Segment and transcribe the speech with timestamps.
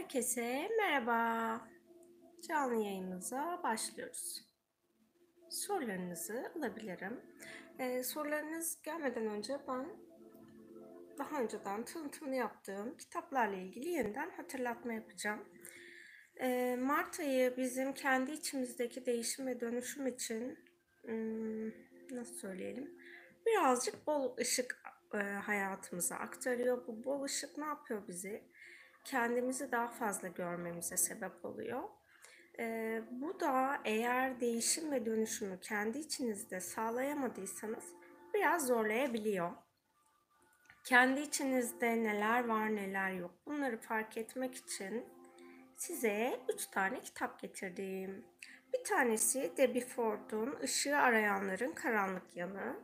[0.00, 1.68] Herkese merhaba.
[2.48, 4.44] Canlı yayınımıza başlıyoruz.
[5.50, 7.20] Sorularınızı alabilirim.
[7.78, 9.86] Ee, sorularınız gelmeden önce ben
[11.18, 15.48] daha önceden tanıtımını yaptığım kitaplarla ilgili yeniden hatırlatma yapacağım.
[16.40, 20.58] Ee, Mart ayı bizim kendi içimizdeki değişim ve dönüşüm için
[21.04, 21.68] hmm,
[22.10, 22.98] nasıl söyleyelim
[23.46, 24.82] birazcık bol ışık
[25.14, 26.86] e, hayatımıza aktarıyor.
[26.86, 28.42] Bu bol ışık ne yapıyor bizi?
[29.10, 31.82] Kendimizi daha fazla görmemize sebep oluyor.
[32.58, 37.84] Ee, bu da eğer değişim ve dönüşümü kendi içinizde sağlayamadıysanız
[38.34, 39.50] biraz zorlayabiliyor.
[40.84, 45.04] Kendi içinizde neler var neler yok bunları fark etmek için
[45.76, 48.24] size 3 tane kitap getirdim.
[48.72, 52.76] Bir tanesi Debbie Ford'un Işığı Arayanların Karanlık Yanı.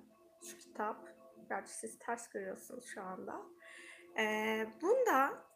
[0.42, 1.08] Şu kitap.
[1.48, 3.42] Gerçi siz ters görüyorsunuz şu anda.
[4.18, 5.46] Ee, bunda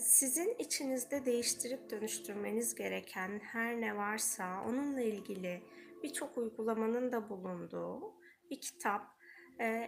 [0.00, 5.62] sizin içinizde değiştirip dönüştürmeniz gereken her ne varsa onunla ilgili
[6.02, 8.14] birçok uygulamanın da bulunduğu
[8.50, 9.02] bir kitap.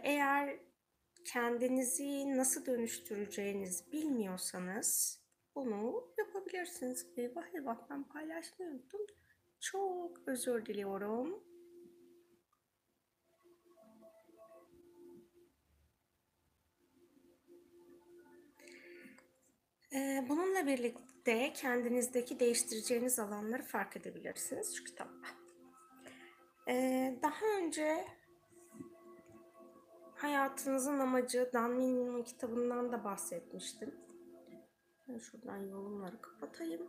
[0.03, 0.61] Eğer
[1.25, 5.21] kendinizi nasıl dönüştüreceğiniz bilmiyorsanız
[5.55, 7.07] bunu yapabilirsiniz.
[7.17, 9.01] Eyvah eyvah ben paylaşmayı unuttum.
[9.61, 11.46] Çok özür diliyorum.
[20.29, 25.29] Bununla birlikte kendinizdeki değiştireceğiniz alanları fark edebilirsiniz şu kitapta.
[26.69, 28.05] Ee, daha önce
[30.15, 33.95] hayatınızın amacı Dan Millman'ın kitabından da bahsetmiştim.
[35.09, 36.87] Ben şuradan yorumları kapatayım.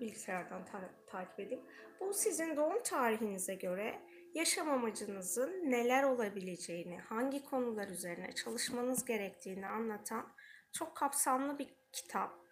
[0.00, 1.64] Bilgisayardan ta takip edeyim.
[2.00, 4.00] Bu sizin doğum tarihinize göre
[4.34, 10.32] yaşam amacınızın neler olabileceğini, hangi konular üzerine çalışmanız gerektiğini anlatan
[10.72, 12.44] çok kapsamlı bir kitap.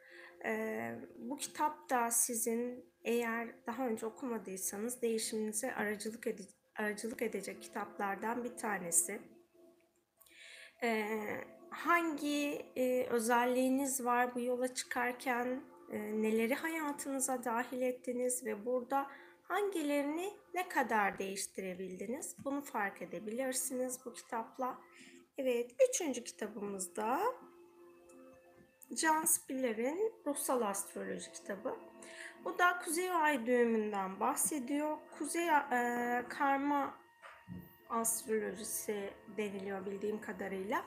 [0.44, 6.42] Ee, bu kitap da sizin eğer daha önce okumadıysanız değişiminize aracılık, ede
[6.76, 9.22] aracılık edecek kitaplardan bir tanesi.
[10.82, 19.06] Ee, hangi e, özelliğiniz var bu yola çıkarken, e, neleri hayatınıza dahil ettiniz ve burada
[19.53, 22.37] hangilerini ne kadar değiştirebildiniz?
[22.45, 24.79] Bunu fark edebilirsiniz bu kitapla.
[25.39, 27.21] Evet, üçüncü kitabımızda
[28.97, 31.77] John Spiller'in Ruhsal Astroloji kitabı.
[32.45, 34.99] Bu da Kuzey Ay düğümünden bahsediyor.
[35.19, 36.95] Kuzey e, karma
[37.91, 40.84] astrolojisi deniliyor bildiğim kadarıyla.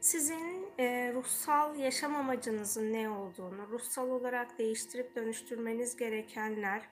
[0.00, 6.82] Sizin e, ruhsal yaşam amacınızın ne olduğunu, ruhsal olarak değiştirip dönüştürmeniz gerekenler,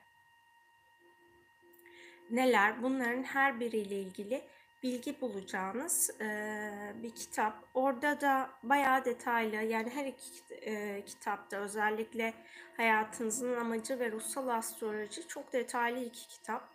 [2.33, 4.41] neler bunların her biriyle ilgili
[4.83, 7.53] bilgi bulacağınız e, bir kitap.
[7.73, 12.33] Orada da bayağı detaylı yani her iki e, kitapta özellikle
[12.77, 16.69] hayatınızın amacı ve ruhsal astroloji çok detaylı iki kitap.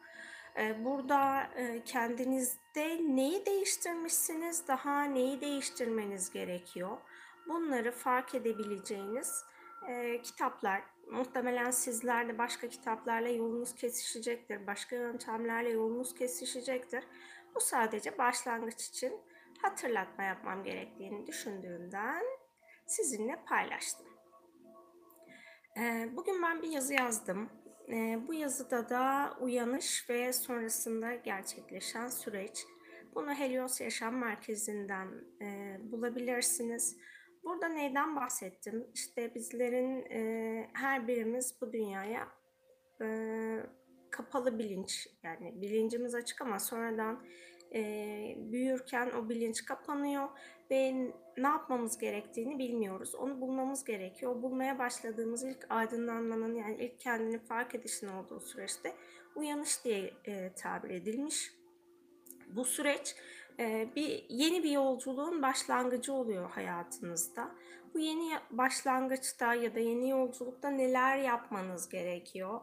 [0.58, 6.98] E, burada e, kendinizde neyi değiştirmişsiniz, daha neyi değiştirmeniz gerekiyor.
[7.48, 9.44] Bunları fark edebileceğiniz
[9.88, 10.82] e, kitaplar.
[11.10, 14.66] Muhtemelen sizler de başka kitaplarla yolunuz kesişecektir.
[14.66, 17.04] Başka yöntemlerle yolunuz kesişecektir.
[17.54, 19.12] Bu sadece başlangıç için
[19.62, 22.22] hatırlatma yapmam gerektiğini düşündüğümden
[22.86, 24.06] sizinle paylaştım.
[25.78, 27.50] E, bugün ben bir yazı yazdım.
[27.88, 32.66] E, bu yazıda da uyanış ve sonrasında gerçekleşen süreç.
[33.14, 35.08] Bunu Helios Yaşam Merkezi'nden
[35.42, 36.97] e, bulabilirsiniz.
[37.48, 38.86] Burada neyden bahsettim?
[38.94, 42.28] İşte bizlerin e, her birimiz bu dünyaya
[43.00, 43.06] e,
[44.10, 47.26] kapalı bilinç yani bilincimiz açık ama sonradan
[47.75, 47.81] e,
[48.38, 50.28] büyürken o bilinç kapanıyor
[50.70, 50.94] ve
[51.36, 53.14] ne yapmamız gerektiğini bilmiyoruz.
[53.14, 54.42] Onu bulmamız gerekiyor.
[54.42, 58.94] Bulmaya başladığımız ilk aydınlanmanın yani ilk kendini fark edişin olduğu süreçte
[59.36, 61.53] uyanış diye e, tabir edilmiş.
[62.48, 63.16] Bu süreç
[63.96, 67.54] bir yeni bir yolculuğun başlangıcı oluyor hayatınızda.
[67.94, 72.60] Bu yeni başlangıçta ya da yeni yolculukta neler yapmanız gerekiyor?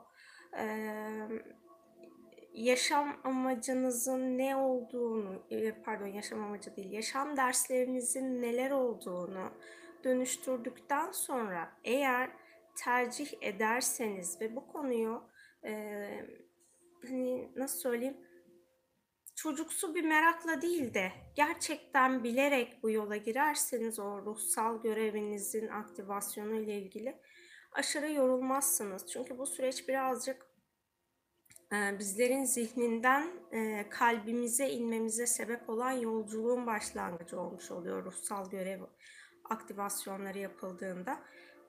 [2.56, 5.44] yaşam amacınızın ne olduğunu,
[5.86, 9.52] pardon yaşam amacı değil, yaşam derslerinizin neler olduğunu
[10.04, 12.30] dönüştürdükten sonra eğer
[12.75, 15.24] tercih ederseniz ve bu konuyu
[15.66, 15.72] e,
[17.08, 18.18] hani nasıl söyleyeyim
[19.46, 26.82] çocuksu bir merakla değil de gerçekten bilerek bu yola girerseniz o ruhsal görevinizin aktivasyonu ile
[26.82, 27.22] ilgili
[27.72, 29.08] aşırı yorulmazsınız.
[29.08, 30.46] Çünkü bu süreç birazcık
[31.74, 38.82] e, bizlerin zihninden e, kalbimize inmemize sebep olan yolculuğun başlangıcı olmuş oluyor ruhsal görev
[39.50, 41.20] aktivasyonları yapıldığında.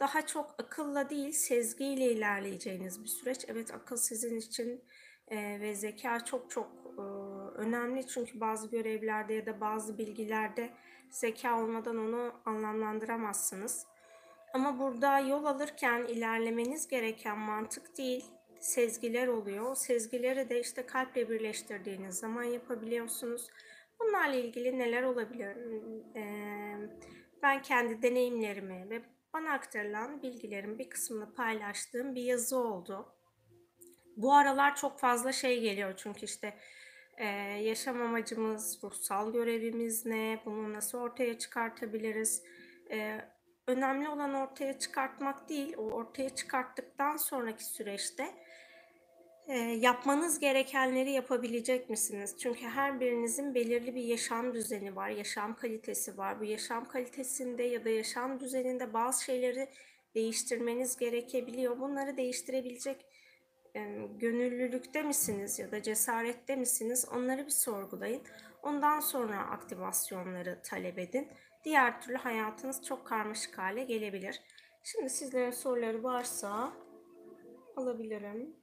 [0.00, 3.44] Daha çok akılla değil sezgiyle ilerleyeceğiniz bir süreç.
[3.48, 4.84] Evet akıl sizin için
[5.28, 6.85] e, ve zeka çok çok
[7.56, 10.70] önemli çünkü bazı görevlerde ya da bazı bilgilerde
[11.10, 13.86] zeka olmadan onu anlamlandıramazsınız.
[14.54, 18.24] Ama burada yol alırken ilerlemeniz gereken mantık değil,
[18.60, 19.70] sezgiler oluyor.
[19.70, 23.50] O sezgileri de işte kalple birleştirdiğiniz zaman yapabiliyorsunuz.
[24.00, 25.56] Bunlarla ilgili neler olabilir?
[26.16, 26.76] Ee,
[27.42, 33.12] ben kendi deneyimlerimi ve bana aktarılan bilgilerin bir kısmını paylaştığım bir yazı oldu.
[34.16, 36.54] Bu aralar çok fazla şey geliyor çünkü işte
[37.16, 37.26] e,
[37.62, 42.42] yaşam amacımız, ruhsal görevimiz ne, bunu nasıl ortaya çıkartabiliriz?
[42.90, 43.20] E,
[43.66, 48.34] önemli olan ortaya çıkartmak değil, o ortaya çıkarttıktan sonraki süreçte
[49.48, 52.36] e, yapmanız gerekenleri yapabilecek misiniz?
[52.38, 56.40] Çünkü her birinizin belirli bir yaşam düzeni var, yaşam kalitesi var.
[56.40, 59.68] Bu yaşam kalitesinde ya da yaşam düzeninde bazı şeyleri
[60.14, 61.80] değiştirmeniz gerekebiliyor.
[61.80, 63.06] Bunları değiştirebilecek
[64.18, 67.08] gönüllülükte misiniz ya da cesarette misiniz?
[67.14, 68.22] Onları bir sorgulayın.
[68.62, 71.28] Ondan sonra aktivasyonları talep edin.
[71.64, 74.40] Diğer türlü hayatınız çok karmaşık hale gelebilir.
[74.82, 76.72] Şimdi sizlerin soruları varsa
[77.76, 78.56] alabilirim.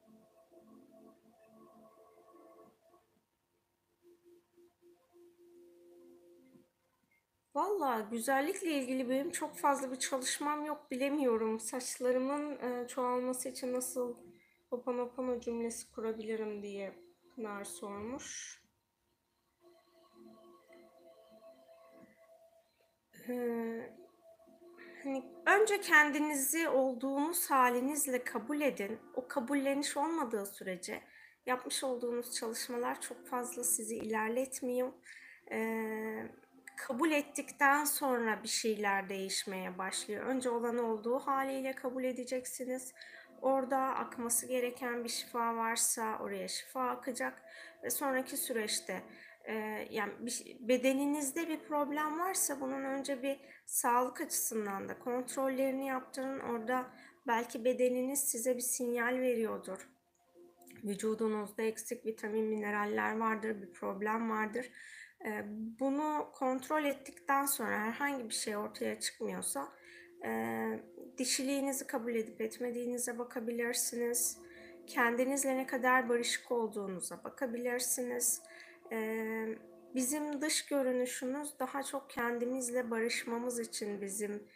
[7.56, 11.60] Valla güzellikle ilgili benim çok fazla bir çalışmam yok bilemiyorum.
[11.60, 14.16] Saçlarımın e, çoğalması için nasıl
[14.74, 16.94] Hoponopono cümlesi kurabilirim diye
[17.36, 18.60] Pınar sormuş.
[23.30, 23.96] Ee,
[25.04, 29.00] hani önce kendinizi olduğunuz halinizle kabul edin.
[29.16, 31.02] O kabulleniş olmadığı sürece
[31.46, 34.94] yapmış olduğunuz çalışmalar çok fazla sizi ilerletmiyor.
[35.52, 36.28] Ee,
[36.78, 40.26] kabul ettikten sonra bir şeyler değişmeye başlıyor.
[40.26, 42.94] Önce olan olduğu haliyle kabul edeceksiniz.
[43.44, 47.42] Orada akması gereken bir şifa varsa oraya şifa akacak
[47.84, 49.04] ve sonraki süreçte
[49.44, 49.54] e,
[49.90, 56.40] yani bir, bedeninizde bir problem varsa bunun önce bir sağlık açısından da kontrollerini yaptırın.
[56.40, 56.86] Orada
[57.28, 59.90] belki bedeniniz size bir sinyal veriyordur.
[60.84, 64.70] Vücudunuzda eksik vitamin, mineraller vardır, bir problem vardır.
[65.26, 65.44] E,
[65.80, 69.68] bunu kontrol ettikten sonra herhangi bir şey ortaya çıkmıyorsa
[70.26, 70.30] e,
[71.18, 74.38] dişiliğinizi kabul edip etmediğinize bakabilirsiniz.
[74.88, 78.42] Kendinizle ne kadar barışık olduğunuza bakabilirsiniz.
[79.96, 84.48] Bizim dış görünüşümüz daha çok kendimizle barışmamız için bizim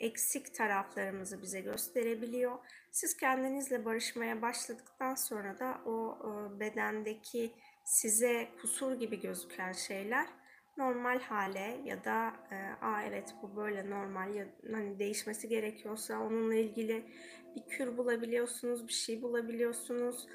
[0.00, 2.58] eksik taraflarımızı bize gösterebiliyor.
[2.90, 6.18] Siz kendinizle barışmaya başladıktan sonra da o
[6.60, 7.52] bedendeki
[7.84, 10.26] size kusur gibi gözüken şeyler
[10.76, 16.54] normal hale ya da e, aa evet bu böyle normal ya hani değişmesi gerekiyorsa onunla
[16.54, 17.04] ilgili
[17.56, 20.26] bir kür bulabiliyorsunuz, bir şey bulabiliyorsunuz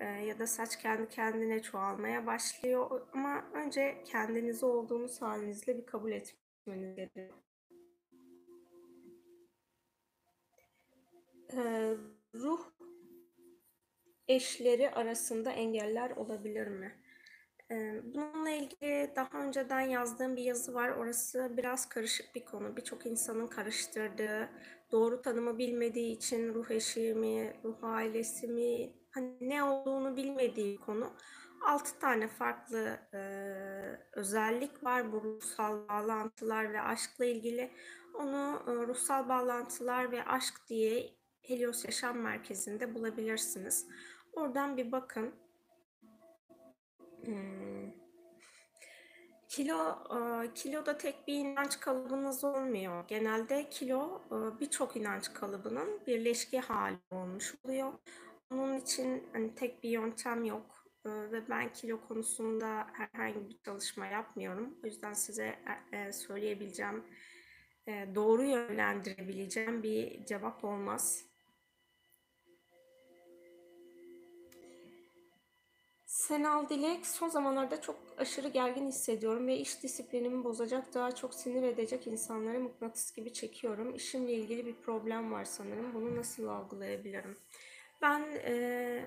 [0.00, 6.12] e, ya da saç kendi kendine çoğalmaya başlıyor ama önce kendinizi olduğunuz halinizle bir kabul
[6.12, 7.34] etmeniz gerekiyor.
[11.52, 11.96] E,
[12.34, 12.62] ruh
[14.28, 17.03] eşleri arasında engeller olabilir mi?
[18.14, 20.88] Bununla ilgili daha önceden yazdığım bir yazı var.
[20.88, 22.76] Orası biraz karışık bir konu.
[22.76, 24.48] Birçok insanın karıştırdığı,
[24.92, 31.12] doğru tanımı bilmediği için ruh eşi mi, ruh ailesi mi, hani ne olduğunu bilmediği konu.
[31.66, 33.20] Altı tane farklı e,
[34.12, 37.72] özellik var bu ruhsal bağlantılar ve aşkla ilgili.
[38.14, 41.10] Onu e, ruhsal bağlantılar ve aşk diye
[41.42, 43.86] Helios Yaşam Merkezi'nde bulabilirsiniz.
[44.32, 45.43] Oradan bir bakın.
[47.24, 47.90] Hmm.
[49.48, 49.98] Kilo,
[50.54, 53.04] kilo da tek bir inanç kalıbınız olmuyor.
[53.08, 54.22] Genelde kilo
[54.60, 57.92] birçok inanç kalıbının birleşki hali olmuş oluyor.
[58.50, 64.78] Onun için hani tek bir yöntem yok ve ben kilo konusunda herhangi bir çalışma yapmıyorum.
[64.84, 65.58] O yüzden size
[65.92, 67.04] e, söyleyebileceğim,
[67.88, 71.33] doğru yönlendirebileceğim bir cevap olmaz.
[76.28, 81.62] Senal Dilek, son zamanlarda çok aşırı gergin hissediyorum ve iş disiplinimi bozacak, daha çok sinir
[81.62, 83.94] edecek insanları mıknatıs gibi çekiyorum.
[83.94, 85.94] İşimle ilgili bir problem var sanırım.
[85.94, 87.36] Bunu nasıl algılayabilirim?
[88.02, 89.06] Ben e,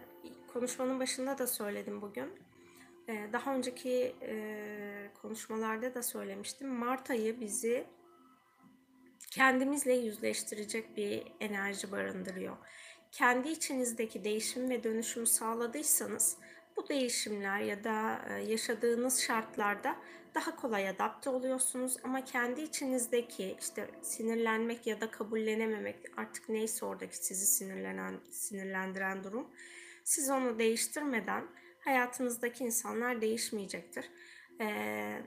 [0.54, 2.30] konuşmanın başında da söyledim bugün.
[3.08, 6.68] E, daha önceki e, konuşmalarda da söylemiştim.
[6.68, 7.88] Mart ayı bizi
[9.32, 12.58] kendimizle yüzleştirecek bir enerji barındırıyor.
[13.12, 16.38] Kendi içinizdeki değişim ve dönüşümü sağladıysanız
[16.78, 19.96] Bu değişimler ya da e, yaşadığınız şartlarda
[20.36, 27.18] daha kolay adapte oluyorsunuz ama kendi içinizdeki işte sinirlenmek ya da kabullenememek artık neyse oradaki
[27.18, 29.48] sizi sinirlenen sinirlendiren durum
[30.08, 31.44] siz onu değiştirmeden
[31.80, 34.10] hayatınızdaki insanlar değişmeyecektir.
[34.62, 35.22] Ee,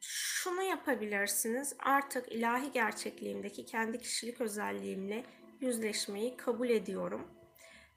[0.00, 1.74] şunu yapabilirsiniz.
[1.78, 5.24] Artık ilahi gerçekliğimdeki kendi kişilik özelliğimle
[5.60, 7.39] yüzleşmeyi kabul ediyorum.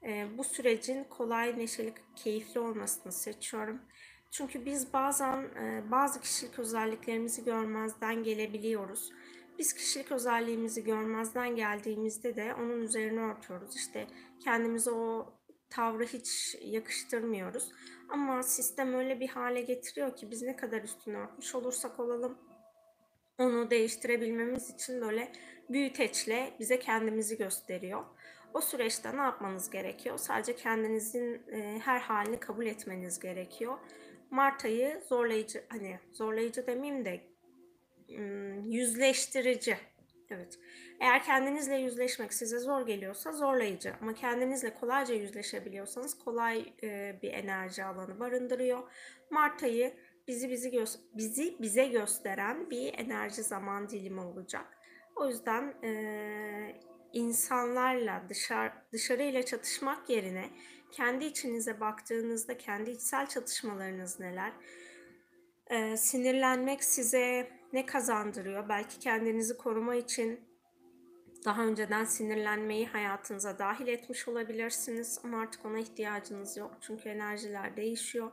[0.04, 3.80] Ee, bu sürecin kolay, neşeli, keyifli olmasını seçiyorum.
[4.30, 9.12] Çünkü biz bazen e, bazı kişilik özelliklerimizi görmezden gelebiliyoruz.
[9.58, 13.76] Biz kişilik özelliğimizi görmezden geldiğimizde de onun üzerine örtüyoruz.
[13.76, 14.06] İşte
[14.44, 15.34] kendimize o
[15.70, 17.72] tavrı hiç yakıştırmıyoruz.
[18.08, 22.38] Ama sistem öyle bir hale getiriyor ki biz ne kadar üstünü örtmüş olursak olalım
[23.38, 25.32] onu değiştirebilmemiz için böyle
[25.70, 28.04] büyüteçle bize kendimizi gösteriyor.
[28.54, 30.18] O süreçte ne yapmanız gerekiyor?
[30.18, 33.78] Sadece kendinizin e, her halini kabul etmeniz gerekiyor.
[34.30, 37.20] Mart ayı zorlayıcı, hani zorlayıcı demeyeyim de
[38.62, 39.76] yüzleştirici.
[40.30, 40.58] Evet.
[41.00, 47.84] Eğer kendinizle yüzleşmek size zor geliyorsa zorlayıcı ama kendinizle kolayca yüzleşebiliyorsanız kolay e, bir enerji
[47.84, 48.82] alanı barındırıyor.
[49.30, 49.94] Mart ayı
[50.28, 54.78] bizi bizi gö- bizi bize gösteren bir enerji zaman dilimi olacak.
[55.16, 56.80] O yüzden e,
[57.14, 60.50] insanlarla dışarı dışarıyla çatışmak yerine
[60.92, 64.52] kendi içinize baktığınızda kendi içsel çatışmalarınız neler?
[65.70, 68.68] Ee, sinirlenmek size ne kazandırıyor?
[68.68, 70.40] Belki kendinizi koruma için
[71.44, 76.76] daha önceden sinirlenmeyi hayatınıza dahil etmiş olabilirsiniz ama artık ona ihtiyacınız yok.
[76.80, 78.30] Çünkü enerjiler değişiyor.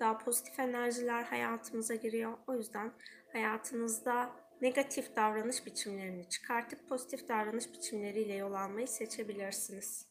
[0.00, 2.32] Daha pozitif enerjiler hayatımıza giriyor.
[2.46, 2.92] O yüzden
[3.32, 4.30] hayatınızda
[4.62, 10.06] negatif davranış biçimlerini çıkartıp pozitif davranış biçimleriyle yol almayı seçebilirsiniz.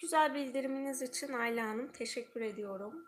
[0.00, 3.04] Güzel bildiriminiz için Ayla Hanım teşekkür ediyorum.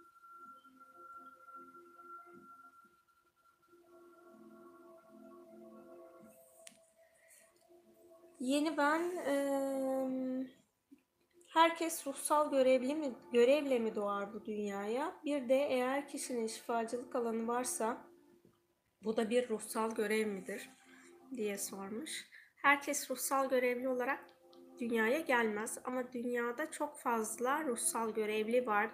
[8.41, 9.37] Yeni ben e,
[11.57, 15.21] herkes ruhsal görevli mi görevle mi doğar bu dünyaya?
[15.25, 18.07] Bir de eğer kişinin şifacılık alanı varsa
[19.05, 20.71] bu da bir ruhsal görev midir
[21.37, 22.11] diye sormuş.
[22.63, 24.25] Herkes ruhsal görevli olarak
[24.79, 28.91] dünyaya gelmez ama dünyada çok fazla ruhsal görevli var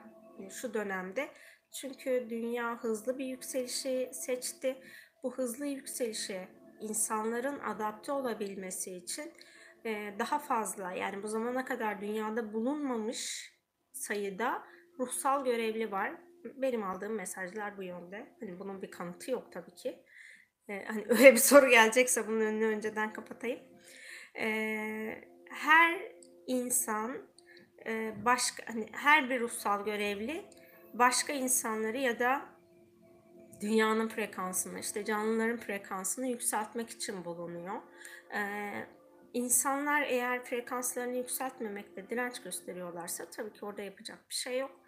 [0.50, 1.28] şu dönemde.
[1.72, 4.76] Çünkü dünya hızlı bir yükselişi seçti.
[5.22, 6.48] Bu hızlı yükselişe
[6.80, 9.32] insanların adapte olabilmesi için
[10.18, 13.52] daha fazla yani bu zamana kadar dünyada bulunmamış
[13.92, 14.62] sayıda
[14.98, 16.12] ruhsal görevli var.
[16.44, 18.26] Benim aldığım mesajlar bu yönde.
[18.40, 20.04] Hani bunun bir kanıtı yok tabii ki.
[20.66, 23.60] Hani öyle bir soru gelecekse bunun önünü önceden kapatayım.
[25.50, 26.12] Her
[26.46, 27.18] insan
[28.24, 30.44] başka hani her bir ruhsal görevli
[30.94, 32.42] başka insanları ya da
[33.60, 37.74] dünyanın frekansını işte canlıların frekansını yükseltmek için bulunuyor.
[38.34, 38.86] Ee,
[39.32, 44.80] insanlar eğer frekanslarını yükseltmemekte direnç gösteriyorlarsa tabii ki orada yapacak bir şey yok.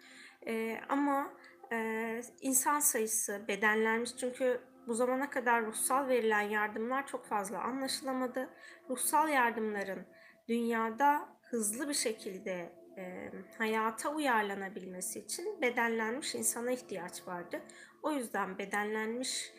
[0.47, 1.33] Ee, ama
[1.71, 8.49] e, insan sayısı bedenlenmiş çünkü bu zamana kadar ruhsal verilen yardımlar çok fazla anlaşılamadı.
[8.89, 10.05] Ruhsal yardımların
[10.47, 17.61] dünyada hızlı bir şekilde e, hayata uyarlanabilmesi için bedenlenmiş insana ihtiyaç vardı.
[18.03, 19.53] O yüzden bedenlenmiş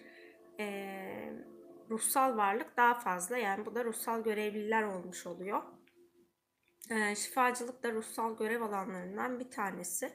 [0.61, 0.66] e,
[1.90, 3.37] ruhsal varlık daha fazla.
[3.37, 5.62] Yani bu da ruhsal görevliler olmuş oluyor.
[6.90, 10.12] E, şifacılık da ruhsal görev alanlarından bir tanesi.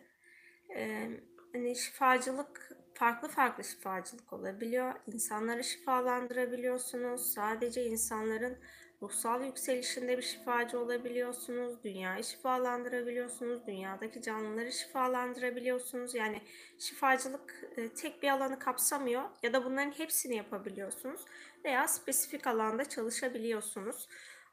[0.75, 1.09] E,
[1.53, 4.93] hani şifacılık farklı farklı şifacılık olabiliyor.
[5.07, 7.33] İnsanları şifalandırabiliyorsunuz.
[7.33, 8.57] Sadece insanların
[9.01, 11.83] ruhsal yükselişinde bir şifacı olabiliyorsunuz.
[11.83, 13.67] Dünyayı şifalandırabiliyorsunuz.
[13.67, 16.15] Dünyadaki canlıları şifalandırabiliyorsunuz.
[16.15, 16.41] Yani
[16.79, 21.21] şifacılık e, tek bir alanı kapsamıyor ya da bunların hepsini yapabiliyorsunuz
[21.65, 24.07] veya spesifik alanda çalışabiliyorsunuz.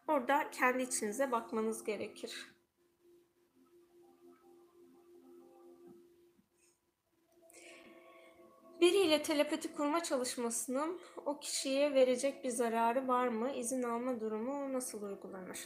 [0.09, 2.58] Orada kendi içinize bakmanız gerekir.
[8.81, 13.53] Biriyle telepati kurma çalışmasının o kişiye verecek bir zararı var mı?
[13.53, 15.59] İzin alma durumu nasıl uygulanır?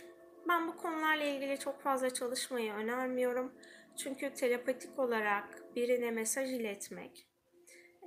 [0.48, 3.52] Ben bu konularla ilgili çok fazla çalışmayı önermiyorum.
[3.96, 7.26] Çünkü telepatik olarak birine mesaj iletmek,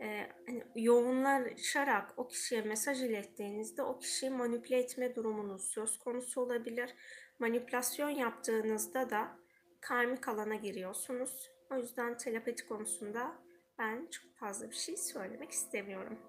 [0.01, 6.95] e, hani yoğunlaşarak o kişiye mesaj ilettiğinizde o kişiyi manipüle etme durumunuz söz konusu olabilir.
[7.39, 9.39] Manipülasyon yaptığınızda da
[9.81, 11.51] karmik alana giriyorsunuz.
[11.71, 13.44] O yüzden telepati konusunda
[13.79, 16.19] ben çok fazla bir şey söylemek istemiyorum.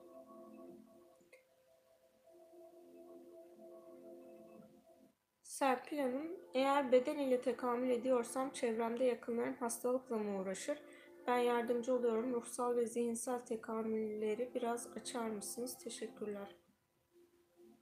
[5.42, 10.78] Serpil Hanım, eğer beden ile tekamül ediyorsam çevremde yakınlarım hastalıkla mı uğraşır?
[11.26, 12.34] Ben yardımcı oluyorum.
[12.34, 15.78] Ruhsal ve zihinsel tekamülleri biraz açar mısınız?
[15.78, 16.56] Teşekkürler.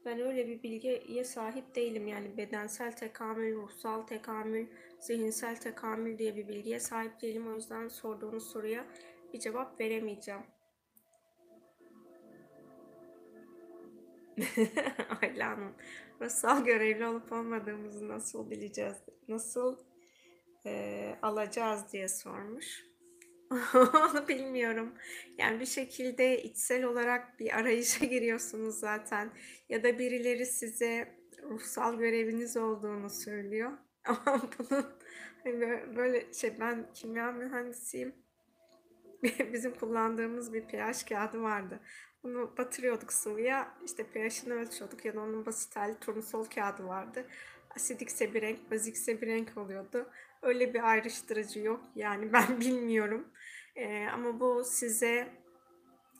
[0.04, 2.06] Ben öyle bir bilgiye sahip değilim.
[2.06, 4.66] Yani bedensel tekamül, ruhsal tekamül,
[5.00, 7.48] zihinsel tekamül diye bir bilgiye sahip değilim.
[7.48, 8.84] O yüzden sorduğunuz soruya
[9.34, 10.42] bir cevap veremeyeceğim.
[15.22, 15.74] Ayla Hanım,
[16.20, 18.96] ruhsal görevli olup olmadığımızı nasıl bileceğiz,
[19.28, 19.78] nasıl
[20.66, 22.84] e, alacağız diye sormuş.
[23.74, 24.94] Onu bilmiyorum.
[25.38, 29.30] Yani bir şekilde içsel olarak bir arayışa giriyorsunuz zaten.
[29.68, 33.72] Ya da birileri size ruhsal göreviniz olduğunu söylüyor.
[34.04, 34.86] Ama bunun
[35.44, 35.60] hani
[35.96, 38.23] böyle şey ben kimya mühendisiyim.
[39.52, 41.80] Bizim kullandığımız bir pH kağıdı vardı.
[42.22, 43.74] Bunu batırıyorduk sıvıya.
[43.84, 47.26] işte pH'ini ölçüyorduk ya da onun basit hali turnusol kağıdı vardı.
[47.76, 50.10] Asidikse bir renk, bazikse bir renk oluyordu.
[50.42, 51.80] Öyle bir ayrıştırıcı yok.
[51.94, 53.28] Yani ben bilmiyorum.
[53.76, 55.28] Ee, ama bu size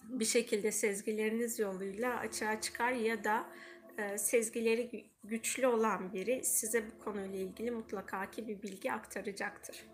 [0.08, 3.46] bir şekilde sezgileriniz yoluyla açığa çıkar ya da
[3.99, 9.93] e, sezgileri güçlü olan biri size bu konuyla ilgili mutlaka ki bir bilgi aktaracaktır.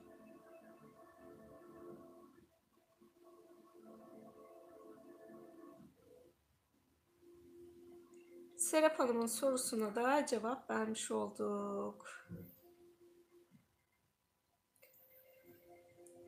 [8.70, 12.06] Serap Hanım'ın sorusuna da cevap vermiş olduk.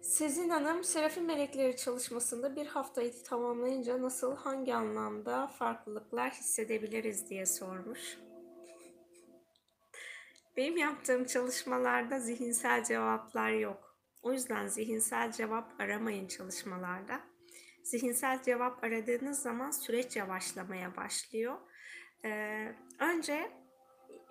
[0.01, 8.19] Sezin Hanım, Serafin Melekleri çalışmasında bir haftayı tamamlayınca nasıl, hangi anlamda farklılıklar hissedebiliriz diye sormuş.
[10.57, 13.97] Benim yaptığım çalışmalarda zihinsel cevaplar yok.
[14.23, 17.21] O yüzden zihinsel cevap aramayın çalışmalarda.
[17.83, 21.57] Zihinsel cevap aradığınız zaman süreç yavaşlamaya başlıyor.
[22.25, 23.51] Ee, önce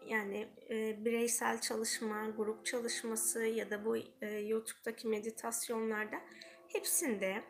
[0.07, 6.21] yani e, bireysel çalışma, grup çalışması ya da bu e, YouTube'daki meditasyonlarda
[6.67, 7.43] hepsinde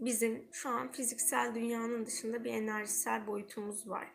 [0.00, 4.08] bizim şu an fiziksel dünyanın dışında bir enerjisel boyutumuz var.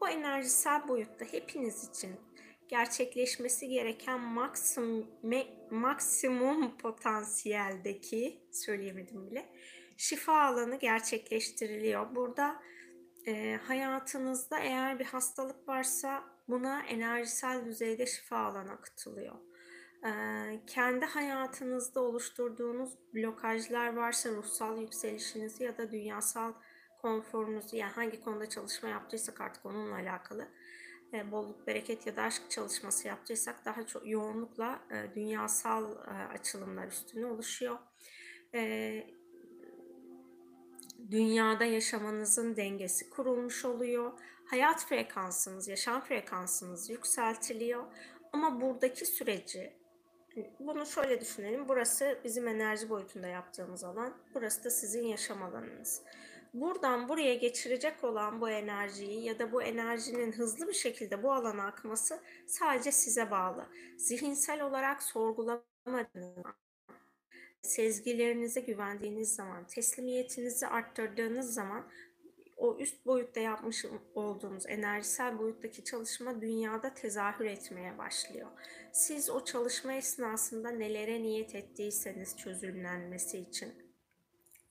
[0.00, 2.16] O enerjisel boyutta hepiniz için
[2.68, 5.06] gerçekleşmesi gereken maksimum,
[5.70, 9.46] maksimum potansiyeldeki söyleyemedim bile
[9.96, 12.14] şifa alanı gerçekleştiriliyor.
[12.14, 12.62] Burada
[13.26, 19.34] e, hayatınızda eğer bir hastalık varsa buna enerjisel düzeyde şifa alanı akıtılıyor.
[20.06, 20.10] E,
[20.66, 26.52] kendi hayatınızda oluşturduğunuz blokajlar varsa ruhsal yükselişinizi ya da dünyasal
[27.02, 30.48] konforunuzu yani hangi konuda çalışma yaptıysak artık onunla alakalı
[31.14, 36.88] e, bolluk, bereket ya da aşk çalışması yaptıysak daha çok yoğunlukla e, dünyasal e, açılımlar
[36.88, 37.78] üstüne oluşuyor.
[38.54, 38.60] E,
[41.10, 44.12] dünyada yaşamanızın dengesi kurulmuş oluyor.
[44.50, 47.84] Hayat frekansınız, yaşam frekansınız yükseltiliyor.
[48.32, 49.72] Ama buradaki süreci
[50.60, 51.68] bunu şöyle düşünelim.
[51.68, 54.14] Burası bizim enerji boyutunda yaptığımız alan.
[54.34, 56.02] Burası da sizin yaşam alanınız.
[56.54, 61.66] Buradan buraya geçirecek olan bu enerjiyi ya da bu enerjinin hızlı bir şekilde bu alana
[61.66, 63.66] akması sadece size bağlı.
[63.96, 66.63] Zihinsel olarak sorgulamadığınız
[67.64, 71.86] sezgilerinize güvendiğiniz zaman, teslimiyetinizi arttırdığınız zaman
[72.56, 78.48] o üst boyutta yapmış olduğunuz enerjisel boyuttaki çalışma dünyada tezahür etmeye başlıyor.
[78.92, 83.84] Siz o çalışma esnasında nelere niyet ettiyseniz çözümlenmesi için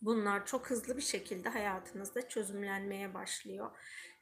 [0.01, 3.71] bunlar çok hızlı bir şekilde hayatınızda çözümlenmeye başlıyor.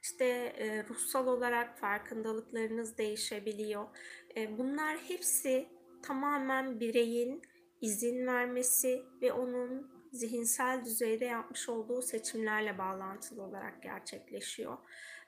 [0.02, 0.24] İşte
[0.58, 3.86] e, ruhsal olarak farkındalıklarınız değişebiliyor.
[4.36, 5.68] E, bunlar hepsi
[6.02, 7.42] tamamen bireyin
[7.82, 14.78] izin vermesi ve onun zihinsel düzeyde yapmış olduğu seçimlerle bağlantılı olarak gerçekleşiyor.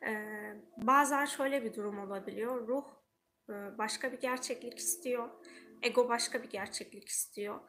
[0.07, 2.69] Ee, bazen şöyle bir durum olabiliyor.
[2.69, 2.85] Ruh
[3.51, 5.29] e, başka bir gerçeklik istiyor.
[5.83, 7.61] Ego başka bir gerçeklik istiyor.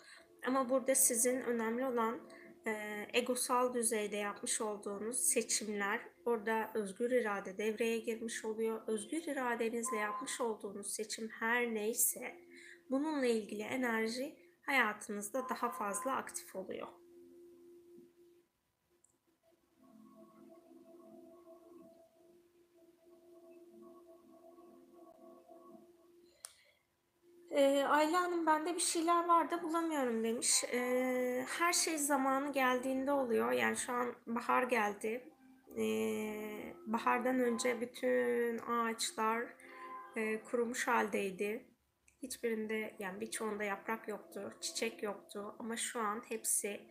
[0.48, 2.20] Ama burada sizin önemli olan
[2.68, 8.82] e, egosal düzeyde yapmış olduğunuz seçimler, orada özgür irade devreye girmiş oluyor.
[8.88, 12.36] Özgür iradenizle yapmış olduğunuz seçim her neyse
[12.90, 16.88] bununla ilgili enerji hayatınızda daha fazla aktif oluyor.
[27.52, 30.64] Ee, Ayla Hanım bende bir şeyler var da bulamıyorum demiş.
[30.74, 33.52] Ee, her şey zamanı geldiğinde oluyor.
[33.52, 35.24] Yani şu an bahar geldi.
[35.78, 39.44] Ee, bahardan önce bütün ağaçlar
[40.16, 41.66] e, kurumuş haldeydi.
[42.26, 46.82] Hiçbirinde yani birçoğunda yaprak yoktu, çiçek yoktu ama şu an hepsi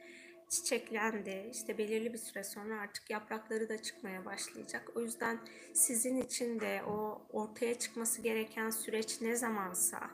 [0.51, 1.51] çiçeklendi.
[1.53, 4.91] İşte belirli bir süre sonra artık yaprakları da çıkmaya başlayacak.
[4.97, 5.39] O yüzden
[5.75, 10.11] sizin için de o ortaya çıkması gereken süreç ne zamansa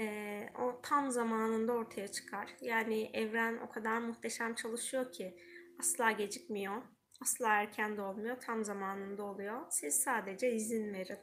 [0.00, 2.50] e, o tam zamanında ortaya çıkar.
[2.60, 5.36] Yani evren o kadar muhteşem çalışıyor ki
[5.80, 6.82] asla gecikmiyor,
[7.22, 9.60] asla erken de olmuyor, tam zamanında oluyor.
[9.70, 11.18] Siz sadece izin verin.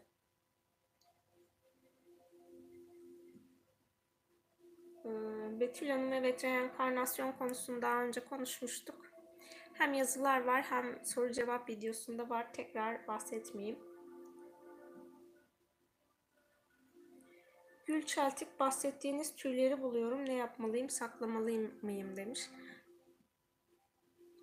[5.60, 9.12] Betül Hanım evet reenkarnasyon konusunu daha önce konuşmuştuk.
[9.74, 12.54] Hem yazılar var hem soru cevap videosunda var.
[12.54, 13.80] Tekrar bahsetmeyeyim.
[17.86, 20.26] Gül Çeltik bahsettiğiniz tüyleri buluyorum.
[20.26, 20.90] Ne yapmalıyım?
[20.90, 22.40] Saklamalıyım mıyım demiş.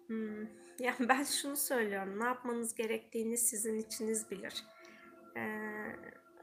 [0.06, 0.46] Hmm.
[0.80, 2.20] Yani ben şunu söylüyorum.
[2.20, 4.64] Ne yapmanız gerektiğini sizin içiniz bilir.
[5.36, 5.40] Ee,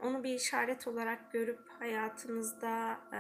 [0.02, 3.20] onu bir işaret olarak görüp hayatınızda e,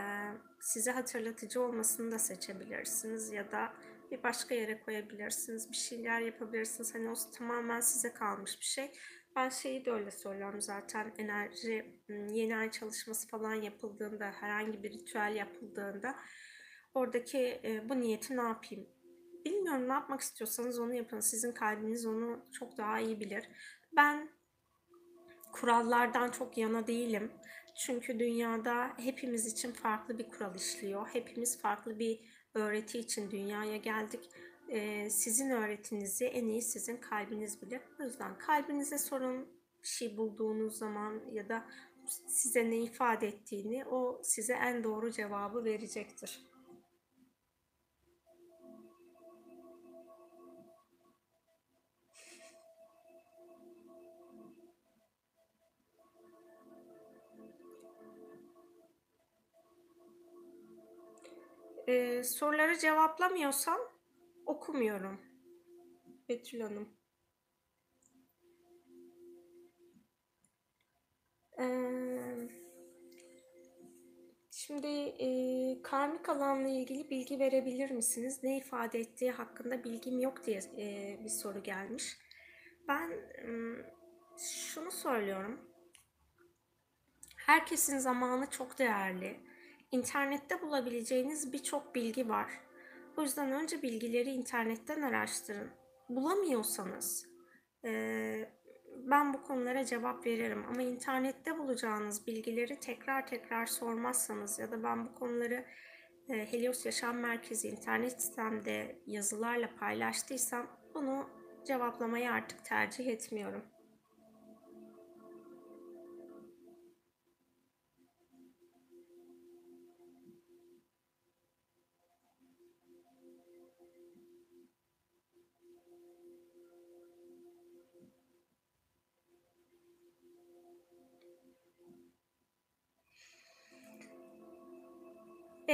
[0.59, 3.73] size hatırlatıcı olmasını da seçebilirsiniz ya da
[4.11, 5.71] bir başka yere koyabilirsiniz.
[5.71, 6.95] Bir şeyler yapabilirsiniz.
[6.95, 8.91] Hani o tamamen size kalmış bir şey.
[9.35, 15.35] Ben şeyi de öyle söylüyorum zaten enerji yeni ay çalışması falan yapıldığında herhangi bir ritüel
[15.35, 16.15] yapıldığında
[16.93, 18.89] oradaki e, bu niyeti ne yapayım?
[19.45, 21.19] Bilmiyorum ne yapmak istiyorsanız onu yapın.
[21.19, 23.49] Sizin kalbiniz onu çok daha iyi bilir.
[23.95, 24.29] Ben
[25.55, 27.31] kurallardan çok yana değilim.
[27.75, 31.07] Çünkü dünyada hepimiz için farklı bir kural işliyor.
[31.13, 32.19] Hepimiz farklı bir
[32.53, 34.29] öğreti için dünyaya geldik.
[34.69, 37.81] Ee, sizin öğretinizi en iyi sizin kalbiniz bilir.
[37.99, 39.47] O yüzden kalbinize sorun
[39.83, 41.65] bir şey bulduğunuz zaman ya da
[42.27, 46.54] size ne ifade ettiğini o size en doğru cevabı verecektir.
[61.87, 63.79] Ee, soruları cevaplamıyorsam
[64.45, 65.21] okumuyorum.
[66.29, 66.89] Betül Hanım.
[71.59, 72.49] Ee,
[74.51, 75.27] şimdi e,
[75.81, 78.39] karmik alanla ilgili bilgi verebilir misiniz?
[78.43, 82.17] Ne ifade ettiği hakkında bilgim yok diye e, bir soru gelmiş.
[82.87, 83.47] Ben e,
[84.37, 85.71] şunu söylüyorum.
[87.35, 89.44] Herkesin zamanı çok değerli.
[89.95, 92.51] İnternette bulabileceğiniz birçok bilgi var.
[93.17, 95.69] O yüzden önce bilgileri internetten araştırın.
[96.09, 97.25] Bulamıyorsanız
[97.85, 97.91] e,
[98.95, 105.05] ben bu konulara cevap veririm ama internette bulacağınız bilgileri tekrar tekrar sormazsanız ya da ben
[105.05, 105.65] bu konuları
[106.29, 111.29] e, Helios Yaşam Merkezi internet sitemde yazılarla paylaştıysam bunu
[111.67, 113.65] cevaplamayı artık tercih etmiyorum.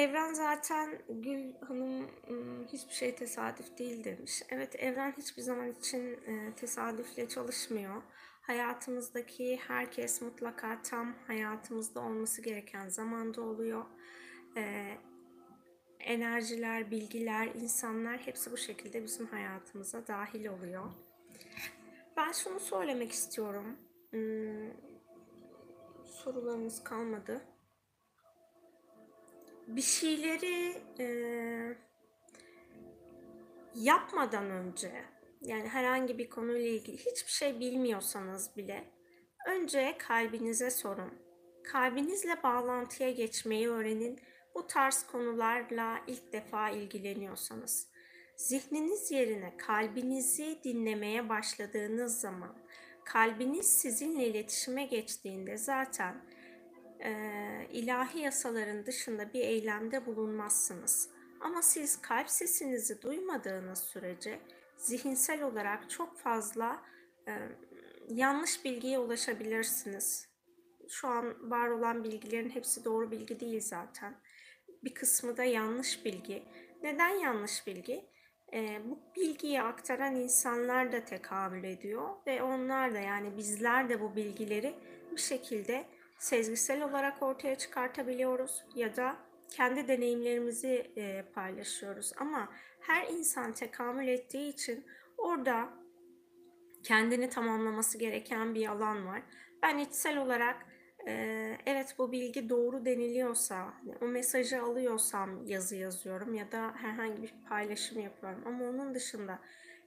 [0.01, 2.07] Evren zaten Gül Hanım
[2.67, 4.43] hiçbir şey tesadüf değil demiş.
[4.49, 6.19] Evet evren hiçbir zaman için
[6.55, 8.01] tesadüfle çalışmıyor.
[8.41, 13.85] Hayatımızdaki herkes mutlaka tam hayatımızda olması gereken zamanda oluyor.
[15.99, 20.91] Enerjiler, bilgiler, insanlar hepsi bu şekilde bizim hayatımıza dahil oluyor.
[22.17, 23.77] Ben şunu söylemek istiyorum.
[26.05, 27.41] Sorularımız kalmadı
[29.75, 31.07] bir şeyleri e,
[33.75, 34.91] yapmadan önce
[35.41, 38.83] yani herhangi bir konuyla ilgili hiçbir şey bilmiyorsanız bile
[39.47, 41.13] önce kalbinize sorun.
[41.63, 44.19] Kalbinizle bağlantıya geçmeyi öğrenin.
[44.55, 47.91] Bu tarz konularla ilk defa ilgileniyorsanız.
[48.35, 52.57] Zihniniz yerine kalbinizi dinlemeye başladığınız zaman,
[53.05, 56.25] kalbiniz sizinle iletişime geçtiğinde zaten
[57.71, 61.09] ilahi yasaların dışında bir eylemde bulunmazsınız.
[61.39, 64.39] Ama siz kalp sesinizi duymadığınız sürece
[64.77, 66.81] zihinsel olarak çok fazla
[67.27, 67.31] e,
[68.09, 70.27] yanlış bilgiye ulaşabilirsiniz.
[70.89, 74.15] Şu an var olan bilgilerin hepsi doğru bilgi değil zaten.
[74.83, 76.43] Bir kısmı da yanlış bilgi.
[76.83, 78.05] Neden yanlış bilgi?
[78.53, 84.15] E, bu bilgiyi aktaran insanlar da tekamül ediyor ve onlar da yani bizler de bu
[84.15, 84.75] bilgileri
[85.11, 85.85] bir şekilde
[86.21, 89.15] sezgisel olarak ortaya çıkartabiliyoruz ya da
[89.49, 92.11] kendi deneyimlerimizi e, paylaşıyoruz.
[92.17, 94.85] Ama her insan tekamül ettiği için
[95.17, 95.69] orada
[96.83, 99.21] kendini tamamlaması gereken bir alan var.
[99.63, 100.65] Ben içsel olarak
[101.07, 107.23] Ee, evet bu bilgi doğru deniliyorsa, hani o mesajı alıyorsam yazı yazıyorum ya da herhangi
[107.23, 108.43] bir paylaşım yapıyorum.
[108.45, 109.39] Ama onun dışında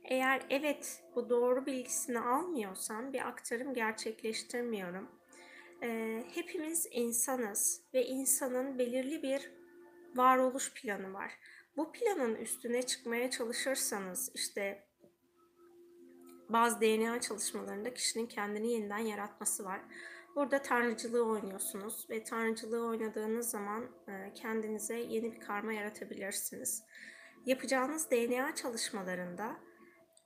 [0.05, 5.09] eğer evet bu doğru bilgisini almıyorsam bir aktarım gerçekleştirmiyorum.
[5.83, 9.51] Ee, hepimiz insanız ve insanın belirli bir
[10.15, 11.33] varoluş planı var.
[11.77, 14.87] Bu planın üstüne çıkmaya çalışırsanız işte
[16.49, 19.81] bazı DNA çalışmalarında kişinin kendini yeniden yaratması var.
[20.37, 26.83] Burada tanrıcılığı oynuyorsunuz ve tanrıcılığı oynadığınız zaman e, kendinize yeni bir karma yaratabilirsiniz.
[27.47, 29.57] Yapacağınız DNA çalışmalarında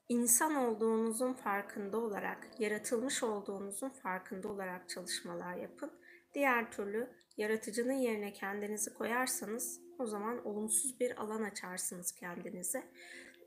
[0.08, 5.90] insan olduğunuzun farkında olarak, yaratılmış olduğunuzun farkında olarak çalışmalar yapın.
[6.34, 12.82] Diğer türlü yaratıcının yerine kendinizi koyarsanız o zaman olumsuz bir alan açarsınız kendinize.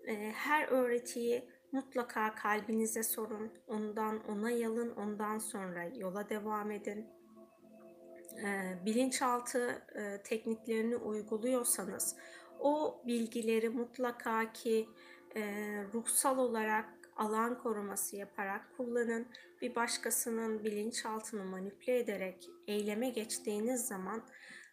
[0.08, 7.08] E, her öğretiyi mutlaka kalbinize sorun, ondan onay alın, ondan sonra yola devam edin.
[8.46, 12.16] E, bilinçaltı e, tekniklerini uyguluyorsanız
[12.60, 14.88] o bilgileri mutlaka ki
[15.36, 15.42] e,
[15.94, 19.28] ruhsal olarak alan koruması yaparak kullanın.
[19.62, 24.24] Bir başkasının bilinçaltını manipüle ederek eyleme geçtiğiniz zaman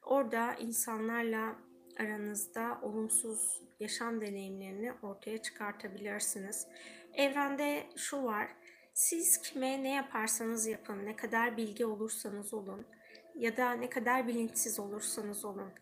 [0.06, 1.56] orada insanlarla
[2.00, 6.66] aranızda olumsuz yaşam deneyimlerini ortaya çıkartabilirsiniz.
[7.14, 8.48] Evrende şu var.
[8.94, 12.86] Siz kime ne yaparsanız yapın, ne kadar bilgi olursanız olun
[13.34, 15.72] ya da ne kadar bilinçsiz olursanız olun.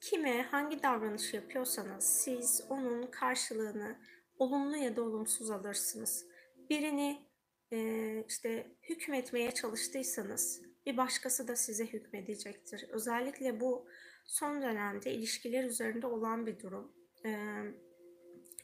[0.00, 3.96] Kime hangi davranış yapıyorsanız siz onun karşılığını
[4.42, 6.26] olumlu ya da olumsuz alırsınız.
[6.70, 7.26] Birini
[7.72, 12.86] e, işte hükmetmeye çalıştıysanız bir başkası da size hükmedecektir.
[12.88, 13.86] Özellikle bu
[14.26, 16.92] son dönemde ilişkiler üzerinde olan bir durum.
[17.24, 17.30] E,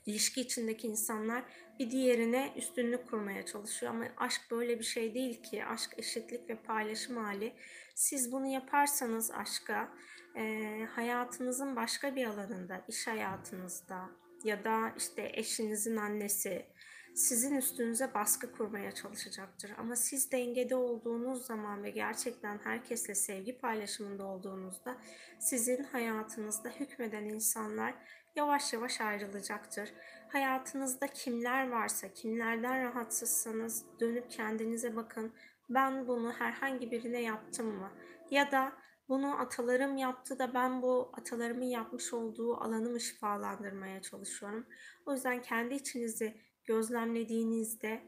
[0.06, 1.44] ilişki içindeki insanlar
[1.78, 5.64] bir diğerine üstünlük kurmaya çalışıyor ama aşk böyle bir şey değil ki.
[5.64, 7.52] Aşk eşitlik ve paylaşım hali.
[7.94, 9.94] Siz bunu yaparsanız aşka
[10.36, 14.10] e, hayatınızın başka bir alanında, iş hayatınızda
[14.44, 16.66] ya da işte eşinizin annesi
[17.14, 19.72] sizin üstünüze baskı kurmaya çalışacaktır.
[19.78, 24.96] Ama siz dengede olduğunuz zaman ve gerçekten herkesle sevgi paylaşımında olduğunuzda
[25.38, 27.94] sizin hayatınızda hükmeden insanlar
[28.36, 29.92] yavaş yavaş ayrılacaktır.
[30.28, 35.32] Hayatınızda kimler varsa, kimlerden rahatsızsanız dönüp kendinize bakın.
[35.70, 37.90] Ben bunu herhangi birine yaptım mı?
[38.30, 38.72] Ya da
[39.08, 44.66] bunu atalarım yaptı da ben bu atalarımın yapmış olduğu alanı mı şifalandırmaya çalışıyorum.
[45.06, 48.02] O yüzden kendi içinizi gözlemlediğinizde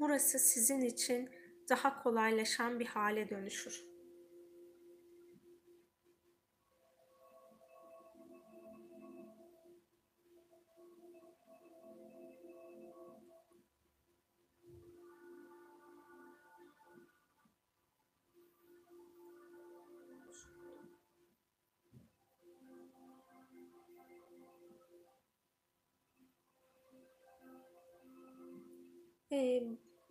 [0.00, 1.30] burası sizin için
[1.68, 3.91] daha kolaylaşan bir hale dönüşür.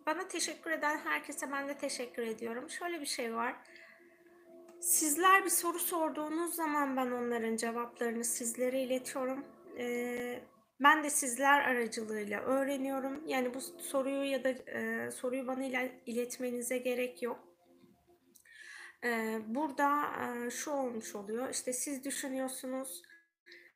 [0.06, 2.70] Bana teşekkür eden herkese ben de teşekkür ediyorum.
[2.70, 3.56] Şöyle bir şey var.
[4.80, 9.44] Sizler bir soru sorduğunuz zaman ben onların cevaplarını sizlere iletiyorum.
[10.80, 13.28] Ben de sizler aracılığıyla öğreniyorum.
[13.28, 14.54] Yani bu soruyu ya da
[15.10, 15.64] soruyu bana
[16.06, 17.40] iletmenize gerek yok.
[19.46, 20.10] Burada
[20.50, 21.48] şu olmuş oluyor.
[21.50, 23.02] İşte siz düşünüyorsunuz.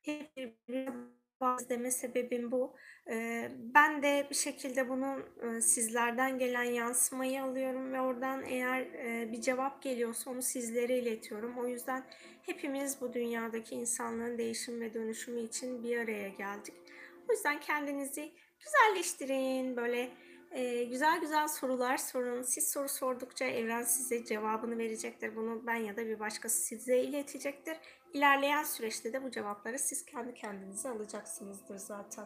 [0.01, 0.31] Hep
[1.41, 2.75] bazı deme sebebim bu.
[3.53, 5.25] Ben de bir şekilde bunun
[5.59, 8.93] sizlerden gelen yansımayı alıyorum ve oradan eğer
[9.31, 11.57] bir cevap geliyorsa onu sizlere iletiyorum.
[11.57, 12.03] O yüzden
[12.41, 16.75] hepimiz bu dünyadaki insanların değişim ve dönüşümü için bir araya geldik.
[17.29, 20.09] O yüzden kendinizi güzelleştirin, böyle
[20.89, 22.41] güzel güzel sorular sorun.
[22.41, 25.35] Siz soru sordukça evren size cevabını verecektir.
[25.35, 27.77] Bunu ben ya da bir başkası size iletecektir.
[28.13, 32.25] İlerleyen süreçte de bu cevapları siz kendi kendinize alacaksınızdır zaten.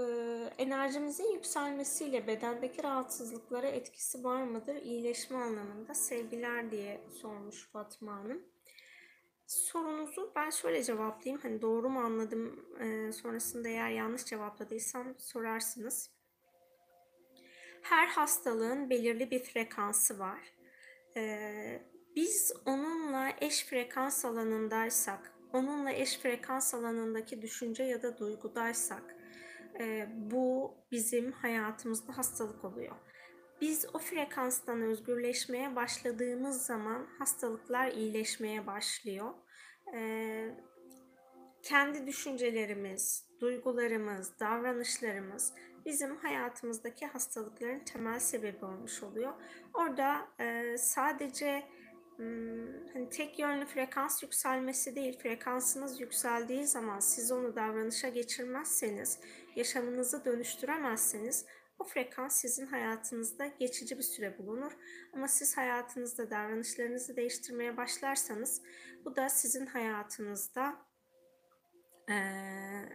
[0.00, 4.76] Ee, enerjimizin yükselmesiyle bedendeki rahatsızlıklara etkisi var mıdır?
[4.76, 8.42] İyileşme anlamında sevgiler diye sormuş Fatma Hanım.
[9.48, 11.42] Sorunuzu ben şöyle cevaplayayım.
[11.42, 12.66] Hani doğru mu anladım?
[12.80, 16.10] Ee, sonrasında eğer yanlış cevapladıysam sorarsınız.
[17.82, 20.38] Her hastalığın belirli bir frekansı var
[21.16, 21.82] ee,
[22.16, 29.16] biz onunla eş frekans alanındaysak, onunla eş frekans alanındaki düşünce ya da duygudaysak
[29.80, 32.96] e, bu bizim hayatımızda hastalık oluyor.
[33.60, 39.34] Biz o frekanstan özgürleşmeye başladığımız zaman hastalıklar iyileşmeye başlıyor.
[39.94, 40.00] E,
[41.62, 45.52] kendi düşüncelerimiz, duygularımız, davranışlarımız
[45.86, 49.32] bizim hayatımızdaki hastalıkların temel sebebi olmuş oluyor.
[49.74, 51.62] Orada e, sadece
[52.16, 59.20] hmm, hani tek yönlü frekans yükselmesi değil, frekansınız yükseldiği zaman siz onu davranışa geçirmezseniz,
[59.56, 61.46] yaşamınızı dönüştüremezseniz
[61.78, 64.72] o frekans sizin hayatınızda geçici bir süre bulunur.
[65.12, 68.62] Ama siz hayatınızda davranışlarınızı değiştirmeye başlarsanız
[69.04, 70.88] bu da sizin hayatınızda
[72.10, 72.88] ee,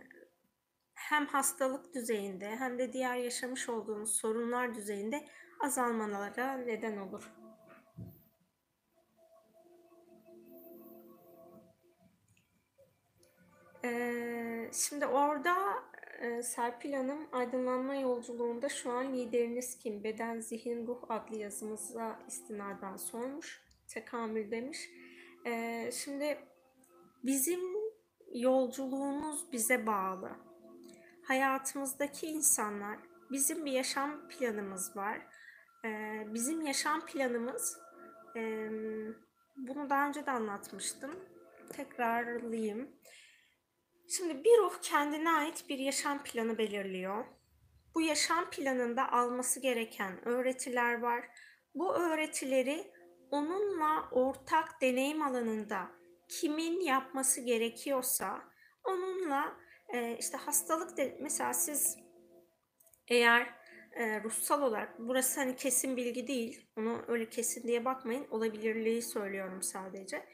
[0.94, 5.28] hem hastalık düzeyinde hem de diğer yaşamış olduğunuz sorunlar düzeyinde
[5.60, 7.32] azalmalara neden olur.
[13.86, 15.56] Ee, şimdi orada
[16.24, 20.04] e, Serpil Hanım aydınlanma yolculuğunda şu an lideriniz kim?
[20.04, 23.64] Beden, zihin, ruh adlı yazımıza istinaden sormuş.
[23.88, 24.90] Tekamül demiş.
[25.46, 26.38] Ee, şimdi
[27.24, 27.60] bizim
[28.34, 30.32] yolculuğumuz bize bağlı.
[31.28, 33.00] Hayatımızdaki insanlar,
[33.32, 35.22] bizim bir yaşam planımız var.
[35.86, 37.78] Ee, bizim yaşam planımız,
[39.56, 41.12] bunu daha önce de anlatmıştım.
[41.70, 42.90] Tekrarlayayım.
[44.10, 47.26] Şimdi bir ruh kendine ait bir yaşam planı belirliyor.
[47.96, 51.26] Bu yaşam planında alması gereken öğretiler var.
[51.76, 52.92] Bu öğretileri
[53.32, 55.92] onunla ortak deneyim alanında
[56.28, 58.42] kimin yapması gerekiyorsa
[58.84, 59.58] onunla
[59.94, 61.98] e, işte hastalık de, mesela siz
[63.08, 63.54] eğer
[63.92, 69.64] e, ruhsal olarak burası hani kesin bilgi değil onu öyle kesin diye bakmayın olabilirliği söylüyorum
[69.64, 70.26] sadece.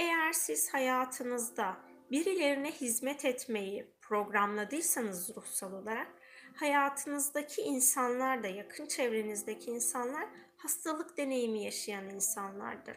[0.00, 1.76] Eğer siz hayatınızda
[2.10, 6.08] birilerine hizmet etmeyi programladıysanız ruhsal olarak
[6.54, 12.96] hayatınızdaki insanlar da yakın çevrenizdeki insanlar hastalık deneyimi yaşayan insanlardır.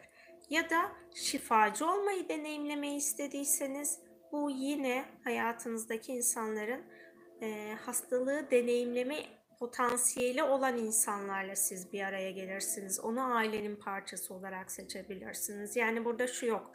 [0.50, 3.98] Ya da şifacı olmayı deneyimlemeyi istediyseniz
[4.32, 6.84] bu yine hayatınızdaki insanların
[7.42, 9.16] e, hastalığı deneyimleme
[9.58, 13.00] potansiyeli olan insanlarla siz bir araya gelirsiniz.
[13.00, 15.76] Onu ailenin parçası olarak seçebilirsiniz.
[15.76, 16.72] Yani burada şu yok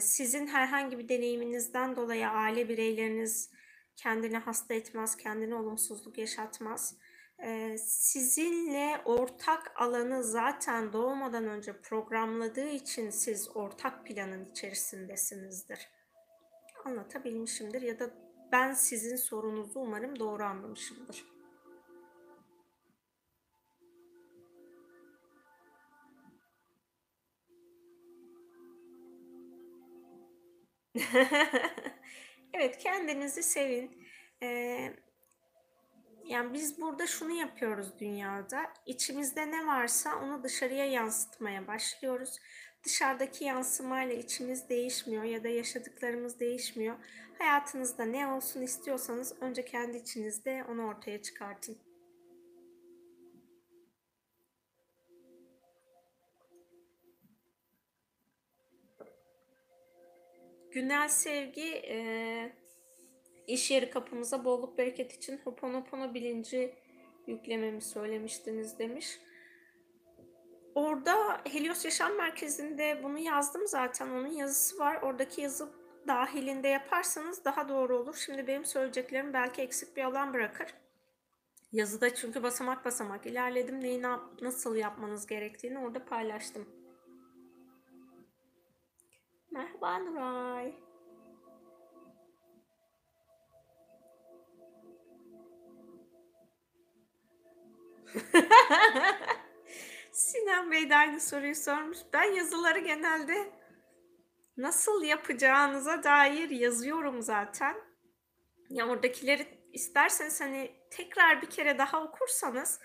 [0.00, 3.50] sizin herhangi bir deneyiminizden dolayı aile bireyleriniz
[3.96, 6.96] kendini hasta etmez, kendine olumsuzluk yaşatmaz.
[7.78, 15.88] Sizinle ortak alanı zaten doğmadan önce programladığı için siz ortak planın içerisindesinizdir.
[16.84, 18.10] Anlatabilmişimdir ya da
[18.52, 21.39] ben sizin sorunuzu umarım doğru anlamışımdır.
[32.54, 34.06] Evet, kendinizi sevin.
[34.42, 34.96] Eee,
[36.24, 38.72] yani biz burada şunu yapıyoruz dünyada.
[38.86, 42.36] İçimizde ne varsa onu dışarıya yansıtmaya başlıyoruz.
[42.84, 46.96] Dışarıdaki yansımayla içimiz değişmiyor ya da yaşadıklarımız değişmiyor.
[47.38, 51.89] Hayatınızda ne olsun istiyorsanız önce kendi içinizde onu ortaya çıkartın.
[60.72, 62.52] Günel sevgi e,
[63.46, 66.74] iş yeri kapımıza bolluk bereket için Hoponopono bilinci
[67.26, 69.18] yüklememi söylemiştiniz demiş.
[70.74, 74.10] Orada Helios Yaşam Merkezi'nde bunu yazdım zaten.
[74.10, 75.02] Onun yazısı var.
[75.02, 75.68] Oradaki yazı
[76.08, 78.16] dahilinde yaparsanız daha doğru olur.
[78.26, 80.74] Şimdi benim söyleyeceklerim belki eksik bir alan bırakır.
[81.72, 83.80] Yazıda çünkü basamak basamak ilerledim.
[83.80, 84.02] Neyi
[84.42, 86.79] nasıl yapmanız gerektiğini orada paylaştım.
[89.50, 90.74] Merhaba Nuray.
[100.12, 101.98] Sinan Bey de aynı soruyu sormuş.
[102.12, 103.52] Ben yazıları genelde
[104.56, 107.76] nasıl yapacağınıza dair yazıyorum zaten.
[108.68, 112.80] Ya oradakileri isterseniz hani tekrar bir kere daha okursanız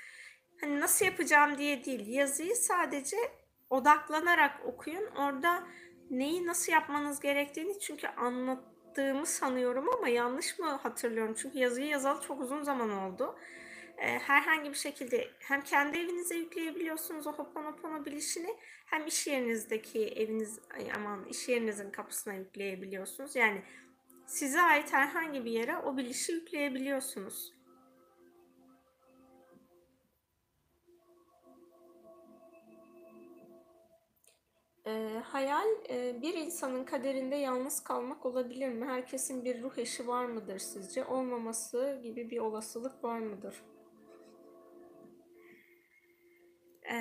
[0.61, 3.17] hani nasıl yapacağım diye değil yazıyı sadece
[3.69, 5.05] odaklanarak okuyun.
[5.05, 5.67] Orada
[6.09, 11.35] neyi nasıl yapmanız gerektiğini çünkü anlattığımı sanıyorum ama yanlış mı hatırlıyorum?
[11.37, 13.35] Çünkü yazıyı yazalı çok uzun zaman oldu.
[13.97, 20.59] Ee, herhangi bir şekilde hem kendi evinize yükleyebiliyorsunuz o Hoponopono bilişini hem iş yerinizdeki eviniz
[20.95, 23.35] aman iş yerinizin kapısına yükleyebiliyorsunuz.
[23.35, 23.61] Yani
[24.25, 27.54] size ait herhangi bir yere o bilişi yükleyebiliyorsunuz.
[34.87, 38.85] E, hayal e, bir insanın kaderinde yalnız kalmak olabilir mi?
[38.85, 41.05] Herkesin bir ruh eşi var mıdır sizce?
[41.05, 43.55] Olmaması gibi bir olasılık var mıdır?
[46.91, 46.97] E,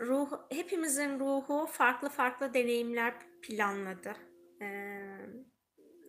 [0.00, 4.16] ruh, hepimizin ruhu farklı farklı deneyimler planladı.
[4.60, 4.66] E,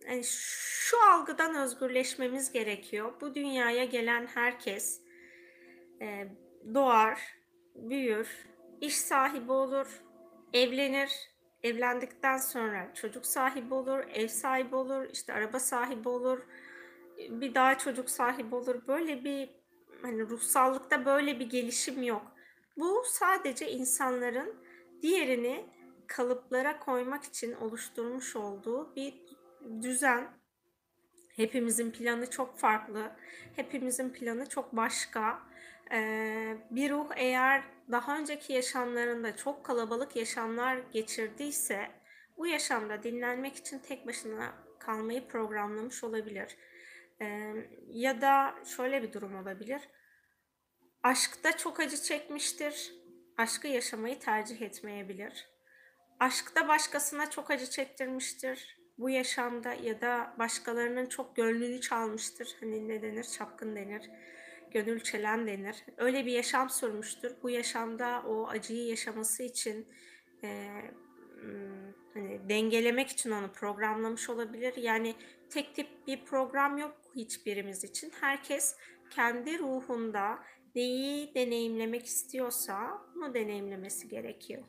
[0.06, 3.12] hani şu algıdan özgürleşmemiz gerekiyor.
[3.20, 5.00] Bu dünyaya gelen herkes
[6.02, 6.28] e,
[6.74, 7.20] doğar,
[7.74, 8.46] büyür,
[8.80, 10.05] iş sahibi olur,
[10.52, 11.10] evlenir,
[11.62, 16.38] evlendikten sonra çocuk sahibi olur, ev sahibi olur, işte araba sahibi olur,
[17.18, 18.86] bir daha çocuk sahibi olur.
[18.88, 19.50] Böyle bir
[20.02, 22.32] hani ruhsallıkta böyle bir gelişim yok.
[22.76, 24.54] Bu sadece insanların
[25.02, 25.64] diğerini
[26.06, 29.14] kalıplara koymak için oluşturmuş olduğu bir
[29.82, 30.28] düzen.
[31.36, 33.10] Hepimizin planı çok farklı.
[33.56, 35.42] Hepimizin planı çok başka.
[36.70, 41.90] Bir ruh eğer daha önceki yaşamlarında çok kalabalık yaşamlar geçirdiyse
[42.36, 46.56] bu yaşamda dinlenmek için tek başına kalmayı programlamış olabilir.
[47.86, 49.82] Ya da şöyle bir durum olabilir.
[51.02, 52.92] Aşkta çok acı çekmiştir.
[53.36, 55.48] Aşkı yaşamayı tercih etmeyebilir.
[56.20, 58.78] Aşkta başkasına çok acı çektirmiştir.
[58.98, 62.56] Bu yaşamda ya da başkalarının çok gönlünü çalmıştır.
[62.60, 63.24] Hani ne denir?
[63.24, 64.10] Çapkın denir.
[64.72, 65.76] Gönül çelen denir.
[65.96, 67.34] Öyle bir yaşam sürmüştür.
[67.42, 69.86] Bu yaşamda o acıyı yaşaması için
[70.44, 70.68] e,
[72.14, 74.76] hani dengelemek için onu programlamış olabilir.
[74.76, 75.14] Yani
[75.50, 78.12] tek tip bir program yok hiçbirimiz için.
[78.20, 78.76] Herkes
[79.10, 80.38] kendi ruhunda
[80.74, 84.62] neyi deneyimlemek istiyorsa bunu deneyimlemesi gerekiyor.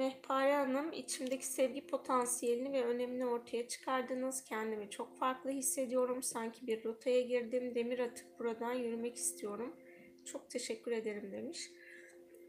[0.00, 4.44] Mehpare Hanım, içimdeki sevgi potansiyelini ve önemini ortaya çıkardınız.
[4.44, 6.22] Kendimi çok farklı hissediyorum.
[6.22, 7.74] Sanki bir rotaya girdim.
[7.74, 9.76] Demir atıp buradan yürümek istiyorum.
[10.24, 11.70] Çok teşekkür ederim demiş.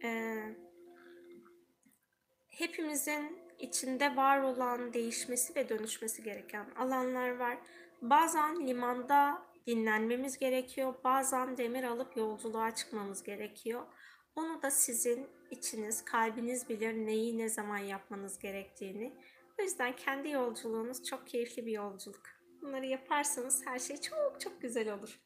[0.03, 0.55] Ee,
[2.49, 7.57] hepimizin içinde var olan değişmesi ve dönüşmesi gereken alanlar var.
[8.01, 10.93] Bazen limanda dinlenmemiz gerekiyor.
[11.03, 13.81] Bazen demir alıp yolculuğa çıkmamız gerekiyor.
[14.35, 19.13] Onu da sizin içiniz, kalbiniz bilir neyi ne zaman yapmanız gerektiğini.
[19.59, 22.23] O yüzden kendi yolculuğunuz çok keyifli bir yolculuk.
[22.61, 25.19] Bunları yaparsanız her şey çok çok güzel olur.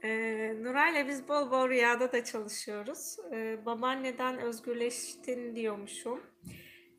[0.03, 3.17] Ee, Nuray'la biz bol bol rüyada da çalışıyoruz.
[3.31, 6.21] Ee, babaanneden özgürleştin diyormuşum.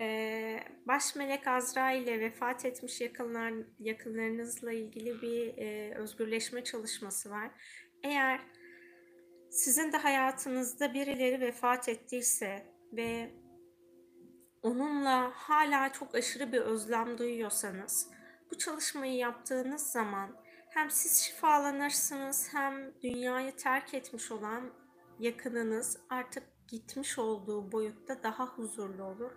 [0.00, 7.50] Ee, baş melek Azra ile vefat etmiş yakınlar, yakınlarınızla ilgili bir e, özgürleşme çalışması var.
[8.02, 8.40] Eğer
[9.50, 13.30] sizin de hayatınızda birileri vefat ettiyse ve
[14.62, 18.10] onunla hala çok aşırı bir özlem duyuyorsanız
[18.50, 20.36] bu çalışmayı yaptığınız zaman
[20.70, 24.70] hem siz şifalanırsınız hem dünyayı terk etmiş olan
[25.18, 29.32] yakınınız artık gitmiş olduğu boyutta daha huzurlu olur.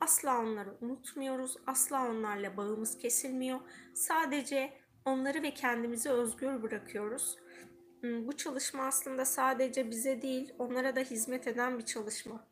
[0.00, 1.56] Asla onları unutmuyoruz.
[1.66, 3.60] Asla onlarla bağımız kesilmiyor.
[3.94, 4.72] Sadece
[5.04, 7.36] onları ve kendimizi özgür bırakıyoruz.
[8.00, 12.46] Hmm, bu çalışma aslında sadece bize değil, onlara da hizmet eden bir çalışma.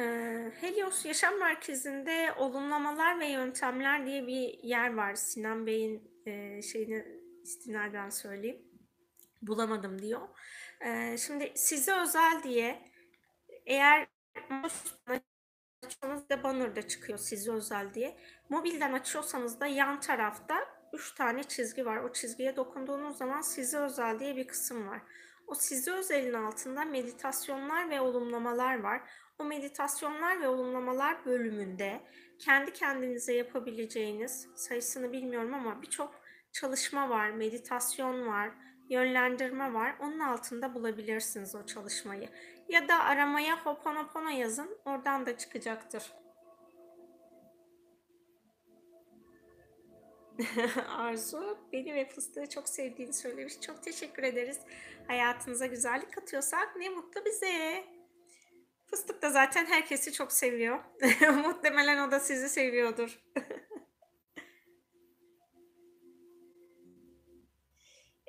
[0.00, 5.14] Ee, Helios Yaşam Merkezi'nde olumlamalar ve yöntemler diye bir yer var.
[5.14, 8.62] Sinan Bey'in e, şeyini istinaden söyleyeyim.
[9.42, 10.28] Bulamadım diyor.
[10.80, 12.92] Ee, şimdi size özel diye
[13.66, 14.06] eğer
[15.82, 18.16] açıyorsanız da banner'da çıkıyor size özel diye.
[18.48, 20.56] Mobilden açıyorsanız da yan tarafta
[20.92, 21.96] 3 tane çizgi var.
[21.96, 25.02] O çizgiye dokunduğunuz zaman size özel diye bir kısım var.
[25.46, 29.02] O size özelin altında meditasyonlar ve olumlamalar var.
[29.38, 32.00] O meditasyonlar ve olumlamalar bölümünde
[32.38, 36.23] kendi kendinize yapabileceğiniz sayısını bilmiyorum ama birçok
[36.54, 38.50] çalışma var, meditasyon var,
[38.88, 39.96] yönlendirme var.
[40.00, 42.28] Onun altında bulabilirsiniz o çalışmayı.
[42.68, 44.78] Ya da aramaya Hoponopono yazın.
[44.84, 46.12] Oradan da çıkacaktır.
[50.88, 53.60] Arzu beni ve fıstığı çok sevdiğini söylemiş.
[53.60, 54.60] Çok teşekkür ederiz.
[55.06, 57.84] Hayatınıza güzellik katıyorsak ne mutlu bize.
[58.86, 60.78] Fıstık da zaten herkesi çok seviyor.
[61.44, 63.22] Muhtemelen o da sizi seviyordur.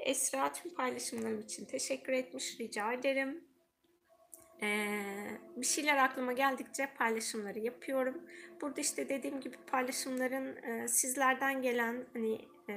[0.06, 2.60] Esra tüm paylaşımlarım için teşekkür etmiş.
[2.60, 3.44] Rica ederim.
[4.62, 5.02] Ee,
[5.56, 8.22] bir şeyler aklıma geldikçe paylaşımları yapıyorum.
[8.62, 12.76] Burada işte dediğim gibi paylaşımların e, sizlerden gelen hani e,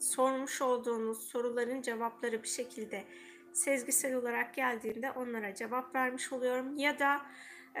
[0.00, 3.04] sormuş olduğunuz soruların cevapları bir şekilde
[3.52, 6.76] sezgisel olarak geldiğinde onlara cevap vermiş oluyorum.
[6.76, 7.22] Ya da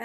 [0.00, 0.04] e,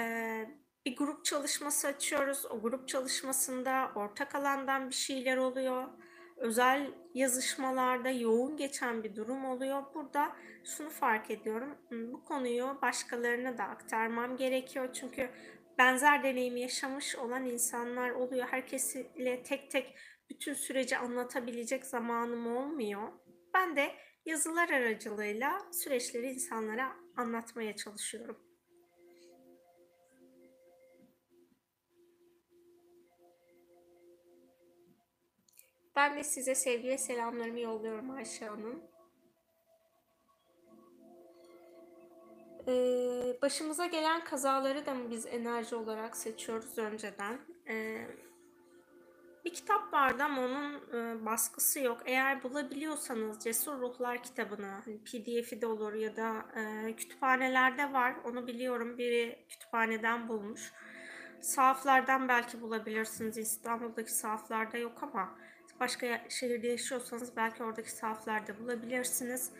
[0.86, 2.46] bir grup çalışması açıyoruz.
[2.50, 5.88] O grup çalışmasında ortak alandan bir şeyler oluyor.
[6.36, 9.82] Özel yazışmalarda yoğun geçen bir durum oluyor.
[9.94, 11.78] Burada şunu fark ediyorum.
[11.88, 14.92] Hmm, bu konuyu başkalarına da aktarmam gerekiyor.
[14.92, 15.30] Çünkü
[15.78, 18.46] benzer deneyimi yaşamış olan insanlar oluyor.
[18.46, 19.94] Herkesiyle tek tek
[20.30, 23.08] bütün süreci anlatabilecek zamanım olmuyor.
[23.54, 23.92] Ben de
[24.26, 28.45] yazılar aracılığıyla süreçleri insanlara anlatmaya çalışıyorum.
[35.96, 38.82] Ben de size sevgi ve selamlarımı yolluyorum Ayşe Hanım.
[42.68, 47.38] Ee, başımıza gelen kazaları da mı biz enerji olarak seçiyoruz önceden?
[47.68, 48.06] Ee,
[49.44, 52.02] bir kitap vardı ama onun e, baskısı yok.
[52.06, 58.16] Eğer bulabiliyorsanız Cesur Ruhlar kitabını, hani PDF'i de olur ya da e, kütüphanelerde var.
[58.24, 58.98] Onu biliyorum.
[58.98, 60.72] Biri kütüphaneden bulmuş.
[61.40, 63.38] Sahaflardan belki bulabilirsiniz.
[63.38, 65.45] İstanbul'daki sahaflarda yok ama
[65.80, 69.50] başka şehirde yaşıyorsanız belki oradaki sahaflarda bulabilirsiniz.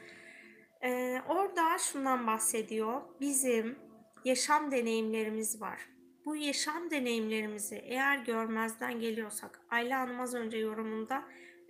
[0.83, 3.01] Ee, orada şundan bahsediyor.
[3.21, 3.79] Bizim
[4.25, 5.89] yaşam deneyimlerimiz var.
[6.25, 11.25] Bu yaşam deneyimlerimizi eğer görmezden geliyorsak, Ayla Hanım az önce yorumunda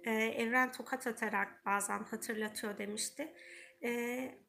[0.05, 3.35] e, evren tokat atarak bazen hatırlatıyor demişti.
[3.83, 4.47] E,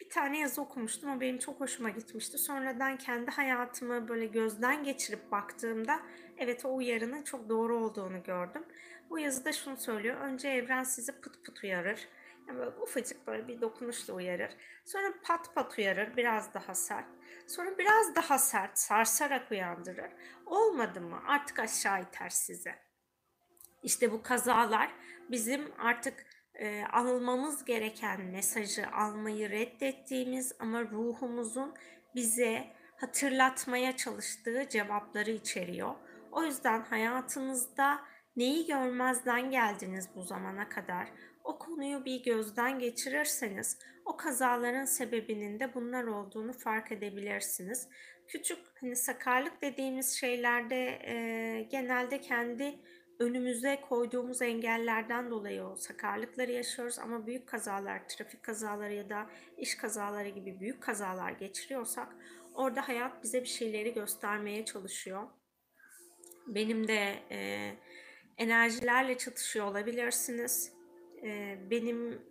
[0.00, 2.38] bir tane yazı okumuştum o benim çok hoşuma gitmişti.
[2.38, 6.00] Sonradan kendi hayatımı böyle gözden geçirip baktığımda
[6.38, 8.64] evet o uyarının çok doğru olduğunu gördüm.
[9.10, 10.16] Bu yazıda şunu söylüyor.
[10.16, 12.08] Önce evren sizi pıt pıt uyarır.
[12.48, 14.50] Yani böyle ufacık böyle bir dokunuşla uyarır.
[14.84, 17.06] Sonra pat pat uyarır biraz daha sert.
[17.46, 20.10] Sonra biraz daha sert sarsarak uyandırır.
[20.46, 22.74] Olmadı mı artık aşağı iter size.
[23.82, 24.90] İşte bu kazalar
[25.30, 31.74] bizim artık e, almamız gereken mesajı almayı reddettiğimiz ama ruhumuzun
[32.14, 35.94] bize hatırlatmaya çalıştığı cevapları içeriyor.
[36.32, 38.00] O yüzden hayatınızda
[38.38, 41.08] neyi görmezden geldiniz bu zamana kadar?
[41.44, 47.88] O konuyu bir gözden geçirirseniz o kazaların sebebinin de bunlar olduğunu fark edebilirsiniz.
[48.26, 52.78] Küçük hani sakarlık dediğimiz şeylerde e, genelde kendi
[53.18, 59.26] önümüze koyduğumuz engellerden dolayı o sakarlıkları yaşıyoruz ama büyük kazalar, trafik kazaları ya da
[59.56, 62.16] iş kazaları gibi büyük kazalar geçiriyorsak
[62.54, 65.22] orada hayat bize bir şeyleri göstermeye çalışıyor.
[66.46, 67.70] Benim de e,
[68.38, 70.72] enerjilerle çatışıyor olabilirsiniz.
[71.22, 72.22] E, benim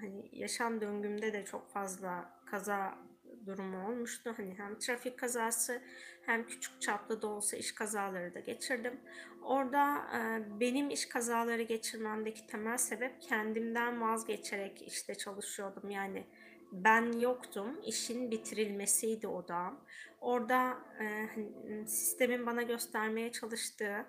[0.00, 2.98] hani yaşam döngümde de çok fazla kaza
[3.46, 4.34] durumu olmuştu.
[4.36, 5.82] Hani hem trafik kazası
[6.26, 9.00] hem küçük çaplı da olsa iş kazaları da geçirdim.
[9.42, 15.90] Orada e, benim iş kazaları geçirmemdeki temel sebep kendimden vazgeçerek işte çalışıyordum.
[15.90, 16.24] Yani
[16.72, 17.80] ben yoktum.
[17.84, 19.80] İşin bitirilmesiydi odam.
[20.20, 24.06] Orada e, hani, sistemin bana göstermeye çalıştığı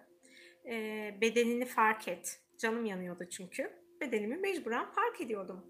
[0.70, 2.40] e, bedenini fark et.
[2.58, 3.72] Canım yanıyordu çünkü.
[4.02, 5.66] Bedenimi mecburen fark ediyordum.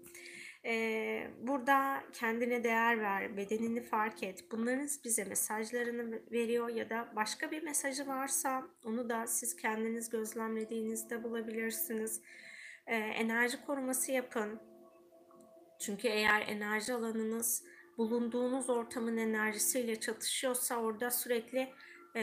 [0.68, 4.44] Ee, burada kendine değer ver, bedenini fark et.
[4.52, 11.22] Bunların bize mesajlarını veriyor ya da başka bir mesajı varsa onu da siz kendiniz gözlemlediğinizde
[11.22, 12.22] bulabilirsiniz.
[12.86, 14.60] Ee, enerji koruması yapın.
[15.80, 17.64] Çünkü eğer enerji alanınız
[17.98, 21.68] bulunduğunuz ortamın enerjisiyle çatışıyorsa orada sürekli
[22.16, 22.22] e,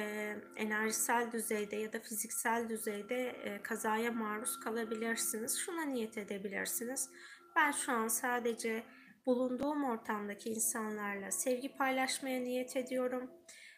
[0.55, 5.57] enerjisel düzeyde ya da fiziksel düzeyde e, kazaya maruz kalabilirsiniz.
[5.57, 7.09] Şuna niyet edebilirsiniz.
[7.55, 8.83] Ben şu an sadece
[9.25, 13.31] bulunduğum ortamdaki insanlarla sevgi paylaşmaya niyet ediyorum.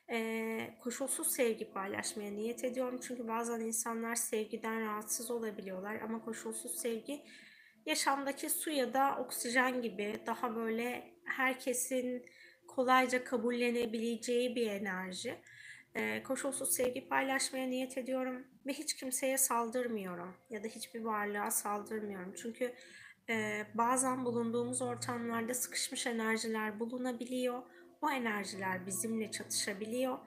[0.09, 2.99] Ee, koşulsuz sevgi paylaşmaya niyet ediyorum.
[3.07, 7.22] Çünkü bazen insanlar sevgiden rahatsız olabiliyorlar ama koşulsuz sevgi
[7.86, 12.26] yaşamdaki su ya da oksijen gibi daha böyle herkesin
[12.68, 15.36] kolayca kabullenebileceği bir enerji.
[15.96, 22.34] Ee, koşulsuz sevgi paylaşmaya niyet ediyorum ve hiç kimseye saldırmıyorum ya da hiçbir varlığa saldırmıyorum.
[22.41, 22.74] Çünkü
[23.30, 27.64] e, bazen bulunduğumuz ortamlarda sıkışmış enerjiler bulunabiliyor.
[28.02, 30.18] O enerjiler bizimle çatışabiliyor.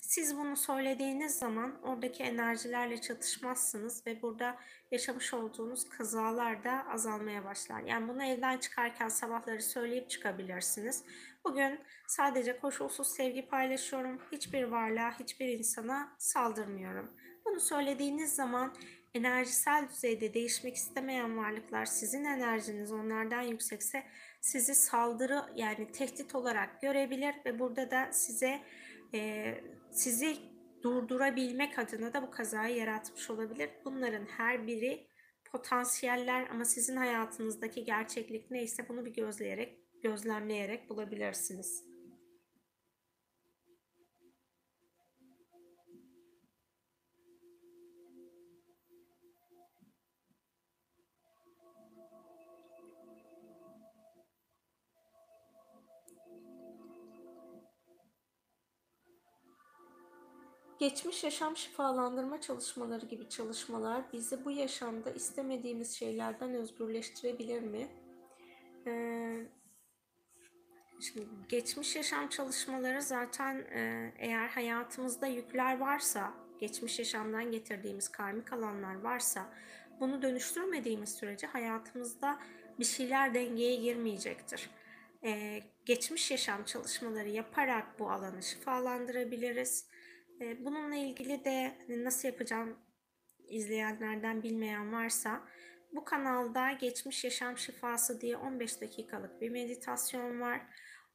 [0.00, 4.56] Siz bunu söylediğiniz zaman oradaki enerjilerle çatışmazsınız ve burada
[4.90, 7.80] yaşamış olduğunuz kazalar da azalmaya başlar.
[7.80, 11.04] Yani bunu evden çıkarken sabahları söyleyip çıkabilirsiniz.
[11.48, 14.18] Bugün sadece koşulsuz sevgi paylaşıyorum.
[14.32, 17.10] Hiçbir varlığa, hiçbir insana saldırmıyorum.
[17.44, 18.74] Bunu söylediğiniz zaman
[19.14, 24.04] enerjisel düzeyde değişmek istemeyen varlıklar sizin enerjiniz onlardan yüksekse
[24.40, 28.60] sizi saldırı yani tehdit olarak görebilir ve burada da size
[29.14, 29.54] e,
[29.92, 30.36] sizi
[30.82, 33.70] durdurabilmek adına da bu kazayı yaratmış olabilir.
[33.84, 35.06] Bunların her biri
[35.44, 41.88] potansiyeller ama sizin hayatınızdaki gerçeklik neyse bunu bir gözleyerek, gözlemleyerek bulabilirsiniz.
[60.78, 67.88] Geçmiş yaşam şifalandırma çalışmaları gibi çalışmalar bizi bu yaşamda istemediğimiz şeylerden özgürleştirebilir mi?
[68.86, 69.46] Ee,
[71.00, 78.94] şimdi geçmiş yaşam çalışmaları zaten e, eğer hayatımızda yükler varsa, geçmiş yaşamdan getirdiğimiz karmik alanlar
[78.94, 79.52] varsa,
[80.00, 82.38] bunu dönüştürmediğimiz sürece hayatımızda
[82.78, 84.70] bir şeyler dengeye girmeyecektir.
[85.24, 89.86] Ee, geçmiş yaşam çalışmaları yaparak bu alanı şifalandırabiliriz
[90.40, 92.78] ee, bununla ilgili de nasıl yapacağım
[93.48, 95.42] izleyenlerden bilmeyen varsa
[95.92, 100.60] bu kanalda geçmiş yaşam şifası diye 15 dakikalık bir meditasyon var.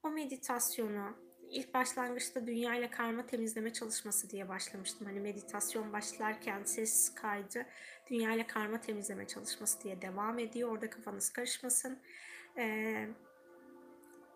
[0.04, 1.18] O meditasyonu
[1.50, 5.08] ilk başlangıçta dünya ile karma temizleme çalışması diye başlamıştım.
[5.08, 7.66] Hani meditasyon başlarken ses kaydı
[8.10, 10.72] dünya ile karma temizleme çalışması diye devam ediyor.
[10.72, 12.00] Orada kafanız karışmasın.
[12.58, 13.08] Ee,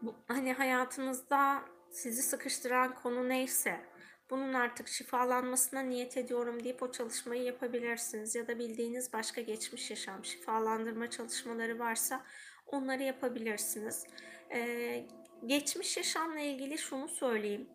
[0.01, 1.61] bu, hani hayatınızda
[1.91, 3.82] sizi sıkıştıran konu neyse
[4.30, 8.36] bunun artık şifalanmasına niyet ediyorum deyip o çalışmayı yapabilirsiniz.
[8.36, 12.26] Ya da bildiğiniz başka geçmiş yaşam şifalandırma çalışmaları varsa
[12.68, 14.05] onları yapabilirsiniz.
[14.51, 15.07] Ee,
[15.46, 17.70] geçmiş yaşamla ilgili şunu söyleyeyim.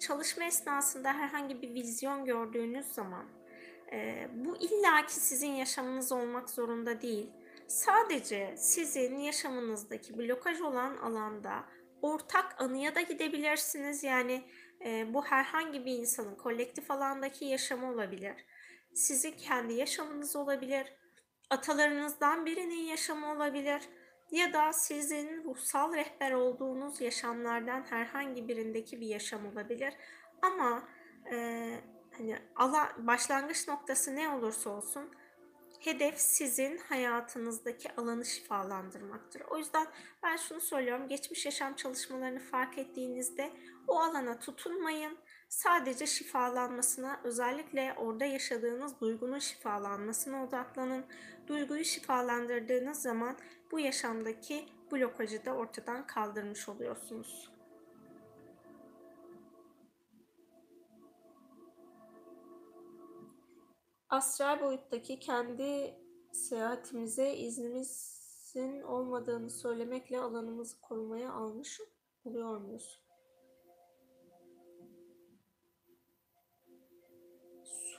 [0.00, 3.26] Çalışma esnasında herhangi bir vizyon gördüğünüz zaman
[3.92, 7.30] e, bu illaki sizin yaşamınız olmak zorunda değil.
[7.68, 11.64] Sadece sizin yaşamınızdaki blokaj olan alanda
[12.02, 14.04] ortak anıya da gidebilirsiniz.
[14.04, 14.44] Yani
[14.84, 18.34] e, bu herhangi bir insanın kolektif alandaki yaşamı olabilir.
[18.94, 20.92] Sizin kendi yaşamınız olabilir.
[21.50, 23.82] Atalarınızdan birinin yaşamı olabilir.
[24.30, 29.94] Ya da sizin ruhsal rehber olduğunuz yaşamlardan herhangi birindeki bir yaşam olabilir.
[30.42, 30.88] Ama
[31.32, 31.36] e,
[32.18, 35.10] hani ala, başlangıç noktası ne olursa olsun
[35.78, 39.40] Hedef sizin hayatınızdaki alanı şifalandırmaktır.
[39.50, 39.86] O yüzden
[40.22, 41.08] ben şunu söylüyorum.
[41.08, 43.52] Geçmiş yaşam çalışmalarını fark ettiğinizde
[43.86, 45.18] o alana tutunmayın.
[45.48, 51.06] Sadece şifalanmasına, özellikle orada yaşadığınız duygunun şifalanmasına odaklanın.
[51.46, 53.36] Duyguyu şifalandırdığınız zaman
[53.72, 57.58] bu yaşamdaki blokajı da ortadan kaldırmış oluyorsunuz.
[64.10, 65.94] astral boyuttaki kendi
[66.32, 71.80] seyahatimize iznimizin olmadığını söylemekle alanımızı korumaya almış
[72.24, 73.00] oluyor muyuz?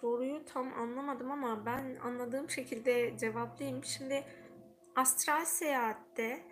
[0.01, 3.84] Soruyu tam anlamadım ama ben anladığım şekilde cevaplayayım.
[3.84, 4.24] Şimdi
[4.99, 6.43] astral seyahatte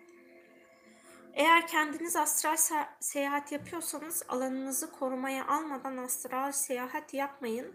[1.34, 2.56] eğer kendiniz astral
[3.00, 7.74] seyahat yapıyorsanız alanınızı korumaya almadan astral seyahat yapmayın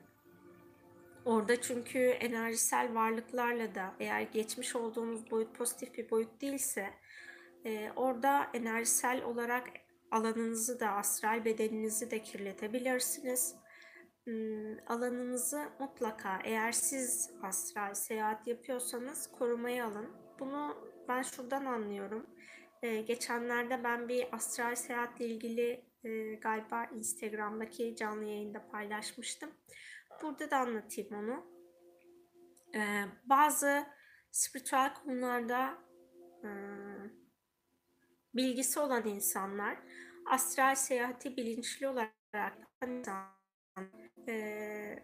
[1.26, 6.94] Orada çünkü enerjisel varlıklarla da eğer geçmiş olduğunuz boyut pozitif bir boyut değilse
[7.66, 9.68] e, orada enerjisel olarak
[10.12, 13.56] alanınızı da astral bedeninizi de kirletebilirsiniz.
[14.24, 20.23] Hmm, alanınızı mutlaka eğer siz astral seyahat yapıyorsanız korumaya alın.
[20.40, 20.78] Bunu
[21.08, 22.26] ben şuradan anlıyorum.
[22.82, 29.50] Ee, geçenlerde ben bir astral seyahatle ilgili e, galiba Instagram'daki canlı yayında paylaşmıştım.
[30.22, 31.46] Burada da anlatayım onu.
[32.76, 33.86] Ee, bazı
[34.32, 35.78] spiritüel konularda
[36.44, 36.50] e,
[38.34, 39.78] bilgisi olan insanlar
[40.26, 42.58] astral seyahati bilinçli olarak
[44.28, 45.00] e,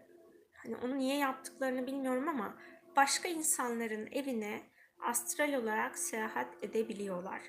[0.56, 2.58] hani onu niye yaptıklarını bilmiyorum ama
[2.96, 4.69] başka insanların evine
[5.02, 7.40] astral olarak seyahat edebiliyorlar.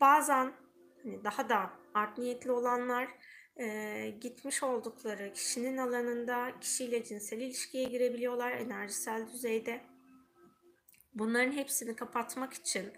[0.00, 0.52] Bazen
[1.02, 3.08] hani daha da art niyetli olanlar
[3.56, 9.80] e, gitmiş oldukları kişinin alanında kişiyle cinsel ilişkiye girebiliyorlar enerjisel düzeyde.
[11.14, 12.92] Bunların hepsini kapatmak için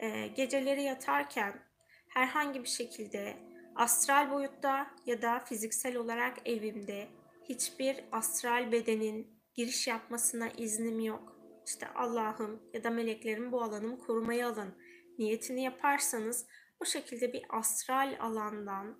[0.00, 1.62] e, geceleri yatarken
[2.08, 3.36] herhangi bir şekilde
[3.74, 7.08] astral boyutta ya da fiziksel olarak evimde
[7.48, 11.31] hiçbir astral bedenin giriş yapmasına iznim yok.
[11.66, 14.74] İşte Allah'ım ya da meleklerim bu alanımı korumaya alın
[15.18, 16.46] niyetini yaparsanız
[16.80, 18.98] o şekilde bir astral alandan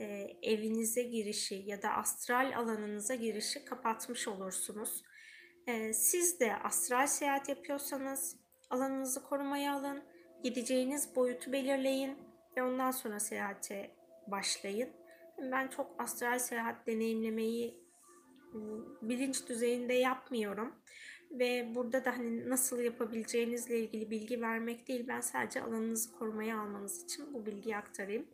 [0.00, 5.02] e, evinize girişi ya da astral alanınıza girişi kapatmış olursunuz.
[5.66, 8.36] E, siz de astral seyahat yapıyorsanız
[8.70, 10.04] alanınızı korumaya alın,
[10.42, 12.18] gideceğiniz boyutu belirleyin
[12.56, 13.90] ve ondan sonra seyahate
[14.26, 14.90] başlayın.
[15.38, 17.84] Ben çok astral seyahat deneyimlemeyi
[18.54, 20.74] ıı, bilinç düzeyinde yapmıyorum
[21.38, 27.04] ve burada da hani nasıl yapabileceğinizle ilgili bilgi vermek değil ben sadece alanınızı korumaya almanız
[27.04, 28.26] için bu bilgiyi aktarayım.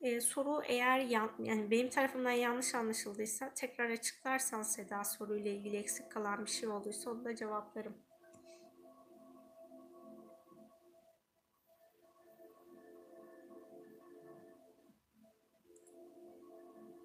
[0.00, 6.12] Ee, soru eğer yan, yani benim tarafımdan yanlış anlaşıldıysa tekrar açıklarsan Seda soruyla ilgili eksik
[6.12, 7.94] kalan bir şey olduysa onu da cevaplarım.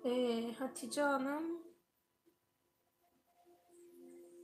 [0.05, 1.70] Ee, Hatice Hanım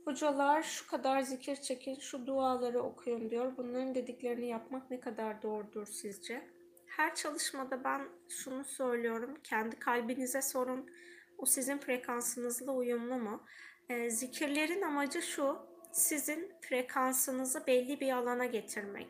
[0.08, 3.52] Hocalar şu kadar zikir çekin, şu duaları okuyun diyor.
[3.56, 6.48] Bunların dediklerini yapmak ne kadar doğrudur sizce?
[6.86, 9.38] Her çalışmada ben şunu söylüyorum.
[9.44, 10.90] Kendi kalbinize sorun.
[11.38, 13.42] O sizin frekansınızla uyumlu mu?
[13.88, 15.58] Ee, zikirlerin amacı şu.
[15.92, 19.08] Sizin frekansınızı belli bir alana getirmek.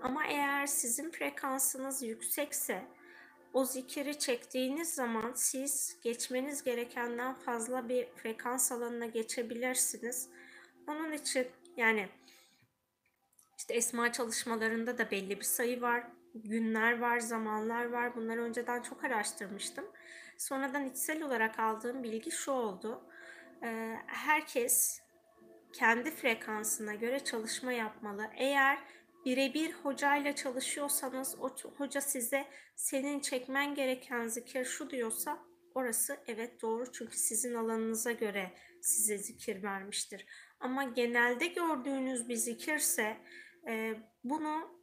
[0.00, 2.84] Ama eğer sizin frekansınız yüksekse
[3.52, 10.28] o zikiri çektiğiniz zaman siz geçmeniz gerekenden fazla bir frekans alanına geçebilirsiniz.
[10.88, 12.08] Onun için yani
[13.58, 18.16] işte esma çalışmalarında da belli bir sayı var, günler var, zamanlar var.
[18.16, 19.84] Bunları önceden çok araştırmıştım.
[20.38, 23.02] Sonradan içsel olarak aldığım bilgi şu oldu.
[23.62, 25.00] Ee, herkes
[25.72, 28.30] kendi frekansına göre çalışma yapmalı.
[28.36, 28.78] Eğer
[29.24, 35.38] birebir hocayla çalışıyorsanız o hoca size senin çekmen gereken zikir şu diyorsa
[35.74, 40.26] orası evet doğru çünkü sizin alanınıza göre size zikir vermiştir.
[40.60, 43.16] Ama genelde gördüğünüz bir zikirse
[43.68, 43.94] e,
[44.24, 44.78] bunu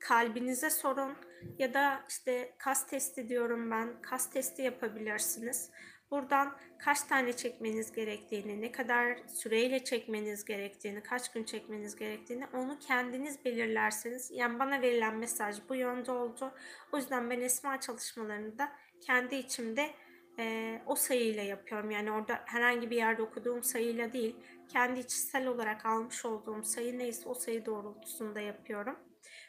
[0.00, 1.12] kalbinize sorun
[1.58, 5.70] ya da işte kas testi diyorum ben kas testi yapabilirsiniz.
[6.10, 12.78] Buradan kaç tane çekmeniz gerektiğini, ne kadar süreyle çekmeniz gerektiğini, kaç gün çekmeniz gerektiğini onu
[12.78, 14.30] kendiniz belirlerseniz.
[14.30, 16.52] Yani bana verilen mesaj bu yönde oldu.
[16.92, 19.90] O yüzden ben esma çalışmalarını da kendi içimde
[20.38, 21.90] e, o sayıyla yapıyorum.
[21.90, 24.36] Yani orada herhangi bir yerde okuduğum sayıyla değil,
[24.68, 28.98] kendi içsel olarak almış olduğum sayı neyse o sayı doğrultusunda yapıyorum.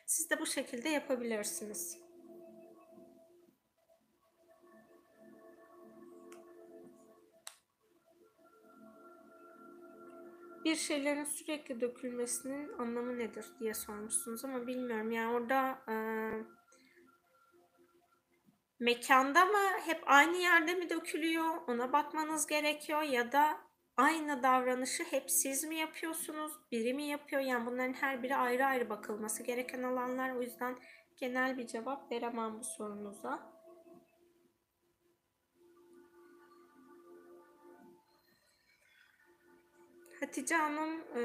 [0.06, 2.04] Siz de bu şekilde yapabilirsiniz.
[10.66, 15.12] bir şeylerin sürekli dökülmesinin anlamı nedir diye sormuşsunuz ama bilmiyorum.
[15.12, 15.96] Yani orada e,
[18.80, 23.58] mekanda mı hep aynı yerde mi dökülüyor ona bakmanız gerekiyor ya da
[23.98, 28.90] aynı davranışı hep siz mi yapıyorsunuz biri mi yapıyor yani bunların her biri ayrı ayrı
[28.90, 30.76] bakılması gereken alanlar o yüzden
[31.18, 33.54] genel bir cevap veremem bu sorunuza.
[40.20, 41.24] Hatice Hanım e,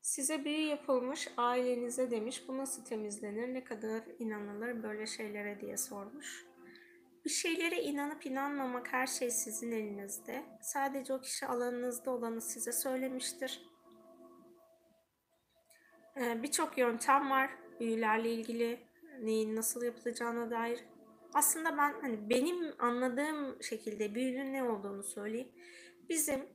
[0.00, 2.48] size büyü yapılmış ailenize demiş.
[2.48, 3.54] Bu nasıl temizlenir?
[3.54, 6.55] Ne kadar inanılır böyle şeylere diye sormuş.
[7.26, 10.44] Bir şeylere inanıp inanmamak her şey sizin elinizde.
[10.62, 13.62] Sadece o kişi alanınızda olanı size söylemiştir.
[16.16, 17.50] E, Birçok yöntem var
[17.80, 18.80] büyülerle ilgili
[19.20, 20.84] neyin nasıl yapılacağına dair.
[21.34, 25.52] Aslında ben hani benim anladığım şekilde büyünün ne olduğunu söyleyeyim.
[26.08, 26.48] Bizim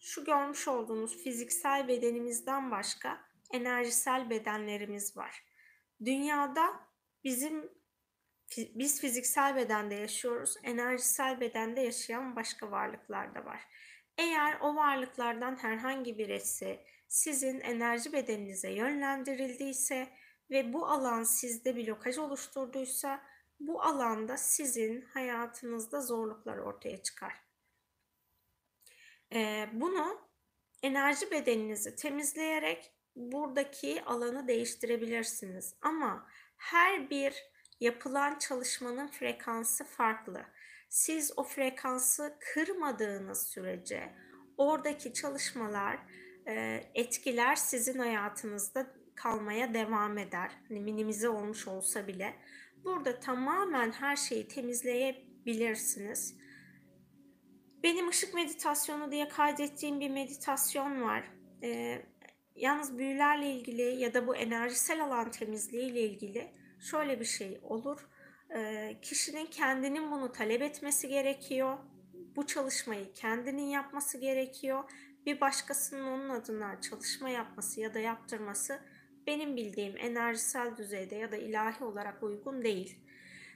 [0.00, 3.20] şu görmüş olduğunuz fiziksel bedenimizden başka
[3.52, 5.44] enerjisel bedenlerimiz var.
[6.04, 6.64] Dünyada
[7.24, 7.83] bizim
[8.56, 13.60] biz fiziksel bedende yaşıyoruz, enerjisel bedende yaşayan başka varlıklar da var.
[14.18, 20.08] Eğer o varlıklardan herhangi birisi sizin enerji bedeninize yönlendirildiyse
[20.50, 23.22] ve bu alan sizde blokaj oluşturduysa
[23.60, 27.32] bu alanda sizin hayatınızda zorluklar ortaya çıkar.
[29.34, 30.20] Ee, bunu
[30.82, 35.74] enerji bedeninizi temizleyerek buradaki alanı değiştirebilirsiniz.
[35.82, 40.46] Ama her bir yapılan çalışmanın frekansı farklı.
[40.88, 44.14] Siz o frekansı kırmadığınız sürece
[44.56, 45.98] oradaki çalışmalar,
[46.46, 50.50] e, etkiler sizin hayatınızda kalmaya devam eder.
[50.68, 52.34] Hani minimize olmuş olsa bile.
[52.84, 56.36] Burada tamamen her şeyi temizleyebilirsiniz.
[57.82, 61.30] Benim ışık meditasyonu diye kaydettiğim bir meditasyon var.
[61.62, 62.02] Ee,
[62.56, 66.52] yalnız büyülerle ilgili ya da bu enerjisel alan temizliği ile ilgili
[66.84, 68.08] şöyle bir şey olur.
[68.54, 71.78] Ee, kişinin kendinin bunu talep etmesi gerekiyor.
[72.36, 74.84] Bu çalışmayı kendinin yapması gerekiyor.
[75.26, 78.80] Bir başkasının onun adına çalışma yapması ya da yaptırması
[79.26, 82.98] benim bildiğim enerjisel düzeyde ya da ilahi olarak uygun değil.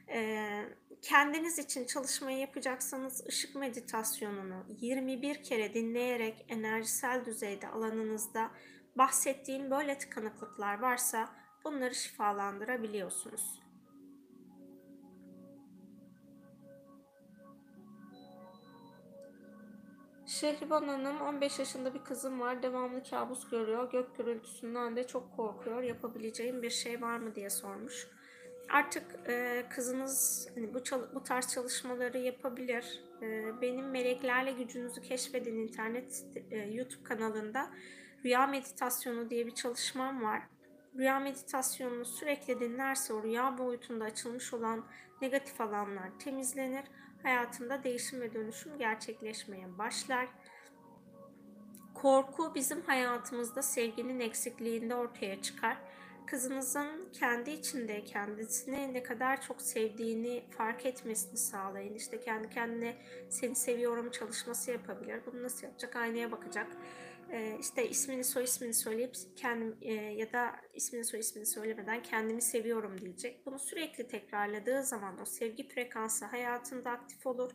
[0.09, 0.64] Ee,
[1.03, 8.51] kendiniz için çalışmayı yapacaksanız ışık meditasyonunu 21 kere dinleyerek enerjisel düzeyde alanınızda
[8.97, 11.29] bahsettiğim böyle tıkanıklıklar varsa
[11.64, 13.61] bunları şifalandırabiliyorsunuz.
[20.26, 22.62] Şehriban Hanım 15 yaşında bir kızım var.
[22.62, 23.90] Devamlı kabus görüyor.
[23.90, 25.82] Gök gürültüsünden de çok korkuyor.
[25.82, 28.09] Yapabileceğim bir şey var mı diye sormuş
[28.68, 30.78] artık e, kızınız hani bu
[31.14, 33.02] bu tarz çalışmaları yapabilir.
[33.22, 37.70] E, benim meleklerle gücünüzü keşfedin internet e, YouTube kanalında
[38.24, 40.42] rüya meditasyonu diye bir çalışmam var.
[40.99, 44.84] Rüya meditasyonunu sürekli dinlerse o rüya boyutunda açılmış olan
[45.22, 46.84] negatif alanlar temizlenir.
[47.22, 50.28] hayatında değişim ve dönüşüm gerçekleşmeye başlar.
[51.94, 55.76] Korku bizim hayatımızda sevginin eksikliğinde ortaya çıkar.
[56.26, 61.94] Kızınızın kendi içinde kendisini ne kadar çok sevdiğini fark etmesini sağlayın.
[61.94, 62.96] İşte kendi kendine
[63.28, 65.20] seni seviyorum çalışması yapabilir.
[65.26, 65.96] Bunu nasıl yapacak?
[65.96, 66.66] Aynaya bakacak.
[67.33, 72.43] Ee, işte ismini soy ismini söyleyip kendim e, ya da ismini soy ismini söylemeden kendimi
[72.43, 73.47] seviyorum diyecek.
[73.47, 77.51] Bunu sürekli tekrarladığı zaman o sevgi frekansı hayatında aktif olur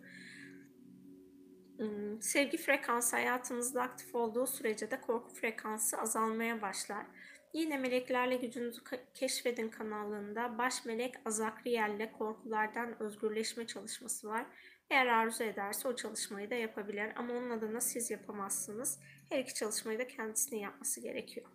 [1.78, 7.06] Hmm, sevgi frekansı hayatınızda aktif olduğu sürece de korku frekansı azalmaya başlar.
[7.54, 8.82] Yine Meleklerle Gücünüzü
[9.14, 14.46] Keşfedin kanalında baş melek Azakriel ile korkulardan özgürleşme çalışması var.
[14.90, 19.00] Eğer arzu ederse o çalışmayı da yapabilir ama onun adına siz yapamazsınız.
[19.34, 21.48] Her iki çalışmayı da kendisinin yapması gerekiyor.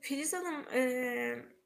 [0.00, 1.59] Filiz Hanım, e,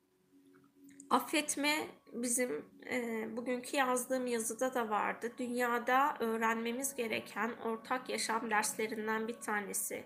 [1.11, 5.33] affetme bizim e, bugünkü yazdığım yazıda da vardı.
[5.39, 10.05] Dünyada öğrenmemiz gereken ortak yaşam derslerinden bir tanesi.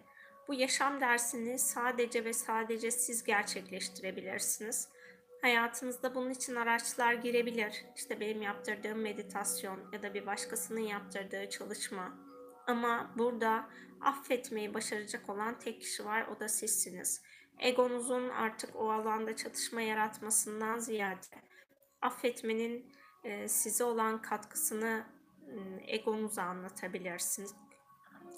[0.48, 4.88] Bu yaşam dersini sadece ve sadece siz gerçekleştirebilirsiniz.
[5.42, 7.84] Hayatınızda bunun için araçlar girebilir.
[7.96, 12.18] İşte benim yaptırdığım meditasyon ya da bir başkasının yaptırdığı çalışma.
[12.66, 13.68] Ama burada
[14.00, 17.22] affetmeyi başaracak olan tek kişi var, o da sizsiniz
[17.58, 21.26] egonuzun artık o alanda çatışma yaratmasından ziyade
[22.02, 22.92] affetmenin
[23.24, 25.06] e, size olan katkısını
[25.86, 27.54] egonuza anlatabilirsiniz.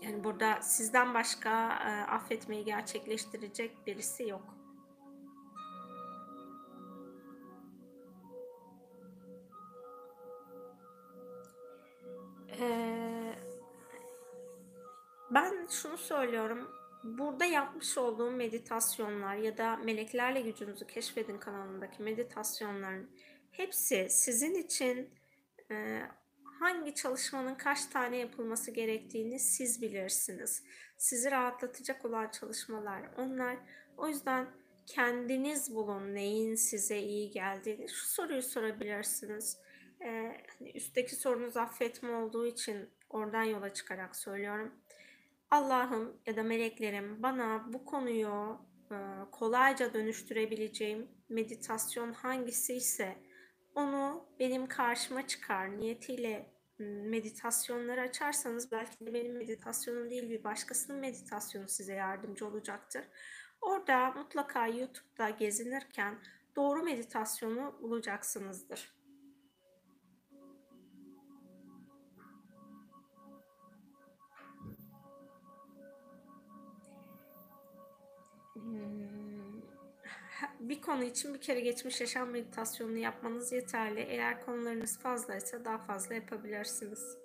[0.03, 4.61] Yani burada sizden başka e, affetmeyi gerçekleştirecek birisi yok.
[15.31, 23.11] Ben şunu söylüyorum burada yapmış olduğum meditasyonlar ya da Meleklerle Gücünüzü Keşfedin kanalındaki meditasyonların
[23.51, 25.11] hepsi sizin için
[25.71, 26.03] e,
[26.61, 30.65] hangi çalışmanın kaç tane yapılması gerektiğini siz bilirsiniz.
[30.97, 33.57] Sizi rahatlatacak olan çalışmalar onlar.
[33.97, 34.47] O yüzden
[34.87, 37.89] kendiniz bulun neyin size iyi geldiğini.
[37.89, 39.59] Şu soruyu sorabilirsiniz.
[40.05, 40.37] Ee,
[40.75, 44.80] üstteki sorunuz affetme olduğu için oradan yola çıkarak söylüyorum
[45.51, 48.59] Allah'ım ya da meleklerim bana bu konuyu
[48.91, 48.97] e,
[49.33, 53.17] kolayca dönüştürebileceğim meditasyon hangisi ise
[53.75, 61.69] onu benim karşıma çıkar niyetiyle meditasyonları açarsanız belki de benim meditasyonum değil bir başkasının meditasyonu
[61.69, 63.05] size yardımcı olacaktır.
[63.61, 66.19] Orada mutlaka YouTube'da gezinirken
[66.57, 69.00] doğru meditasyonu bulacaksınızdır.
[80.61, 84.01] Bir konu için bir kere geçmiş yaşam meditasyonunu yapmanız yeterli.
[84.01, 87.20] Eğer konularınız fazlaysa daha fazla yapabilirsiniz.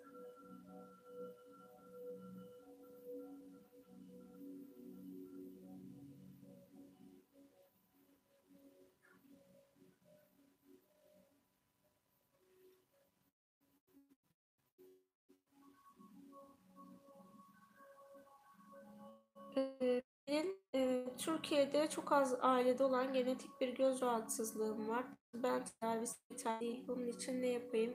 [21.56, 25.06] Türkiye'de çok az ailede olan genetik bir göz rahatsızlığım var.
[25.34, 27.93] Ben tedavisi yeterli Bunun için ne yapayım?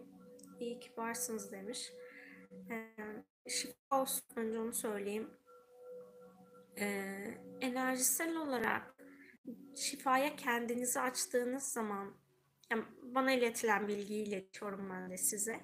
[0.61, 1.93] İyi ki varsınız demiş.
[2.71, 2.97] E,
[3.51, 5.31] şifa olsun önce onu söyleyeyim.
[6.79, 6.87] E,
[7.61, 8.95] enerjisel olarak
[9.77, 12.15] şifaya kendinizi açtığınız zaman
[12.71, 15.61] yani bana iletilen bilgiyi iletiyorum ben de size.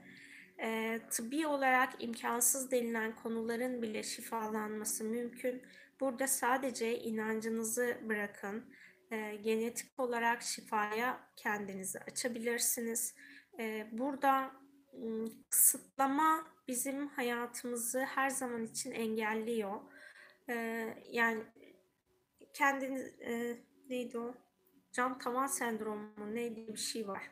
[0.63, 5.63] E, tıbbi olarak imkansız denilen konuların bile şifalanması mümkün
[6.01, 8.75] Burada sadece inancınızı bırakın.
[9.11, 13.15] E, genetik olarak şifaya kendinizi açabilirsiniz.
[13.59, 14.51] E, burada
[15.51, 19.81] kısıtlama bizim hayatımızı her zaman için engelliyor.
[20.49, 20.55] E,
[21.11, 21.43] yani
[22.55, 23.57] kendiniz e,
[23.89, 24.35] neydi o?
[24.93, 27.31] Cam tavan sendromu neydi bir şey var.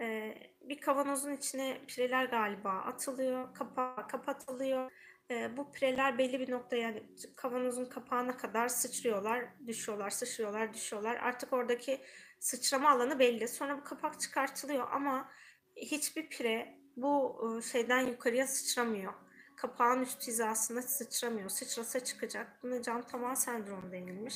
[0.00, 4.90] E, bir kavanozun içine pireler galiba atılıyor, kapağı kapatılıyor
[5.30, 7.02] e, bu pireler belli bir nokta yani
[7.36, 11.16] kavanozun kapağına kadar sıçrıyorlar, düşüyorlar, sıçrıyorlar, düşüyorlar.
[11.16, 12.00] Artık oradaki
[12.40, 13.48] sıçrama alanı belli.
[13.48, 15.30] Sonra bu kapak çıkartılıyor ama
[15.76, 19.12] hiçbir pire bu e, şeyden yukarıya sıçramıyor.
[19.56, 21.48] Kapağın üst hizasına sıçramıyor.
[21.48, 22.62] Sıçrasa çıkacak.
[22.62, 24.34] Buna cam tavan sendromu denilmiş.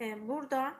[0.00, 0.74] E, burada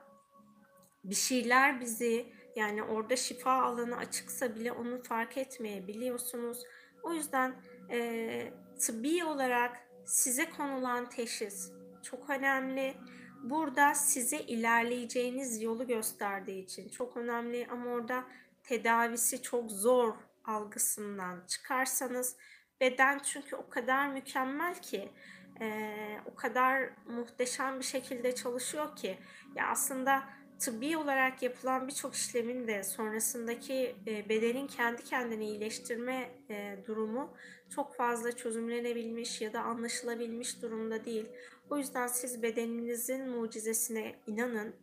[1.05, 6.65] bir şeyler bizi Yani orada şifa alanı açıksa bile onu fark etmeyebiliyorsunuz.
[7.03, 7.55] O yüzden
[7.91, 8.53] e,
[8.87, 11.73] tıbbi olarak size konulan teşhis
[12.03, 12.95] çok önemli.
[13.43, 18.25] Burada size ilerleyeceğiniz yolu gösterdiği için çok önemli ama orada
[18.63, 20.15] tedavisi çok zor
[20.45, 22.37] algısından çıkarsanız
[22.81, 25.13] beden çünkü o kadar mükemmel ki
[25.61, 29.19] e, o kadar muhteşem bir şekilde çalışıyor ki
[29.55, 30.23] ya aslında
[30.59, 37.37] tıbbi olarak yapılan birçok işlemin de sonrasındaki e, bedenin kendi kendini iyileştirme e, durumu
[37.75, 41.27] çok fazla çözümlenebilmiş ya da anlaşılabilmiş durumda değil.
[41.71, 44.77] O yüzden siz bedeninizin mucizesine inanın.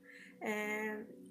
[0.43, 0.51] E,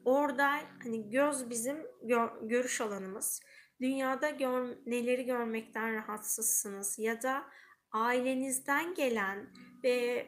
[0.04, 0.50] orada
[0.82, 3.40] hani göz bizim gör, görüş alanımız.
[3.80, 7.44] Dünyada gör, neleri görmekten rahatsızsınız ya da
[7.92, 9.50] ailenizden gelen
[9.84, 10.26] ve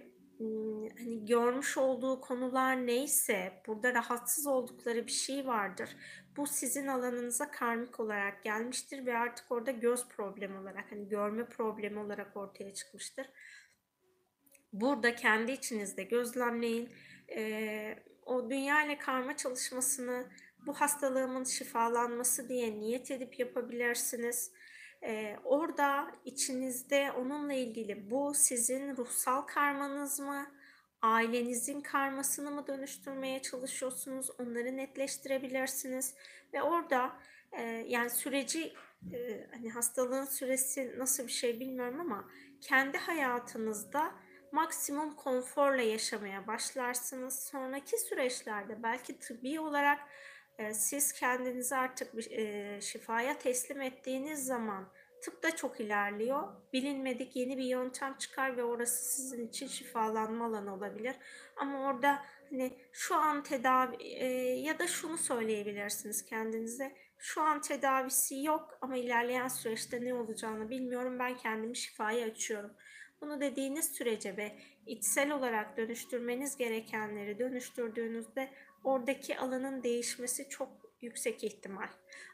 [0.98, 5.96] hani görmüş olduğu konular neyse burada rahatsız oldukları bir şey vardır.
[6.36, 11.98] Bu sizin alanınıza karmik olarak gelmiştir ve artık orada göz problemi olarak hani görme problemi
[11.98, 13.26] olarak ortaya çıkmıştır.
[14.72, 16.90] Burada kendi içinizde gözlemleyin.
[17.30, 20.26] Ee, o dünya ile karma çalışmasını
[20.66, 24.52] bu hastalığımın şifalanması diye niyet edip yapabilirsiniz.
[25.04, 30.46] Ee, orada içinizde onunla ilgili bu sizin ruhsal karmanız mı?
[31.02, 34.30] Ailenizin karmasını mı dönüştürmeye çalışıyorsunuz?
[34.38, 36.14] Onları netleştirebilirsiniz.
[36.54, 37.12] Ve orada
[37.52, 38.72] e, yani süreci
[39.12, 42.28] e, hani hastalığın süresi nasıl bir şey bilmiyorum ama
[42.60, 44.12] kendi hayatınızda
[44.52, 47.44] maksimum konforla yaşamaya başlarsınız.
[47.44, 49.98] Sonraki süreçlerde belki tıbbi olarak
[50.74, 54.88] siz kendinizi artık bir, e, şifaya teslim ettiğiniz zaman
[55.22, 56.42] tıp da çok ilerliyor.
[56.72, 61.16] Bilinmedik yeni bir yöntem çıkar ve orası sizin için şifalanma alanı olabilir.
[61.56, 64.26] Ama orada hani şu an tedavi e,
[64.60, 66.96] ya da şunu söyleyebilirsiniz kendinize.
[67.18, 71.18] Şu an tedavisi yok ama ilerleyen süreçte ne olacağını bilmiyorum.
[71.18, 72.70] Ben kendimi şifaya açıyorum.
[73.20, 78.50] Bunu dediğiniz sürece ve içsel olarak dönüştürmeniz gerekenleri dönüştürdüğünüzde
[78.84, 80.68] oradaki alanın değişmesi çok
[81.00, 81.88] yüksek ihtimal.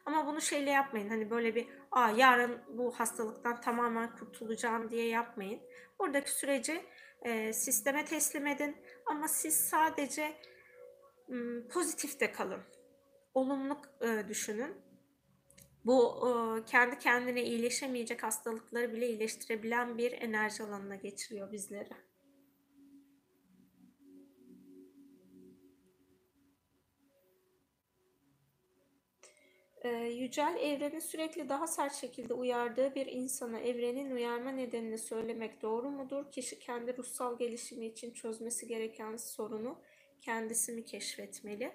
[0.06, 1.08] Ama bunu şeyle yapmayın.
[1.08, 5.60] Hani böyle bir Aa, yarın bu hastalıktan tamamen kurtulacağım diye yapmayın.
[5.98, 6.84] Oradaki süreci
[7.22, 8.76] e, sisteme teslim edin.
[9.06, 10.34] Ama siz sadece
[11.28, 12.60] m, pozitif de kalın.
[13.34, 14.76] Olumlu e, düşünün.
[15.84, 22.07] Bu e, kendi kendine iyileşemeyecek hastalıkları bile iyileştirebilen bir enerji alanına geçiriyor bizleri.
[29.88, 35.90] Ee, yücel evrenin sürekli daha sert şekilde uyardığı bir insana evrenin uyarma nedenini söylemek doğru
[35.90, 36.32] mudur?
[36.32, 39.80] Kişi kendi ruhsal gelişimi için çözmesi gereken sorunu
[40.20, 41.72] kendisi mi keşfetmeli?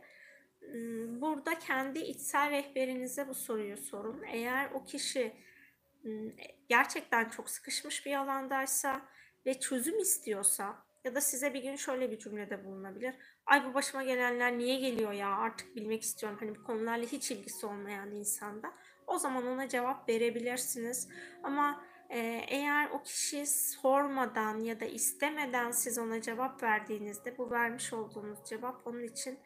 [0.60, 4.24] Hmm, burada kendi içsel rehberinize bu soruyu sorun.
[4.32, 5.34] Eğer o kişi
[6.02, 6.32] hmm,
[6.70, 9.02] gerçekten çok sıkışmış bir alandaysa
[9.46, 13.16] ve çözüm istiyorsa ya da size bir gün şöyle bir cümlede bulunabilir.
[13.46, 16.38] Ay bu başıma gelenler niye geliyor ya artık bilmek istiyorum.
[16.42, 18.74] Hani bu konularla hiç ilgisi olmayan insanda.
[19.08, 21.10] O zaman ona cevap verebilirsiniz.
[21.44, 27.94] Ama e, eğer o kişi sormadan ya da istemeden siz ona cevap verdiğinizde bu vermiş
[27.94, 29.40] olduğunuz cevap onun için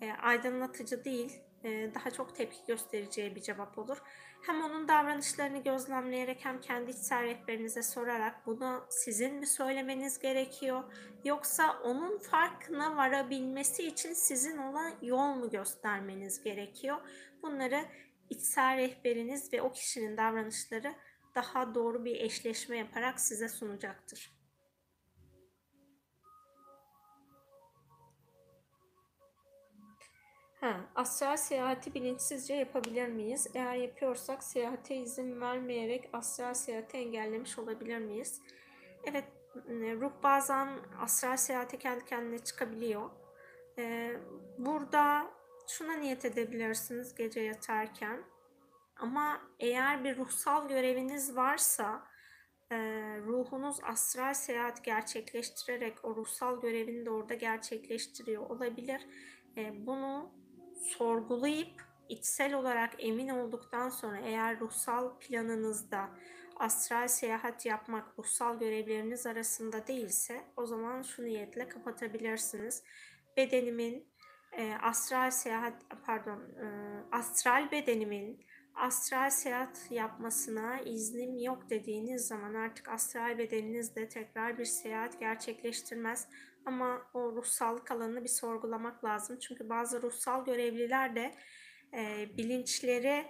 [0.00, 3.98] e, aydınlatıcı değil, e, daha çok tepki göstereceği bir cevap olur.
[4.42, 10.84] Hem onun davranışlarını gözlemleyerek hem kendi içsel rehberinize sorarak bunu sizin mi söylemeniz gerekiyor
[11.24, 16.96] yoksa onun farkına varabilmesi için sizin ona yol mu göstermeniz gerekiyor?
[17.42, 17.84] Bunları
[18.30, 20.94] içsel rehberiniz ve o kişinin davranışları
[21.34, 24.41] daha doğru bir eşleşme yaparak size sunacaktır.
[30.62, 33.46] Ha, astral seyahati bilinçsizce yapabilir miyiz?
[33.54, 38.40] Eğer yapıyorsak seyahate izin vermeyerek astral seyahati engellemiş olabilir miyiz?
[39.04, 39.24] Evet,
[40.00, 40.68] ruh bazen
[41.00, 43.10] astral seyahate kendi kendine çıkabiliyor.
[43.78, 44.16] Ee,
[44.58, 45.26] burada
[45.68, 48.24] şuna niyet edebilirsiniz gece yatarken.
[48.96, 52.02] Ama eğer bir ruhsal göreviniz varsa
[52.70, 52.76] e,
[53.26, 59.06] ruhunuz astral seyahat gerçekleştirerek o ruhsal görevini de orada gerçekleştiriyor olabilir.
[59.56, 60.41] E, bunu
[60.82, 66.08] sorgulayıp içsel olarak emin olduktan sonra eğer ruhsal planınızda
[66.56, 72.82] astral seyahat yapmak ruhsal görevleriniz arasında değilse o zaman şu niyetle kapatabilirsiniz.
[73.36, 74.06] Bedenimin
[74.52, 75.74] e, astral seyahat
[76.06, 76.66] pardon e,
[77.12, 84.64] astral bedenimin astral seyahat yapmasına iznim yok dediğiniz zaman artık astral bedeniniz de tekrar bir
[84.64, 86.28] seyahat gerçekleştirmez.
[86.66, 89.38] Ama o ruhsallık alanını bir sorgulamak lazım.
[89.38, 91.34] Çünkü bazı ruhsal görevliler de
[91.94, 93.24] e, bilinçleri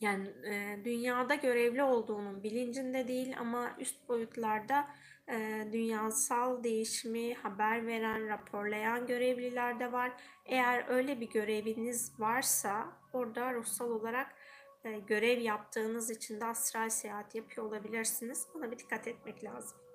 [0.00, 4.86] yani e, dünyada görevli olduğunun bilincinde değil ama üst boyutlarda
[5.28, 10.12] e, dünyasal değişimi haber veren, raporlayan görevliler de var.
[10.46, 14.34] Eğer öyle bir göreviniz varsa orada ruhsal olarak
[14.84, 18.46] e, görev yaptığınız için de astral seyahat yapıyor olabilirsiniz.
[18.54, 19.85] Buna bir dikkat etmek lazım.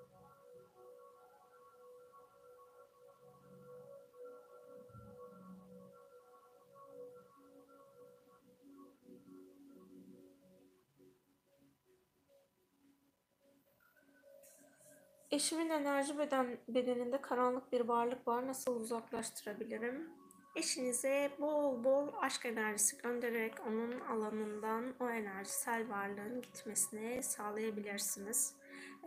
[15.32, 18.48] Eşimin enerji beden, bedeninde karanlık bir varlık var.
[18.48, 20.10] Nasıl uzaklaştırabilirim?
[20.56, 28.56] Eşinize bol bol aşk enerjisi göndererek onun alanından o enerjisel varlığın gitmesini sağlayabilirsiniz.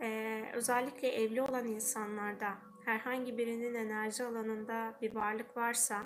[0.01, 2.53] Ee, özellikle evli olan insanlarda
[2.85, 6.03] herhangi birinin enerji alanında bir varlık varsa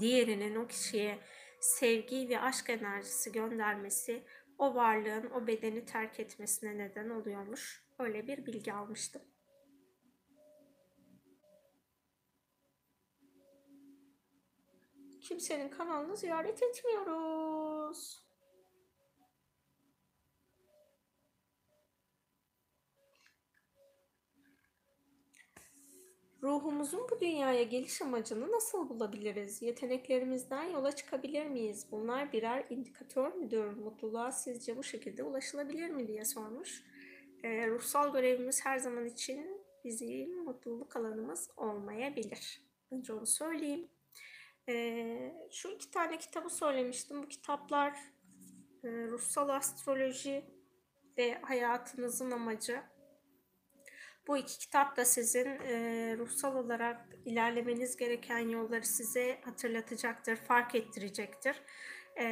[0.00, 1.18] diğerinin o kişiye
[1.60, 4.22] sevgi ve aşk enerjisi göndermesi
[4.58, 7.85] o varlığın o bedeni terk etmesine neden oluyormuş.
[7.98, 9.22] Öyle bir bilgi almıştım.
[15.20, 18.26] Kimsenin kanalını ziyaret etmiyoruz.
[26.42, 29.62] Ruhumuzun bu dünyaya geliş amacını nasıl bulabiliriz?
[29.62, 31.86] Yeteneklerimizden yola çıkabilir miyiz?
[31.90, 33.64] Bunlar birer indikatör müdür?
[33.64, 36.82] Mutluluğa sizce bu şekilde ulaşılabilir mi diye sormuş.
[37.42, 42.62] E, ruhsal görevimiz her zaman için bizim mutluluk alanımız olmayabilir.
[42.90, 43.88] Önce onu söyleyeyim.
[44.68, 47.22] E, şu iki tane kitabı söylemiştim.
[47.22, 47.92] Bu kitaplar
[48.84, 50.44] e, ruhsal astroloji
[51.18, 52.82] ve hayatınızın amacı.
[54.26, 61.62] Bu iki kitap da sizin e, ruhsal olarak ilerlemeniz gereken yolları size hatırlatacaktır, fark ettirecektir.
[62.18, 62.24] E,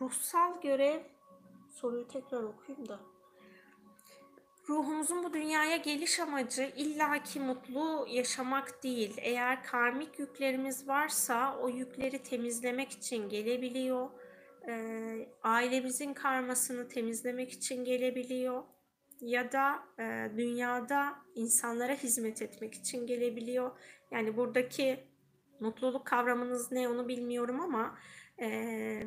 [0.00, 1.00] ruhsal görev,
[1.70, 3.11] soruyu tekrar okuyayım da.
[4.72, 9.14] Ruhumuzun bu dünyaya geliş amacı illaki mutlu yaşamak değil.
[9.18, 14.10] Eğer karmik yüklerimiz varsa o yükleri temizlemek için gelebiliyor.
[14.68, 14.74] E,
[15.42, 18.62] ailemizin karmasını temizlemek için gelebiliyor.
[19.20, 23.70] Ya da e, dünyada insanlara hizmet etmek için gelebiliyor.
[24.10, 25.04] Yani buradaki
[25.60, 27.98] mutluluk kavramınız ne onu bilmiyorum ama
[28.40, 29.02] e,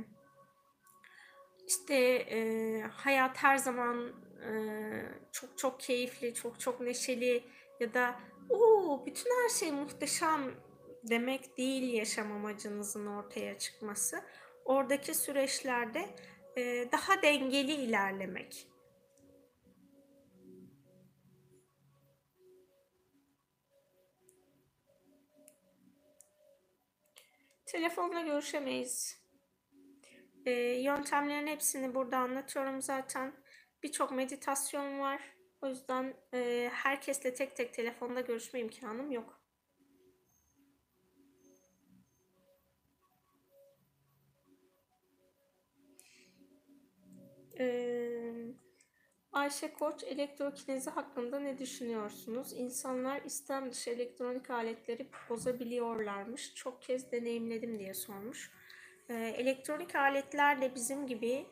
[1.67, 1.95] işte
[2.31, 4.24] e, hayat her zaman
[5.31, 7.43] çok çok keyifli, çok çok neşeli
[7.79, 8.19] ya da
[8.49, 10.51] o bütün her şey muhteşem
[11.03, 14.21] demek değil yaşam amacınızın ortaya çıkması.
[14.65, 16.09] Oradaki süreçlerde
[16.91, 18.67] daha dengeli ilerlemek.
[27.65, 29.21] Telefonla görüşemeyiz.
[30.45, 33.33] Ee, yöntemlerin hepsini burada anlatıyorum zaten.
[33.85, 35.21] Birçok meditasyon var.
[35.61, 39.41] O yüzden e, herkesle tek tek telefonda görüşme imkanım yok.
[47.59, 48.33] Ee,
[49.31, 52.53] Ayşe Koç elektrokinezi hakkında ne düşünüyorsunuz?
[52.53, 56.55] İnsanlar istem dışı elektronik aletleri bozabiliyorlarmış.
[56.55, 58.51] Çok kez deneyimledim diye sormuş.
[59.09, 61.45] Ee, elektronik aletler de bizim gibi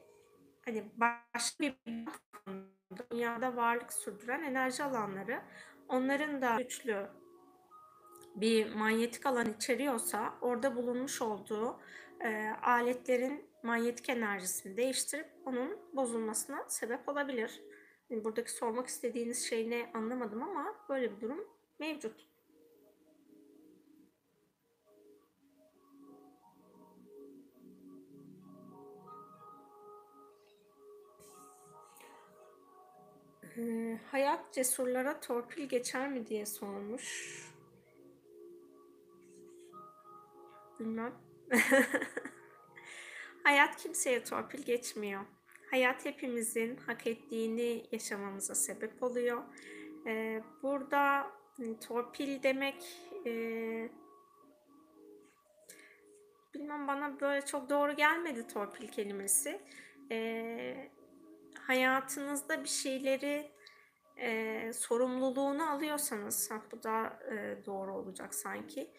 [0.66, 1.76] hani başka bir
[3.12, 5.42] dünyada varlık sürdüren enerji alanları
[5.88, 7.08] onların da güçlü
[8.36, 11.80] bir manyetik alan içeriyorsa orada bulunmuş olduğu
[12.22, 17.62] e, aletlerin manyetik enerjisini değiştirip onun bozulmasına sebep olabilir.
[18.10, 21.48] Yani buradaki sormak istediğiniz şey ne anlamadım ama böyle bir durum
[21.80, 22.33] mevcut.
[33.58, 37.40] Ee, hayat cesurlara torpil geçer mi diye sormuş.
[40.80, 41.14] Bilmem.
[43.44, 45.22] hayat kimseye torpil geçmiyor.
[45.72, 49.44] Hayat hepimizin hak ettiğini yaşamamıza sebep oluyor.
[50.08, 53.32] Ee, burada hani, torpil demek e,
[56.54, 59.62] bilmem bana böyle çok doğru gelmedi torpil kelimesi.
[60.12, 60.92] E,
[61.68, 63.52] hayatınızda bir şeyleri
[64.18, 68.92] e, sorumluluğunu alıyorsanız, bu da e, doğru olacak sanki.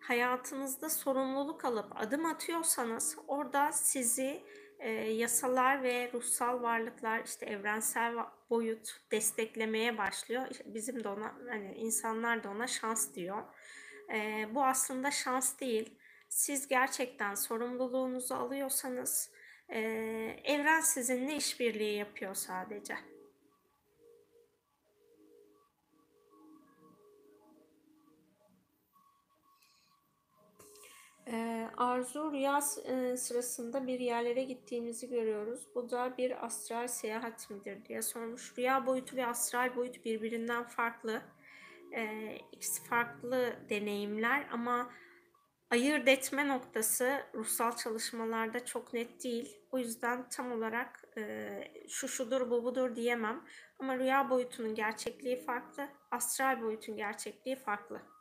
[0.00, 4.42] Hayatınızda sorumluluk alıp adım atıyorsanız orada sizi
[4.78, 8.14] e, yasalar ve ruhsal varlıklar işte evrensel
[8.50, 10.46] boyut desteklemeye başlıyor.
[10.50, 13.42] İşte bizim de ona hani insanlar da ona şans diyor.
[14.14, 15.98] E, bu aslında şans değil.
[16.28, 19.31] siz gerçekten sorumluluğunuzu alıyorsanız
[19.72, 19.80] e,
[20.44, 22.94] evren sizinle işbirliği yapıyor sadece.
[31.26, 35.68] Ee, arzu rüya e, sırasında bir yerlere gittiğimizi görüyoruz.
[35.74, 38.58] Bu da bir astral seyahat midir diye sormuş.
[38.58, 41.22] Rüya boyutu ve astral boyut birbirinden farklı.
[41.96, 42.38] Ee,
[42.88, 44.90] farklı deneyimler ama
[45.72, 49.56] ayırt etme noktası ruhsal çalışmalarda çok net değil.
[49.70, 51.48] O yüzden tam olarak e,
[51.88, 53.44] şu şudur bu budur diyemem.
[53.78, 58.11] Ama rüya boyutunun gerçekliği farklı, astral boyutun gerçekliği farklı.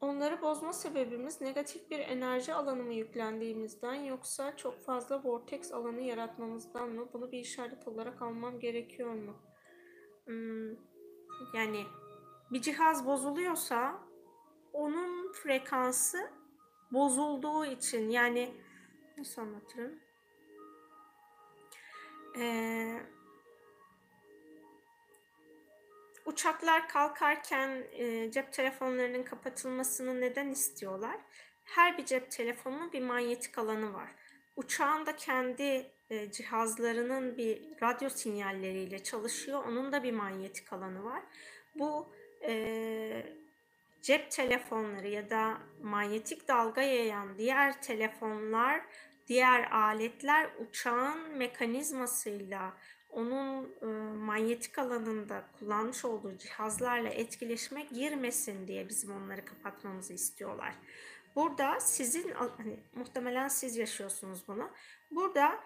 [0.00, 6.88] Onları bozma sebebimiz negatif bir enerji alanı mı yüklendiğimizden yoksa çok fazla vortex alanı yaratmamızdan
[6.88, 7.08] mı?
[7.12, 9.36] Bunu bir işaret olarak almam gerekiyor mu?
[10.24, 10.70] Hmm,
[11.54, 11.84] yani
[12.50, 14.00] bir cihaz bozuluyorsa
[14.72, 16.30] onun frekansı
[16.92, 18.54] bozulduğu için yani
[19.18, 20.00] nasıl anlatırım?
[22.36, 23.19] Eee
[26.30, 31.16] Uçaklar kalkarken e, cep telefonlarının kapatılmasını neden istiyorlar?
[31.64, 34.08] Her bir cep telefonunun bir manyetik alanı var.
[34.56, 39.64] Uçağın da kendi e, cihazlarının bir radyo sinyalleriyle çalışıyor.
[39.64, 41.22] Onun da bir manyetik alanı var.
[41.74, 42.12] Bu
[42.42, 43.26] e,
[44.02, 48.80] cep telefonları ya da manyetik dalga yayan diğer telefonlar,
[49.28, 52.74] diğer aletler uçağın mekanizmasıyla
[53.12, 60.74] onun e, manyetik alanında kullanmış olduğu cihazlarla etkileşime girmesin diye bizim onları kapatmamızı istiyorlar.
[61.36, 64.70] Burada sizin hani muhtemelen siz yaşıyorsunuz bunu.
[65.10, 65.60] Burada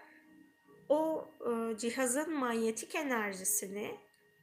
[0.89, 3.97] o e, cihazın manyetik enerjisini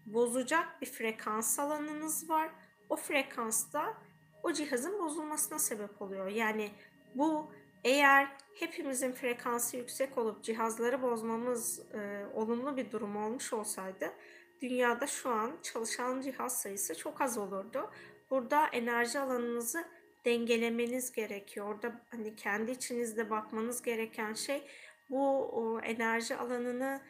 [0.05, 2.49] bozacak bir frekans alanınız var.
[2.89, 3.97] O frekansta
[4.43, 6.27] o cihazın bozulmasına sebep oluyor.
[6.27, 6.71] Yani
[7.15, 7.51] bu
[7.83, 8.27] eğer
[8.59, 14.13] hepimizin frekansı yüksek olup cihazları bozmamız e, olumlu bir durum olmuş olsaydı
[14.61, 17.91] dünyada şu an çalışan cihaz sayısı çok az olurdu.
[18.29, 19.85] Burada enerji alanınızı
[20.25, 21.67] dengelemeniz gerekiyor.
[21.67, 24.67] Orada hani kendi içinizde bakmanız gereken şey
[25.09, 27.01] bu o, enerji alanını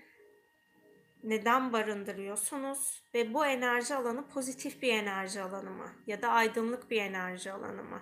[1.23, 7.01] neden barındırıyorsunuz ve bu enerji alanı pozitif bir enerji alanı mı ya da aydınlık bir
[7.01, 8.01] enerji alanı mı?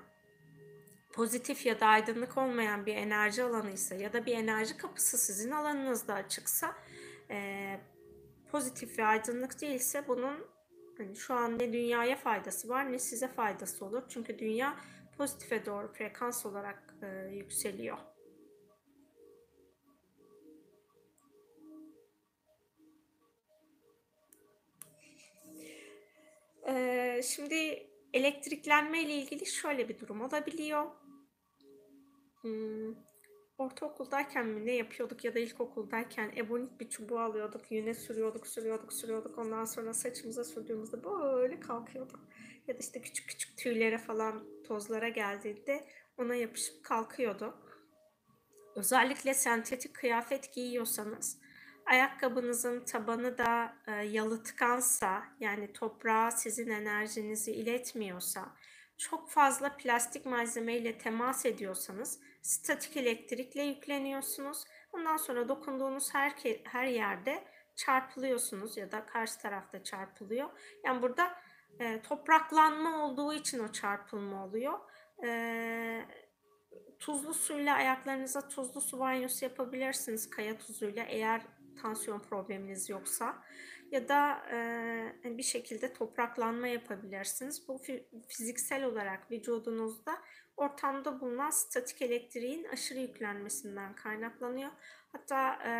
[1.13, 6.13] Pozitif ya da aydınlık olmayan bir enerji alanıysa ya da bir enerji kapısı sizin alanınızda
[6.13, 6.75] açıksa
[7.29, 7.79] e,
[8.51, 10.47] pozitif ve aydınlık değilse bunun
[10.97, 14.03] hani şu an ne dünyaya faydası var ne size faydası olur.
[14.09, 14.75] Çünkü dünya
[15.17, 17.97] pozitife doğru frekans olarak e, yükseliyor.
[26.67, 30.85] Ee, şimdi elektriklenme ile ilgili şöyle bir durum olabiliyor.
[32.41, 32.95] Hmm,
[33.57, 39.37] ortaokuldayken mi ne yapıyorduk ya da ilkokuldayken ebonik bir çubuğu alıyorduk, yüne sürüyorduk, sürüyorduk, sürüyorduk.
[39.37, 42.19] Ondan sonra saçımıza sürdüğümüzde böyle kalkıyorduk.
[42.67, 45.85] Ya da işte küçük küçük tüylere falan tozlara geldiğinde
[46.17, 47.53] ona yapışıp kalkıyordu.
[48.75, 51.37] Özellikle sentetik kıyafet giyiyorsanız
[51.89, 58.55] ayakkabınızın tabanı da e, yalıtkansa yani toprağa sizin enerjinizi iletmiyorsa
[58.97, 64.65] çok fazla plastik malzeme ile temas ediyorsanız statik elektrikle yükleniyorsunuz.
[64.93, 66.33] Ondan sonra dokunduğunuz her,
[66.63, 67.43] her yerde
[67.75, 70.49] çarpılıyorsunuz ya da karşı tarafta çarpılıyor.
[70.83, 71.35] Yani burada
[71.79, 74.79] e, topraklanma olduğu için o çarpılma oluyor.
[75.25, 76.05] E,
[76.99, 81.41] tuzlu suyla ayaklarınıza tuzlu su banyosu yapabilirsiniz kaya tuzuyla eğer
[81.81, 83.43] tansiyon probleminiz yoksa
[83.91, 84.41] ya da
[85.23, 87.67] e, bir şekilde topraklanma yapabilirsiniz.
[87.67, 87.81] Bu
[88.27, 90.17] fiziksel olarak vücudunuzda
[90.57, 94.71] ortamda bulunan statik elektriğin aşırı yüklenmesinden kaynaklanıyor.
[95.11, 95.71] Hatta e,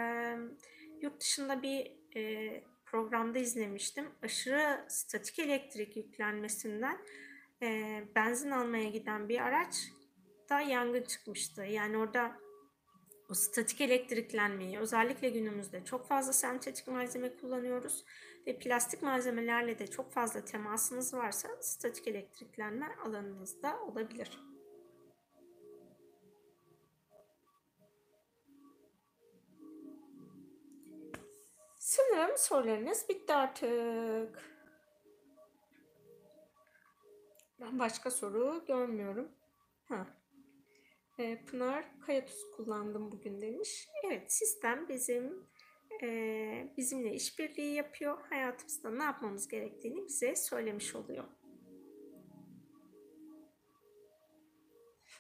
[1.02, 4.06] yurt dışında bir e, programda izlemiştim.
[4.24, 6.98] Aşırı statik elektrik yüklenmesinden
[7.62, 9.76] e, benzin almaya giden bir araç
[10.50, 11.64] da yangın çıkmıştı.
[11.64, 12.38] Yani orada
[13.30, 18.06] o statik elektriklenmeyi özellikle günümüzde çok fazla sentetik malzeme kullanıyoruz
[18.48, 24.40] ve plastik malzemelerle de çok fazla temasınız varsa statik elektriklenme alanınızda olabilir.
[31.78, 34.60] Sanırım sorularınız bitti artık.
[37.60, 39.28] Ben başka soru görmüyorum.
[39.90, 40.19] Ha.
[41.20, 43.88] E, Pınar kaya tuzu kullandım bugün demiş.
[44.06, 45.48] Evet sistem bizim
[46.04, 48.18] e, bizimle işbirliği yapıyor.
[48.30, 51.24] Hayatımızda ne yapmamız gerektiğini bize söylemiş oluyor.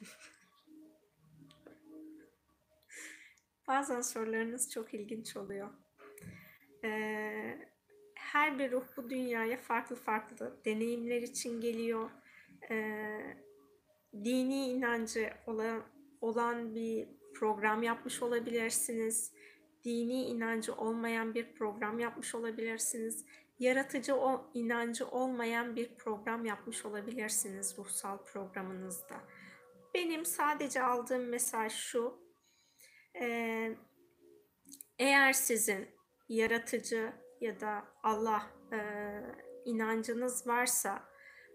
[3.67, 5.69] Bazen sorularınız çok ilginç oluyor.
[6.83, 7.69] Ee,
[8.15, 12.09] her bir ruh bu dünyaya farklı farklı deneyimler için geliyor.
[12.71, 13.48] Ee,
[14.13, 15.83] dini inancı olan,
[16.21, 19.33] olan bir program yapmış olabilirsiniz.
[19.83, 23.25] Dini inancı olmayan bir program yapmış olabilirsiniz.
[23.59, 29.15] Yaratıcı o inancı olmayan bir program yapmış olabilirsiniz ruhsal programınızda.
[29.93, 32.19] Benim sadece aldığım mesaj şu.
[34.99, 35.87] Eğer sizin
[36.29, 38.79] yaratıcı ya da Allah e,
[39.65, 41.08] inancınız varsa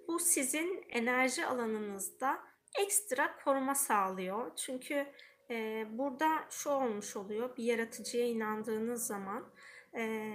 [0.08, 2.38] bu sizin enerji alanınızda
[2.80, 4.56] ekstra koruma sağlıyor.
[4.56, 5.06] Çünkü
[5.50, 9.52] e, burada şu olmuş oluyor, bir yaratıcıya inandığınız zaman
[9.96, 10.32] e,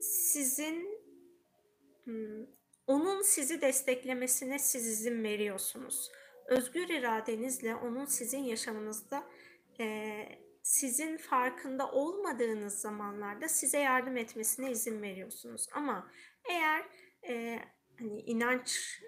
[0.00, 1.00] sizin
[2.04, 2.46] hmm,
[2.86, 6.10] onun sizi desteklemesine siz izin veriyorsunuz.
[6.46, 9.24] Özgür iradenizle onun sizin yaşamınızda
[9.80, 10.26] e,
[10.62, 15.66] sizin farkında olmadığınız zamanlarda size yardım etmesine izin veriyorsunuz.
[15.72, 16.10] Ama
[16.50, 16.84] eğer
[17.28, 17.60] e,
[17.98, 19.00] hani inanç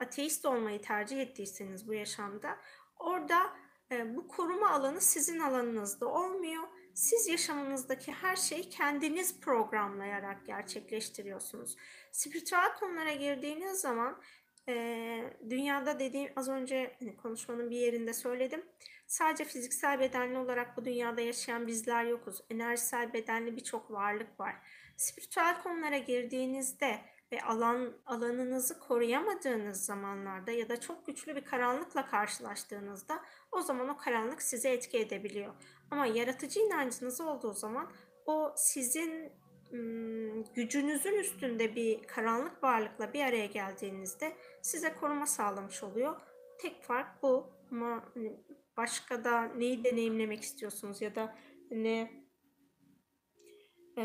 [0.00, 2.58] ateist olmayı tercih ettiyseniz bu yaşamda
[2.98, 3.56] orada
[3.92, 6.62] e, bu koruma alanı sizin alanınızda olmuyor.
[6.94, 11.76] Siz yaşamınızdaki her şeyi kendiniz programlayarak gerçekleştiriyorsunuz.
[12.12, 14.22] Spiritüel konulara girdiğiniz zaman
[14.68, 18.64] e, dünyada dediğim az önce hani konuşmanın bir yerinde söyledim.
[19.06, 22.40] Sadece fiziksel bedenli olarak bu dünyada yaşayan bizler yokuz.
[22.50, 24.56] Enerjisel bedenli birçok varlık var.
[24.96, 27.00] Spiritüel konulara girdiğinizde
[27.32, 33.22] ve alan alanınızı koruyamadığınız zamanlarda ya da çok güçlü bir karanlıkla karşılaştığınızda
[33.52, 35.54] o zaman o karanlık size etki edebiliyor.
[35.90, 37.92] Ama yaratıcı inancınız olduğu zaman
[38.26, 39.32] o sizin
[40.54, 46.20] gücünüzün üstünde bir karanlık varlıkla bir araya geldiğinizde size koruma sağlamış oluyor.
[46.58, 47.46] Tek fark bu.
[47.70, 48.40] Ama hani
[48.76, 51.36] başka da neyi deneyimlemek istiyorsunuz ya da
[51.70, 52.21] ne
[53.98, 54.04] e,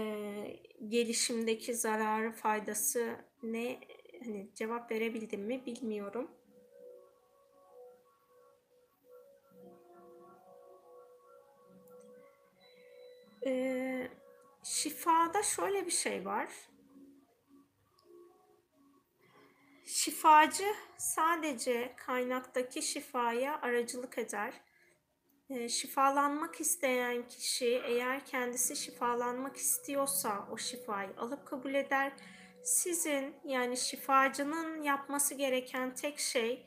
[0.88, 3.80] gelişimdeki zararı, faydası ne
[4.26, 6.32] hani cevap verebildim mi bilmiyorum.
[13.46, 14.08] Ee,
[14.64, 16.50] şifada şöyle bir şey var.
[19.86, 24.54] Şifacı sadece kaynaktaki şifaya aracılık eder.
[25.50, 32.12] E, şifalanmak isteyen kişi eğer kendisi şifalanmak istiyorsa o şifayı alıp kabul eder.
[32.64, 36.66] Sizin yani şifacının yapması gereken tek şey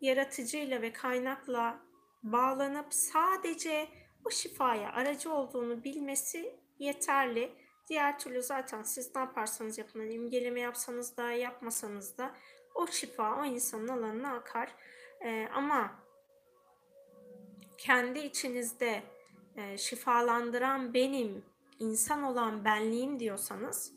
[0.00, 1.80] yaratıcıyla ve kaynakla
[2.22, 3.88] bağlanıp sadece
[4.24, 7.52] o şifaya aracı olduğunu bilmesi yeterli.
[7.88, 12.34] Diğer türlü zaten siz ne yaparsanız yapın, hani imgeleme yapsanız da yapmasanız da
[12.74, 14.74] o şifa o insanın alanına akar.
[15.24, 16.05] Ee, ama
[17.78, 19.02] kendi içinizde
[19.56, 21.44] e, şifalandıran benim,
[21.78, 23.92] insan olan benliğim diyorsanız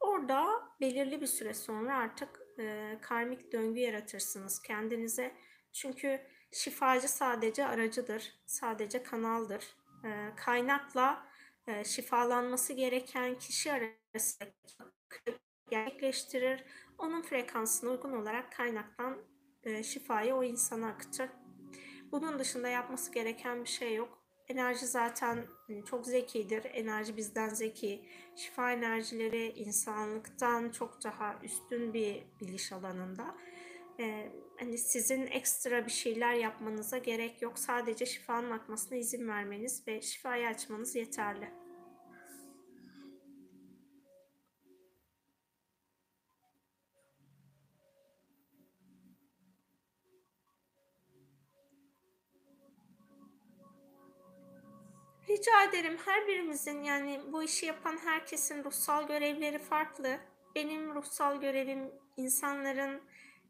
[0.00, 5.36] orada belirli bir süre sonra artık e, karmik döngü yaratırsınız kendinize.
[5.72, 6.20] Çünkü
[6.52, 9.76] şifacı sadece aracıdır, sadece kanaldır.
[10.04, 11.26] E, kaynakla
[11.66, 14.50] e, şifalanması gereken kişi arasında
[15.70, 16.64] gerçekleştirir.
[16.98, 19.18] Onun frekansına uygun olarak kaynaktan
[19.62, 21.30] e, şifayı o insana akıtır.
[22.12, 24.18] Bunun dışında yapması gereken bir şey yok.
[24.48, 26.64] Enerji zaten hani, çok zekidir.
[26.64, 28.08] Enerji bizden zeki.
[28.36, 33.36] Şifa enerjileri insanlıktan çok daha üstün bir biliş alanında.
[34.00, 37.58] Ee, hani sizin ekstra bir şeyler yapmanıza gerek yok.
[37.58, 41.59] Sadece şifanın akmasına izin vermeniz ve şifayı açmanız yeterli.
[55.40, 60.20] Rica ederim her birimizin yani bu işi yapan herkesin ruhsal görevleri farklı.
[60.54, 63.02] Benim ruhsal görevim insanların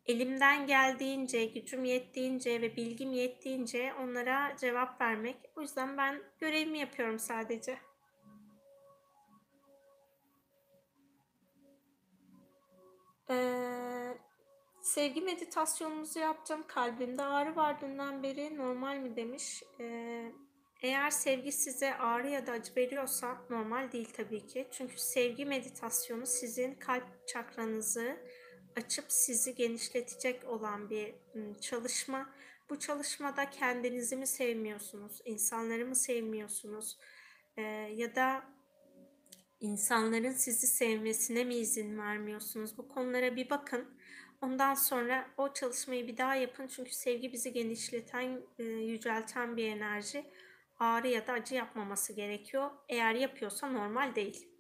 [0.07, 5.37] elimden geldiğince, gücüm yettiğince ve bilgim yettiğince onlara cevap vermek.
[5.57, 7.79] O yüzden ben görevimi yapıyorum sadece.
[13.31, 14.19] Ee,
[14.83, 16.65] sevgi meditasyonumuzu yaptım.
[16.67, 19.63] Kalbimde ağrı vardığından beri normal mi demiş.
[19.81, 20.33] Ee,
[20.83, 24.69] eğer sevgi size ağrı ya da acı veriyorsa normal değil tabii ki.
[24.71, 28.17] Çünkü sevgi meditasyonu sizin kalp çakranızı
[28.77, 31.15] açıp sizi genişletecek olan bir
[31.61, 32.35] çalışma.
[32.71, 36.99] Bu çalışmada kendinizi mi sevmiyorsunuz, insanları mı sevmiyorsunuz
[37.57, 37.63] ee,
[37.97, 38.43] ya da
[39.61, 42.79] İnsanların sizi sevmesine mi izin vermiyorsunuz?
[42.79, 43.99] Bu konulara bir bakın.
[44.41, 46.67] Ondan sonra o çalışmayı bir daha yapın.
[46.67, 50.25] Çünkü sevgi bizi genişleten, yücelten bir enerji.
[50.81, 52.71] Ağrı ya da acı yapmaması gerekiyor.
[52.89, 54.51] Eğer yapıyorsa normal değil.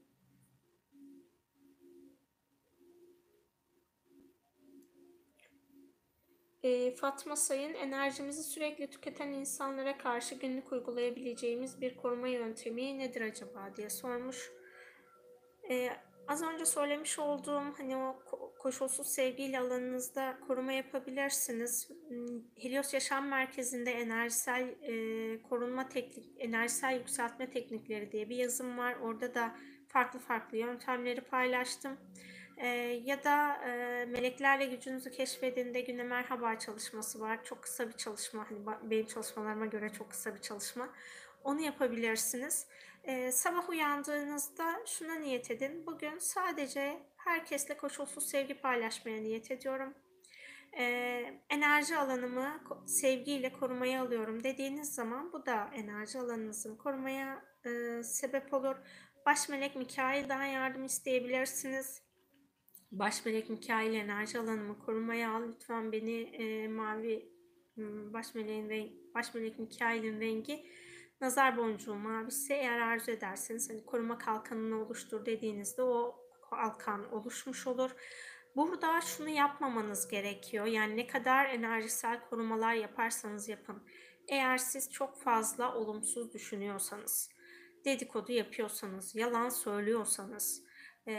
[6.63, 13.77] E, Fatma Sayın, enerjimizi sürekli tüketen insanlara karşı günlük uygulayabileceğimiz bir koruma yöntemi nedir acaba
[13.77, 14.53] diye sormuş.
[15.71, 15.91] E,
[16.29, 18.23] az önce söylemiş olduğum hani o
[18.61, 21.91] koşulsuz sevgiyle alanınızda koruma yapabilirsiniz.
[22.09, 28.97] Hmm, Helios Yaşam Merkezi'nde enerjisel e, korunma teknik, enerjisel yükseltme teknikleri diye bir yazım var.
[29.03, 29.57] Orada da
[29.89, 31.99] farklı farklı yöntemleri paylaştım.
[32.57, 32.67] E,
[33.05, 37.45] ya da e, meleklerle gücünüzü keşfedin güne merhaba çalışması var.
[37.45, 38.47] Çok kısa bir çalışma.
[38.51, 40.89] Hani benim çalışmalarıma göre çok kısa bir çalışma.
[41.45, 42.67] Onu yapabilirsiniz.
[43.05, 45.87] E, sabah uyandığınızda şuna niyet edin.
[45.87, 49.95] Bugün sadece herkesle koşulsuz sevgi paylaşmaya niyet ediyorum.
[50.79, 50.85] E,
[51.51, 58.77] enerji alanımı sevgiyle korumaya alıyorum dediğiniz zaman bu da enerji alanınızın korumaya e, sebep olur.
[59.27, 62.03] Baş melek Mikail'den yardım isteyebilirsiniz.
[62.93, 65.43] Baş melek Mikail enerji alanımı korumaya al.
[65.49, 67.31] Lütfen beni e, mavi
[68.13, 70.67] baş meleğin rengi, baş melek Mikail'in rengi
[71.21, 76.20] nazar boncuğu mavisi eğer arzu ederseniz hani koruma kalkanını oluştur dediğinizde o
[76.51, 77.91] kalkan oluşmuş olur.
[78.57, 80.67] Burada şunu yapmamanız gerekiyor.
[80.67, 83.83] Yani ne kadar enerjisel korumalar yaparsanız yapın.
[84.29, 87.31] Eğer siz çok fazla olumsuz düşünüyorsanız,
[87.85, 90.65] dedikodu yapıyorsanız, yalan söylüyorsanız,
[91.07, 91.15] e,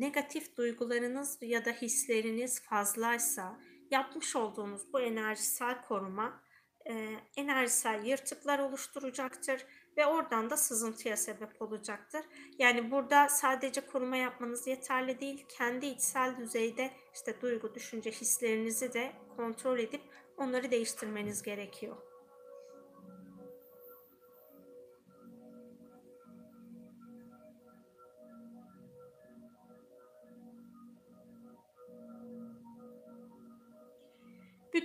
[0.00, 3.60] negatif duygularınız ya da hisleriniz fazlaysa
[3.90, 6.42] yapmış olduğunuz bu enerjisel koruma
[6.90, 9.66] e, enerjisel yırtıklar oluşturacaktır
[9.98, 12.24] ve oradan da sızıntıya sebep olacaktır.
[12.58, 15.44] Yani burada sadece koruma yapmanız yeterli değil.
[15.48, 20.02] Kendi içsel düzeyde işte duygu, düşünce, hislerinizi de kontrol edip
[20.36, 21.96] onları değiştirmeniz gerekiyor.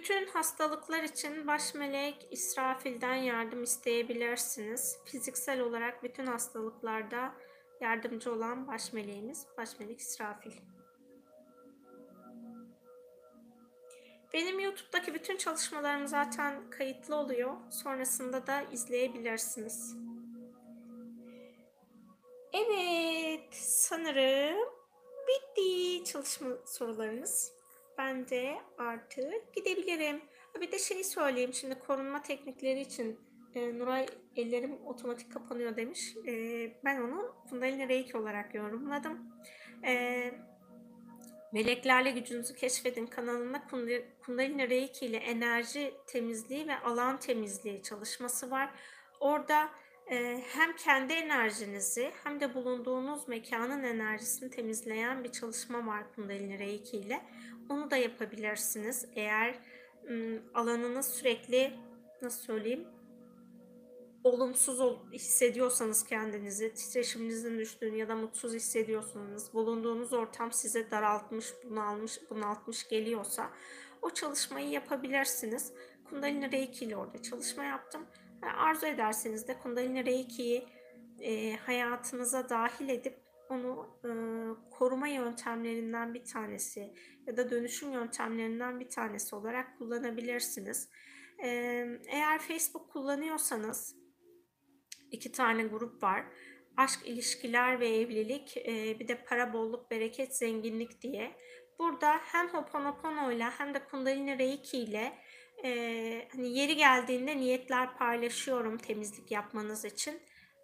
[0.03, 4.97] Bütün hastalıklar için baş melek İsrafil'den yardım isteyebilirsiniz.
[5.05, 7.33] Fiziksel olarak bütün hastalıklarda
[7.81, 10.51] yardımcı olan baş meleğimiz baş melek İsrafil.
[14.33, 17.55] Benim YouTube'daki bütün çalışmalarım zaten kayıtlı oluyor.
[17.69, 19.95] Sonrasında da izleyebilirsiniz.
[22.53, 24.69] Evet, sanırım
[25.27, 27.62] bitti çalışma sorularınız
[27.97, 30.21] ben de artık gidebilirim.
[30.61, 33.19] Bir de şeyi söyleyeyim şimdi korunma teknikleri için
[33.55, 34.05] e, Nuray
[34.35, 36.15] ellerim otomatik kapanıyor demiş.
[36.27, 36.33] E,
[36.83, 39.33] ben onu Kundalini Reiki olarak yorumladım.
[39.85, 40.31] E,
[41.53, 43.63] Meleklerle Gücünüzü Keşfedin kanalında
[44.25, 48.69] Kundalini Reiki ile enerji temizliği ve alan temizliği çalışması var.
[49.19, 49.69] Orada
[50.11, 56.97] e, hem kendi enerjinizi hem de bulunduğunuz mekanın enerjisini temizleyen bir çalışma var Kundalini Reiki
[56.97, 57.21] ile.
[57.73, 59.05] Onu da yapabilirsiniz.
[59.15, 59.59] Eğer
[60.53, 61.73] alanınız sürekli
[62.21, 62.87] nasıl söyleyeyim
[64.23, 64.79] olumsuz
[65.13, 73.49] hissediyorsanız kendinizi, titreşiminizin düştüğünü ya da mutsuz hissediyorsanız, bulunduğunuz ortam size daraltmış, bunalmış, bunaltmış geliyorsa
[74.01, 75.73] o çalışmayı yapabilirsiniz.
[76.09, 78.05] Kundalini Reiki ile orada çalışma yaptım.
[78.57, 80.67] Arzu ederseniz de Kundalini Reiki'yi
[81.19, 84.11] e, hayatınıza dahil edip onu e,
[84.71, 86.93] koruma yöntemlerinden bir tanesi
[87.27, 90.89] ya da dönüşüm yöntemlerinden bir tanesi olarak kullanabilirsiniz.
[91.43, 91.49] E,
[92.07, 93.95] eğer Facebook kullanıyorsanız
[95.11, 96.25] iki tane grup var.
[96.77, 101.35] Aşk, ilişkiler ve evlilik, e, bir de para, bolluk, bereket, zenginlik diye.
[101.79, 105.13] Burada hem Ho'oponopono ile hem de Kundalini Reiki ile
[105.63, 110.19] e, hani yeri geldiğinde niyetler paylaşıyorum temizlik yapmanız için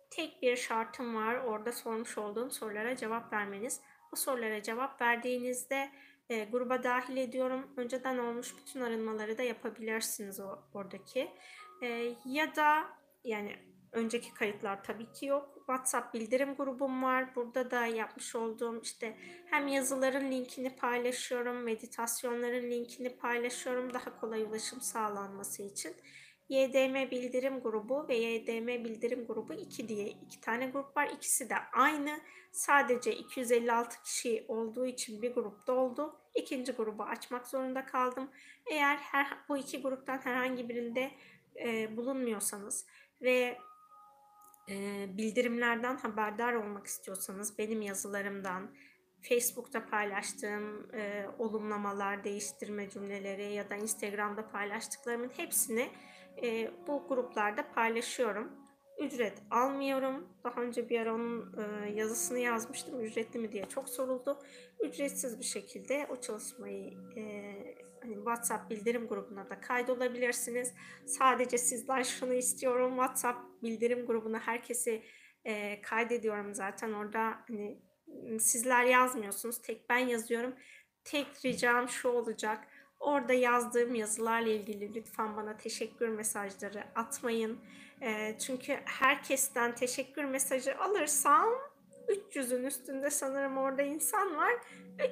[0.09, 1.35] tek bir şartım var.
[1.35, 3.81] Orada sormuş olduğum sorulara cevap vermeniz.
[4.11, 5.89] Bu sorulara cevap verdiğinizde
[6.29, 7.67] e, gruba dahil ediyorum.
[7.77, 11.31] Önceden olmuş bütün arınmaları da yapabilirsiniz o, oradaki.
[11.81, 12.83] E, ya da
[13.23, 13.55] yani
[13.91, 15.53] önceki kayıtlar tabii ki yok.
[15.57, 17.35] WhatsApp bildirim grubum var.
[17.35, 24.81] Burada da yapmış olduğum işte hem yazıların linkini paylaşıyorum, meditasyonların linkini paylaşıyorum daha kolay ulaşım
[24.81, 25.95] sağlanması için.
[26.49, 31.09] YDM bildirim grubu ve YDM bildirim grubu 2 diye iki tane grup var.
[31.15, 32.19] İkisi de aynı.
[32.51, 36.15] Sadece 256 kişi olduğu için bir grup doldu.
[36.35, 38.29] İkinci grubu açmak zorunda kaldım.
[38.71, 41.11] Eğer her, bu iki gruptan herhangi birinde
[41.59, 42.85] e, bulunmuyorsanız
[43.21, 43.57] ve
[44.69, 48.71] e, bildirimlerden haberdar olmak istiyorsanız benim yazılarımdan,
[49.21, 55.89] Facebook'ta paylaştığım e, olumlamalar, değiştirme cümleleri ya da Instagram'da paylaştıklarımın hepsini
[56.43, 58.51] e, bu gruplarda paylaşıyorum.
[58.99, 60.27] Ücret almıyorum.
[60.43, 63.01] Daha önce bir ara onun e, yazısını yazmıştım.
[63.01, 64.39] Ücretli mi diye çok soruldu.
[64.79, 67.53] Ücretsiz bir şekilde o çalışmayı e,
[68.01, 70.73] hani WhatsApp bildirim grubuna da kaydolabilirsiniz.
[71.05, 72.89] Sadece sizden şunu istiyorum.
[72.89, 75.03] WhatsApp bildirim grubuna herkesi
[75.45, 76.93] e, kaydediyorum zaten.
[76.93, 77.81] Orada hani
[78.39, 79.61] sizler yazmıyorsunuz.
[79.61, 80.55] Tek ben yazıyorum.
[81.03, 82.67] Tek ricam şu olacak.
[82.99, 87.59] Orada yazdığım yazılarla ilgili lütfen bana teşekkür mesajları atmayın.
[88.39, 91.49] Çünkü herkesten teşekkür mesajı alırsam
[92.09, 94.53] 300'ün üstünde sanırım orada insan var.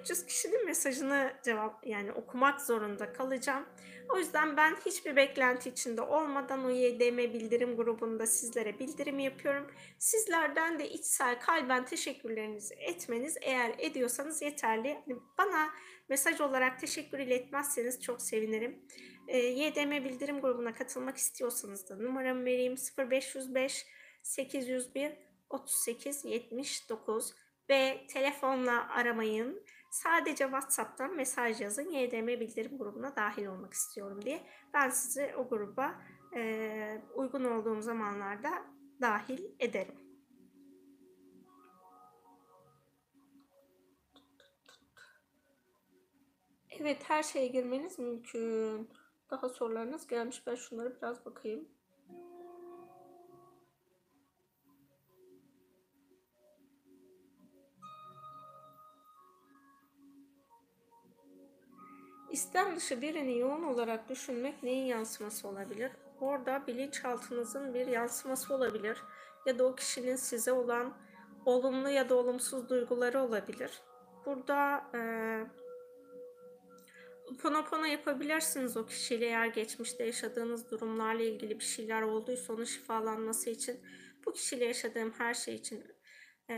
[0.01, 3.65] 300 kişinin mesajını cevap yani okumak zorunda kalacağım.
[4.09, 9.67] O yüzden ben hiçbir beklenti içinde olmadan o YDM bildirim grubunda sizlere bildirim yapıyorum.
[9.99, 14.87] Sizlerden de içsel kalben teşekkürlerinizi etmeniz eğer ediyorsanız yeterli.
[14.87, 15.69] Yani bana
[16.09, 18.87] mesaj olarak teşekkür iletmezseniz çok sevinirim.
[19.27, 23.85] E, YDM bildirim grubuna katılmak istiyorsanız da numaramı vereyim 0505
[24.23, 25.11] 801
[25.49, 27.33] 38 79
[27.69, 29.63] ve telefonla aramayın.
[29.91, 31.89] Sadece WhatsApp'tan mesaj yazın.
[31.89, 34.47] YDM bildirim grubuna dahil olmak istiyorum diye.
[34.73, 36.01] Ben sizi o gruba
[36.35, 38.51] e, uygun olduğum zamanlarda
[39.01, 40.06] dahil ederim.
[46.79, 48.89] Evet her şeye girmeniz mümkün.
[49.31, 50.47] Daha sorularınız gelmiş.
[50.47, 51.67] Ben şunları biraz bakayım.
[62.31, 65.91] İstem dışı birini yoğun olarak düşünmek neyin yansıması olabilir?
[66.21, 68.97] Orada bilinçaltınızın bir yansıması olabilir.
[69.45, 70.93] Ya da o kişinin size olan
[71.45, 73.81] olumlu ya da olumsuz duyguları olabilir.
[74.25, 74.99] Burada e,
[77.35, 83.79] Ponopono yapabilirsiniz o kişiyle eğer geçmişte yaşadığınız durumlarla ilgili bir şeyler olduysa onun şifalanması için
[84.25, 85.83] bu kişiyle yaşadığım her şey için
[86.49, 86.55] e,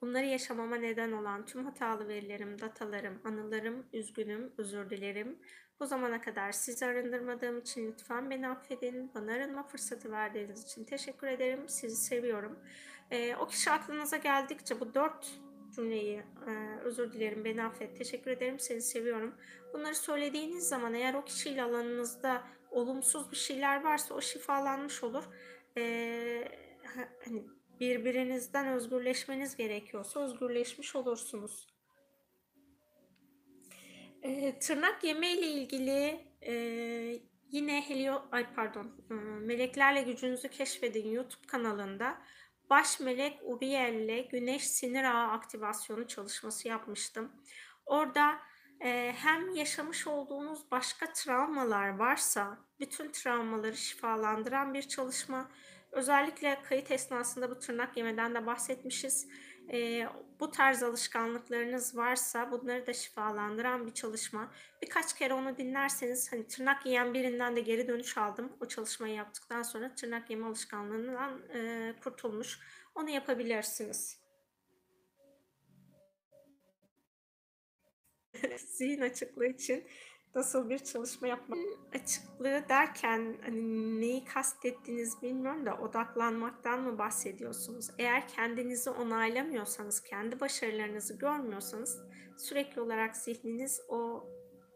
[0.00, 5.38] bunları yaşamama neden olan tüm hatalı verilerim, datalarım, anılarım, üzgünüm, özür dilerim.
[5.80, 9.14] Bu zamana kadar sizi arındırmadığım için lütfen beni affedin.
[9.14, 11.68] Bana arınma fırsatı verdiğiniz için teşekkür ederim.
[11.68, 12.58] Sizi seviyorum.
[13.10, 15.40] E, o kişi aklınıza geldikçe bu dört
[15.76, 19.34] cümleyi e, özür dilerim, beni affet, teşekkür ederim, seni seviyorum.
[19.72, 25.24] Bunları söylediğiniz zaman eğer o kişiyle alanınızda olumsuz bir şeyler varsa o şifalanmış olur.
[25.76, 26.48] E,
[27.24, 27.44] hani
[27.80, 31.66] birbirinizden özgürleşmeniz gerekiyorsa özgürleşmiş olursunuz.
[34.22, 36.54] E, tırnak yeme ile ilgili e,
[37.50, 42.18] yine Helio, ay pardon, e, Meleklerle Gücünüzü Keşfedin YouTube kanalında
[42.70, 47.32] Baş Melek Uriel ile Güneş Sinir Ağı aktivasyonu çalışması yapmıştım.
[47.86, 48.38] Orada
[48.80, 55.50] e, hem yaşamış olduğunuz başka travmalar varsa bütün travmaları şifalandıran bir çalışma.
[55.92, 59.28] Özellikle kayıt esnasında bu tırnak yemeden de bahsetmişiz.
[59.72, 60.08] E,
[60.40, 64.52] bu tarz alışkanlıklarınız varsa bunları da şifalandıran bir çalışma.
[64.82, 68.52] Birkaç kere onu dinlerseniz hani tırnak yiyen birinden de geri dönüş aldım.
[68.60, 72.58] O çalışmayı yaptıktan sonra tırnak yeme alışkanlığından e, kurtulmuş.
[72.94, 74.18] Onu yapabilirsiniz.
[78.58, 79.84] Zihin açıklığı için
[80.38, 81.58] nasıl bir çalışma yapmak
[81.94, 87.90] açıklığı derken hani neyi kastettiğiniz bilmiyorum da odaklanmaktan mı bahsediyorsunuz?
[87.98, 91.98] Eğer kendinizi onaylamıyorsanız, kendi başarılarınızı görmüyorsanız
[92.38, 94.28] sürekli olarak zihniniz o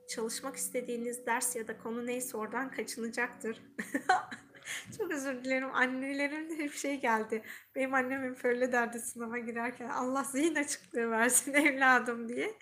[0.09, 3.62] çalışmak istediğiniz ders ya da konu neyse oradan kaçınacaktır.
[4.98, 5.74] Çok özür dilerim.
[5.74, 7.43] Annelerin hep şey geldi.
[7.74, 12.55] Benim annem hep öyle derdi sınava girerken Allah zihin açıklığı versin evladım diye.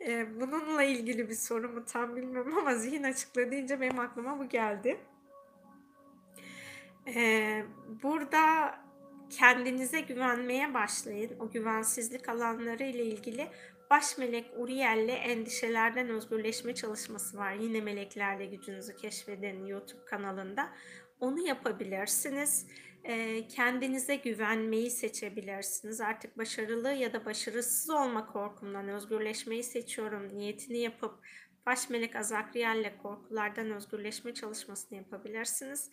[0.00, 4.48] Ee, bununla ilgili bir soru mu tam bilmiyorum ama zihin açıklığı deyince benim aklıma bu
[4.48, 5.00] geldi.
[7.14, 7.64] Ee,
[8.02, 8.74] burada
[9.30, 11.38] kendinize güvenmeye başlayın.
[11.40, 13.48] O güvensizlik alanları ile ilgili
[13.90, 17.52] Baş Melek Uriel'le endişelerden özgürleşme çalışması var.
[17.52, 20.68] Yine meleklerle gücünüzü keşfedin YouTube kanalında.
[21.20, 22.66] Onu yapabilirsiniz.
[23.48, 26.00] kendinize güvenmeyi seçebilirsiniz.
[26.00, 30.38] Artık başarılı ya da başarısız olma korkumdan özgürleşmeyi seçiyorum.
[30.38, 31.14] Niyetini yapıp
[31.66, 35.90] baş melek Azakriel'le korkulardan özgürleşme çalışmasını yapabilirsiniz.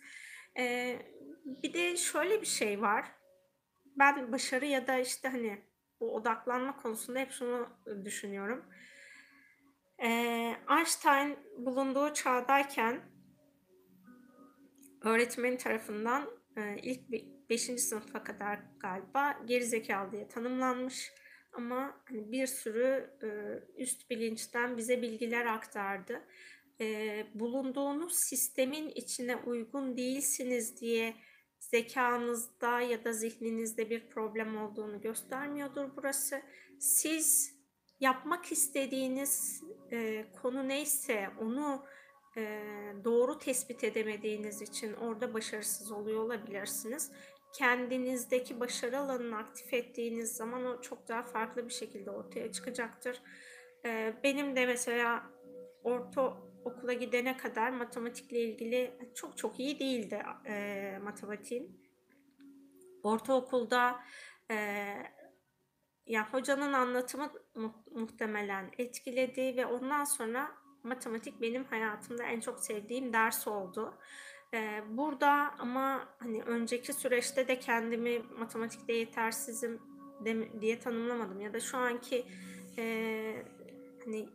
[1.44, 3.12] bir de şöyle bir şey var.
[3.96, 5.58] Ben başarı ya da işte hani
[6.00, 7.68] bu odaklanma konusunda hep şunu
[8.04, 8.64] düşünüyorum.
[10.70, 13.00] Einstein bulunduğu çağdayken
[15.06, 17.00] öğretmeni tarafından e, ilk
[17.50, 17.62] 5.
[17.62, 21.12] sınıfa kadar galiba gerizekalı diye tanımlanmış.
[21.52, 23.28] Ama hani bir sürü e,
[23.82, 26.22] üst bilinçten bize bilgiler aktardı.
[26.80, 31.14] E, bulunduğunuz sistemin içine uygun değilsiniz diye
[31.58, 36.42] zekanızda ya da zihninizde bir problem olduğunu göstermiyordur burası.
[36.78, 37.56] Siz
[38.00, 39.62] yapmak istediğiniz
[40.42, 41.84] konu neyse onu
[43.04, 47.12] doğru tespit edemediğiniz için orada başarısız oluyor olabilirsiniz.
[47.52, 53.22] Kendinizdeki başarı alanını aktif ettiğiniz zaman o çok daha farklı bir şekilde ortaya çıkacaktır.
[54.24, 55.30] Benim de mesela
[55.84, 61.80] orta okula gidene kadar matematikle ilgili çok çok iyi değildi e, matematiğim.
[63.02, 64.00] Ortaokulda
[64.50, 64.56] e,
[66.06, 73.12] ya hocanın anlatımı mu- muhtemelen etkiledi ve ondan sonra matematik benim hayatımda en çok sevdiğim
[73.12, 73.94] ders oldu.
[74.54, 79.80] Ee, burada ama hani önceki süreçte de kendimi matematikte yetersizim
[80.60, 82.26] diye tanımlamadım ya da şu anki
[82.78, 83.44] e,
[84.04, 84.28] hani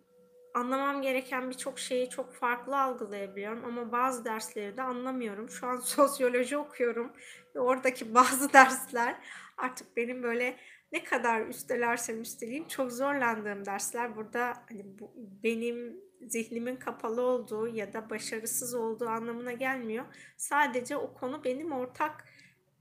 [0.54, 5.50] anlamam gereken birçok şeyi çok farklı algılayabiliyorum ama bazı dersleri de anlamıyorum.
[5.50, 7.12] Şu an sosyoloji okuyorum
[7.56, 9.16] ve oradaki bazı dersler
[9.58, 10.58] artık benim böyle
[10.92, 15.12] ne kadar üstelersem üsteleyeyim çok zorlandığım dersler burada hani bu,
[15.44, 20.06] benim zihnimin kapalı olduğu ya da başarısız olduğu anlamına gelmiyor.
[20.38, 22.26] Sadece o konu benim ortak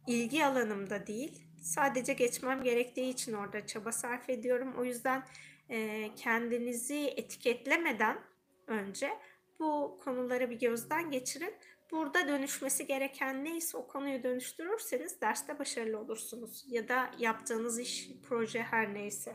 [0.06, 1.46] ilgi alanımda değil.
[1.62, 4.74] Sadece geçmem gerektiği için orada çaba sarf ediyorum.
[4.78, 5.22] O yüzden
[5.68, 8.18] e, kendinizi etiketlemeden
[8.66, 9.10] önce
[9.58, 11.54] bu konuları bir gözden geçirin.
[11.90, 16.64] Burada dönüşmesi gereken neyse o konuyu dönüştürürseniz derste başarılı olursunuz.
[16.68, 19.32] Ya da yaptığınız iş, proje her neyse.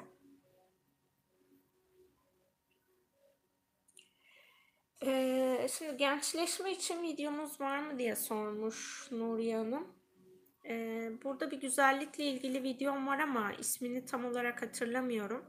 [5.08, 9.88] Ee, şimdi gençleşme için videomuz var mı diye sormuş Nuriye Hanım.
[10.66, 15.46] Ee, burada bir güzellikle ilgili videom var ama ismini tam olarak hatırlamıyorum.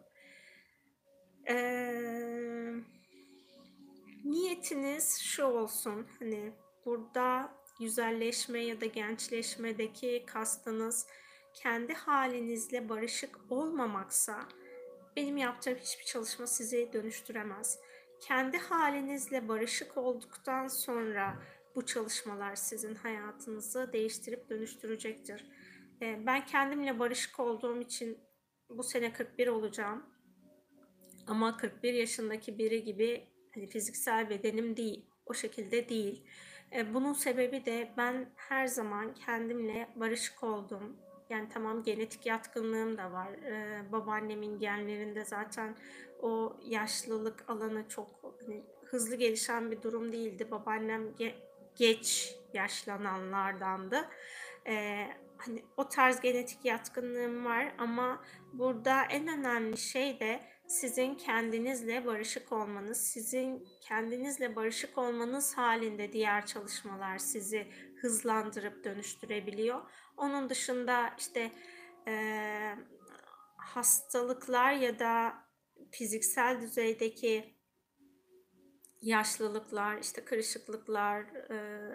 [1.49, 2.73] Ee,
[4.25, 6.53] niyetiniz şu olsun hani
[6.85, 11.07] burada güzelleşme ya da gençleşmedeki kastınız
[11.55, 14.49] kendi halinizle barışık olmamaksa
[15.17, 17.79] benim yaptığım hiçbir çalışma sizi dönüştüremez.
[18.21, 21.43] Kendi halinizle barışık olduktan sonra
[21.75, 25.47] bu çalışmalar sizin hayatınızı değiştirip dönüştürecektir.
[26.03, 28.19] Ee, ben kendimle barışık olduğum için
[28.71, 30.07] bu sene 41 olacağım.
[31.27, 35.07] Ama 41 yaşındaki biri gibi hani fiziksel bedenim değil.
[35.27, 36.27] O şekilde değil.
[36.73, 40.97] E, bunun sebebi de ben her zaman kendimle barışık oldum.
[41.31, 43.33] Yani tamam genetik yatkınlığım da var.
[43.33, 45.77] E, babaannemin genlerinde zaten
[46.23, 48.09] o yaşlılık alanı çok
[48.41, 50.51] hani, hızlı gelişen bir durum değildi.
[50.51, 51.35] Babaannem ge-
[51.77, 54.09] geç yaşlananlardandı.
[54.67, 55.07] E,
[55.39, 62.53] hani o tarz genetik yatkınlığım var ama burada en önemli şey de sizin kendinizle barışık
[62.53, 67.67] olmanız, sizin kendinizle barışık olmanız halinde diğer çalışmalar sizi
[68.01, 69.81] hızlandırıp dönüştürebiliyor.
[70.17, 71.53] Onun dışında işte
[72.09, 72.77] e,
[73.57, 75.46] hastalıklar ya da
[75.91, 77.55] fiziksel düzeydeki
[79.03, 81.91] yaşlılıklar, işte kırışıklıklar, e,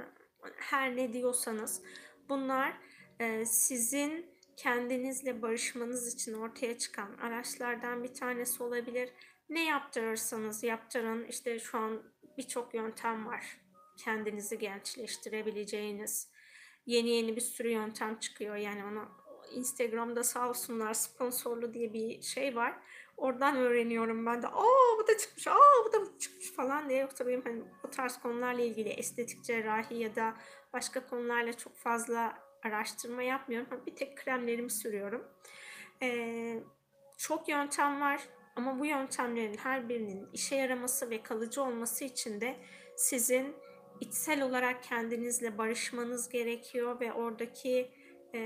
[0.56, 1.82] her ne diyorsanız
[2.30, 2.78] bunlar
[3.20, 4.26] e, sizin
[4.58, 9.10] kendinizle barışmanız için ortaya çıkan araçlardan bir tanesi olabilir.
[9.50, 12.04] Ne yaptırırsanız yaptırın işte şu an
[12.38, 13.58] birçok yöntem var.
[13.98, 16.30] Kendinizi gençleştirebileceğiniz.
[16.86, 18.56] Yeni yeni bir sürü yöntem çıkıyor.
[18.56, 19.10] Yani ona
[19.52, 22.80] Instagram'da sağ olsunlar sponsorlu diye bir şey var.
[23.22, 24.48] Oradan öğreniyorum ben de.
[24.48, 27.00] Aa bu da çıkmış, aa bu da çıkmış falan diye.
[27.00, 30.34] Yoksa benim hani bu tarz konularla ilgili estetik cerrahi ya da
[30.74, 33.84] başka konularla çok fazla araştırma yapmıyorum.
[33.88, 35.28] Bir tek kremlerimi sürüyorum.
[36.02, 36.64] Ee,
[37.18, 38.22] çok yöntem var
[38.56, 42.56] ama bu yöntemlerin her birinin işe yaraması ve kalıcı olması için de
[42.96, 43.56] sizin
[44.00, 47.92] içsel olarak kendinizle barışmanız gerekiyor ve oradaki
[48.34, 48.40] e,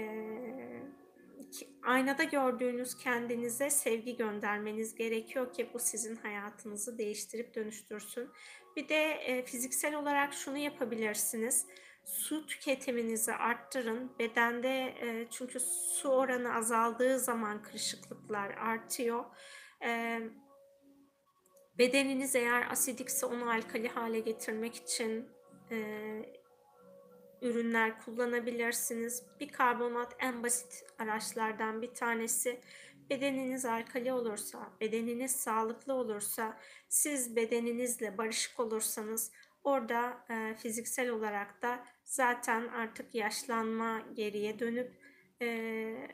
[1.83, 8.29] aynada gördüğünüz kendinize sevgi göndermeniz gerekiyor ki bu sizin hayatınızı değiştirip dönüştürsün.
[8.75, 11.65] Bir de e, fiziksel olarak şunu yapabilirsiniz
[12.05, 14.11] su tüketiminizi arttırın.
[14.19, 19.25] Bedende e, çünkü su oranı azaldığı zaman kırışıklıklar artıyor.
[19.83, 20.19] E,
[21.77, 25.29] bedeniniz eğer asidikse onu alkali hale getirmek için
[27.45, 29.23] ürünler kullanabilirsiniz.
[29.39, 32.61] Bir karbonat en basit araçlardan bir tanesi.
[33.09, 36.57] Bedeniniz alkali olursa, bedeniniz sağlıklı olursa,
[36.89, 39.31] siz bedeninizle barışık olursanız
[39.65, 44.91] Orada e, fiziksel olarak da zaten artık yaşlanma geriye dönüp
[45.41, 46.09] e,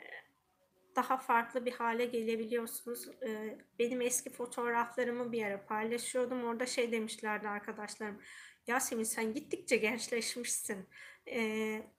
[0.96, 3.08] daha farklı bir hale gelebiliyorsunuz.
[3.08, 6.44] E, benim eski fotoğraflarımı bir ara paylaşıyordum.
[6.44, 8.22] Orada şey demişlerdi arkadaşlarım.
[8.68, 10.88] Yasemin sen gittikçe gençleşmişsin.
[11.28, 11.42] E,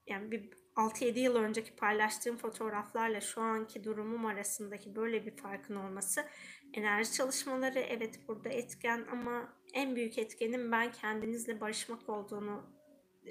[0.07, 6.25] yani bir 6-7 yıl önceki paylaştığım fotoğraflarla şu anki durumum arasındaki böyle bir farkın olması
[6.73, 12.63] enerji çalışmaları evet burada etken ama en büyük etkenin ben kendinizle barışmak olduğunu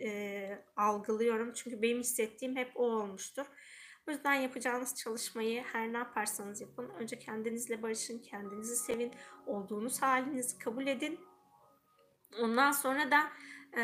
[0.02, 1.52] e, algılıyorum.
[1.52, 3.46] Çünkü benim hissettiğim hep o olmuştur.
[4.08, 6.88] O yüzden yapacağınız çalışmayı her ne yaparsanız yapın.
[6.88, 9.12] Önce kendinizle barışın, kendinizi sevin,
[9.46, 11.20] olduğunuz halinizi kabul edin.
[12.40, 13.32] Ondan sonra da
[13.76, 13.82] e,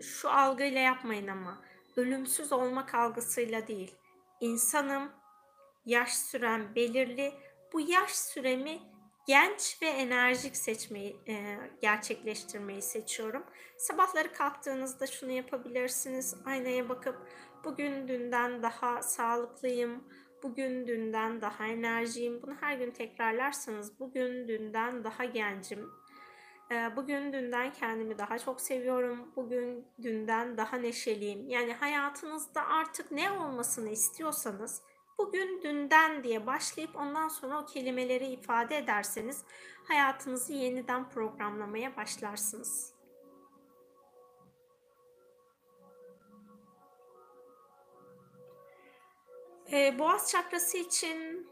[0.00, 1.62] şu algıyla yapmayın ama
[1.96, 3.94] ölümsüz olmak algısıyla değil.
[4.40, 5.12] İnsanım,
[5.86, 7.32] yaş süren belirli.
[7.72, 8.78] Bu yaş süremi
[9.26, 13.44] genç ve enerjik seçmeyi, e, gerçekleştirmeyi seçiyorum.
[13.78, 16.36] Sabahları kalktığınızda şunu yapabilirsiniz.
[16.46, 17.16] Aynaya bakıp
[17.64, 20.04] bugün dünden daha sağlıklıyım,
[20.42, 22.42] bugün dünden daha enerjiyim.
[22.42, 25.90] Bunu her gün tekrarlarsanız bugün dünden daha gencim.
[26.70, 29.32] E, bugün dünden kendimi daha çok seviyorum.
[29.36, 31.48] Bugün dünden daha neşeliyim.
[31.48, 34.82] Yani hayatınızda artık ne olmasını istiyorsanız
[35.18, 39.44] bugün dünden diye başlayıp ondan sonra o kelimeleri ifade ederseniz
[39.88, 42.94] hayatınızı yeniden programlamaya başlarsınız.
[49.72, 51.50] Ee, boğaz çakrası için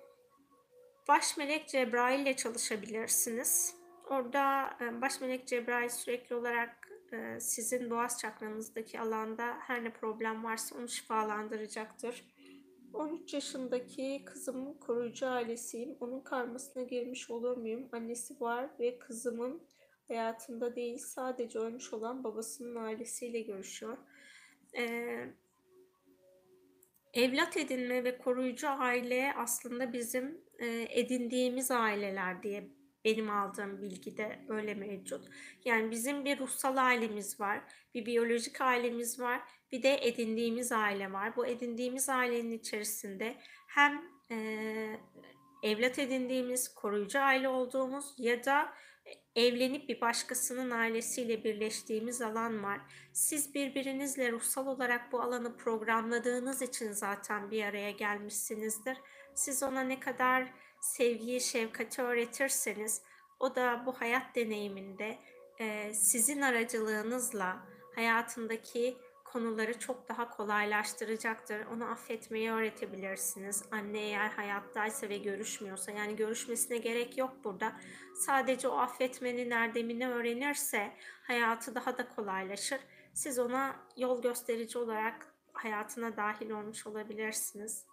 [1.09, 3.76] baş melek Cebrail ile çalışabilirsiniz.
[4.07, 10.45] Orada e, baş melek Cebrail sürekli olarak e, sizin boğaz çakranızdaki alanda her ne problem
[10.45, 12.25] varsa onu şifalandıracaktır
[12.97, 15.97] 13 yaşındaki kızımın koruyucu ailesiyim.
[16.01, 17.89] Onun karmasına girmiş olur muyum?
[17.93, 19.63] Annesi var ve kızımın
[20.09, 23.99] hayatında değil sadece ölmüş olan babasının ailesiyle görüşüyor.
[24.79, 25.27] Ee,
[27.15, 32.76] evlat edinme ve koruyucu aile aslında bizim e, edindiğimiz aileler diye
[33.07, 35.29] benim aldığım bilgi de öyle mevcut.
[35.65, 37.61] Yani bizim bir ruhsal ailemiz var,
[37.95, 39.41] bir biyolojik ailemiz var,
[39.73, 41.37] bir de edindiğimiz aile var.
[41.37, 43.37] Bu edindiğimiz ailenin içerisinde
[43.69, 44.37] hem e,
[45.63, 48.73] evlat edindiğimiz, koruyucu aile olduğumuz ya da
[49.37, 52.81] evlenip bir başkasının ailesiyle birleştiğimiz alan var.
[53.13, 58.99] Siz birbirinizle ruhsal olarak bu alanı programladığınız için zaten bir araya gelmişsinizdir.
[59.35, 60.53] Siz ona ne kadar
[60.93, 63.03] sevgiyi, şefkati öğretirseniz
[63.41, 65.19] o da bu hayat deneyiminde
[65.59, 71.67] e, sizin aracılığınızla hayatındaki konuları çok daha kolaylaştıracaktır.
[71.67, 73.65] Onu affetmeyi öğretebilirsiniz.
[73.71, 77.73] Anne eğer hayattaysa ve görüşmüyorsa yani görüşmesine gerek yok burada.
[78.15, 80.93] Sadece o affetmenin erdemini öğrenirse
[81.23, 82.81] hayatı daha da kolaylaşır.
[83.15, 87.87] Siz ona yol gösterici olarak hayatına dahil olmuş olabilirsiniz.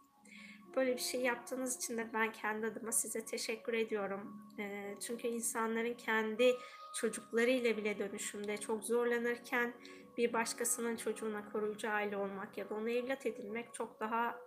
[0.75, 4.41] Böyle bir şey yaptığınız için de ben kendi adıma size teşekkür ediyorum.
[4.59, 6.55] E, çünkü insanların kendi
[6.95, 9.73] çocuklarıyla bile dönüşümde çok zorlanırken
[10.17, 14.39] bir başkasının çocuğuna koruyucu aile olmak ya da onu evlat edinmek çok daha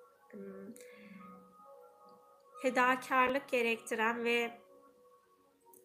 [2.62, 4.60] fedakarlık gerektiren ve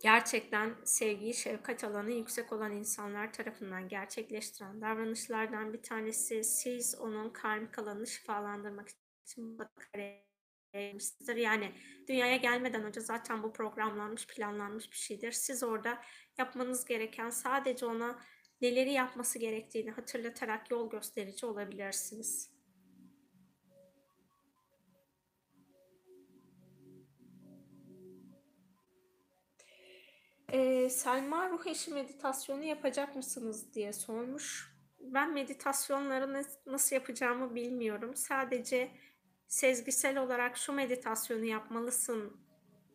[0.01, 7.79] gerçekten sevgiyi, şefkat alanı yüksek olan insanlar tarafından gerçekleştiren davranışlardan bir tanesi siz onun karmik
[7.79, 9.59] alanını şifalandırmak için
[10.73, 11.35] yapmışsınızdır.
[11.35, 11.71] Yani
[12.07, 15.31] dünyaya gelmeden önce zaten bu programlanmış, planlanmış bir şeydir.
[15.31, 16.01] Siz orada
[16.37, 18.19] yapmanız gereken sadece ona
[18.61, 22.51] neleri yapması gerektiğini hatırlatarak yol gösterici olabilirsiniz.
[30.53, 34.71] Ee, Selma ruh eşi meditasyonu yapacak mısınız diye sormuş.
[34.99, 38.15] Ben meditasyonları nasıl yapacağımı bilmiyorum.
[38.15, 38.91] Sadece
[39.51, 42.37] sezgisel olarak şu meditasyonu yapmalısın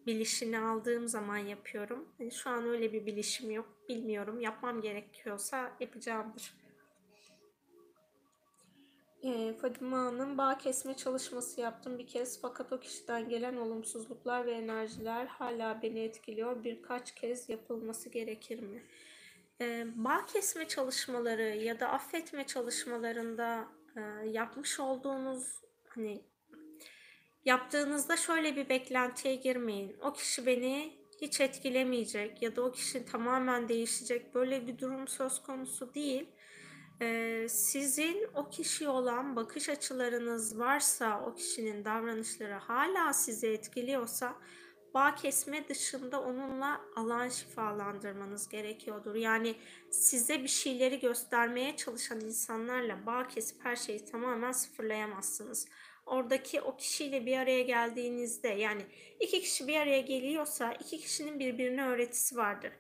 [0.07, 2.09] bilişini aldığım zaman yapıyorum.
[2.19, 3.77] Yani şu an öyle bir bilişim yok.
[3.89, 4.41] Bilmiyorum.
[4.41, 6.55] Yapmam gerekiyorsa yapacağımdır.
[9.23, 14.53] E, Fadime Hanım bağ kesme çalışması yaptım bir kez fakat o kişiden gelen olumsuzluklar ve
[14.53, 16.65] enerjiler hala beni etkiliyor.
[16.65, 18.83] Birkaç kez yapılması gerekir mi?
[19.61, 26.25] E, bağ kesme çalışmaları ya da affetme çalışmalarında e, yapmış olduğunuz hani
[27.47, 29.97] Yaptığınızda şöyle bir beklentiye girmeyin.
[30.03, 34.35] O kişi beni hiç etkilemeyecek ya da o kişi tamamen değişecek.
[34.35, 36.29] Böyle bir durum söz konusu değil.
[37.01, 44.35] Ee, sizin o kişi olan bakış açılarınız varsa, o kişinin davranışları hala sizi etkiliyorsa
[44.95, 49.15] bağ kesme dışında onunla alan şifalandırmanız gerekiyordur.
[49.15, 49.55] Yani
[49.91, 55.69] size bir şeyleri göstermeye çalışan insanlarla bağ kesip her şeyi tamamen sıfırlayamazsınız.
[56.07, 58.83] Oradaki o kişiyle bir araya geldiğinizde yani
[59.21, 62.73] iki kişi bir araya geliyorsa iki kişinin birbirine öğretisi vardır.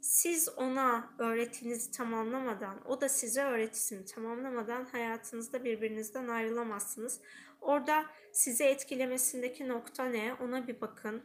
[0.00, 7.20] Siz ona öğretinizi tamamlamadan, o da size öğretisini tamamlamadan hayatınızda birbirinizden ayrılamazsınız.
[7.60, 10.34] Orada sizi etkilemesindeki nokta ne?
[10.34, 11.22] Ona bir bakın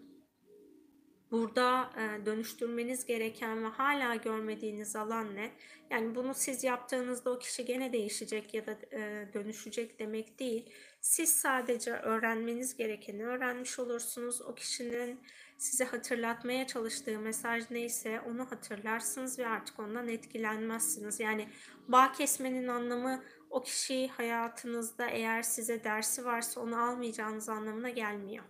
[1.32, 5.52] burada e, dönüştürmeniz gereken ve hala görmediğiniz alan ne?
[5.90, 10.74] Yani bunu siz yaptığınızda o kişi gene değişecek ya da e, dönüşecek demek değil.
[11.02, 14.42] Siz sadece öğrenmeniz gerekeni öğrenmiş olursunuz.
[14.42, 15.20] O kişinin
[15.58, 21.20] size hatırlatmaya çalıştığı mesaj neyse onu hatırlarsınız ve artık ondan etkilenmezsiniz.
[21.20, 21.50] Yani
[21.88, 28.46] bağ kesmenin anlamı o kişi hayatınızda eğer size dersi varsa onu almayacağınız anlamına gelmiyor.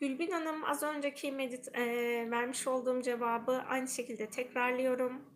[0.00, 1.86] Gülbin Hanım az önceki medit e,
[2.30, 5.27] vermiş olduğum cevabı aynı şekilde tekrarlıyorum.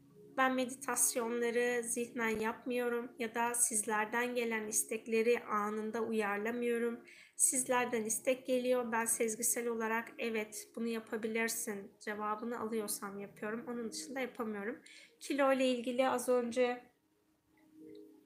[0.43, 7.01] Ben meditasyonları zihnen yapmıyorum ya da sizlerden gelen istekleri anında uyarlamıyorum.
[7.37, 8.93] Sizlerden istek geliyor.
[8.93, 13.65] Ben sezgisel olarak evet bunu yapabilirsin cevabını alıyorsam yapıyorum.
[13.69, 14.79] Onun dışında yapamıyorum.
[15.21, 16.85] Kilo ile ilgili az önce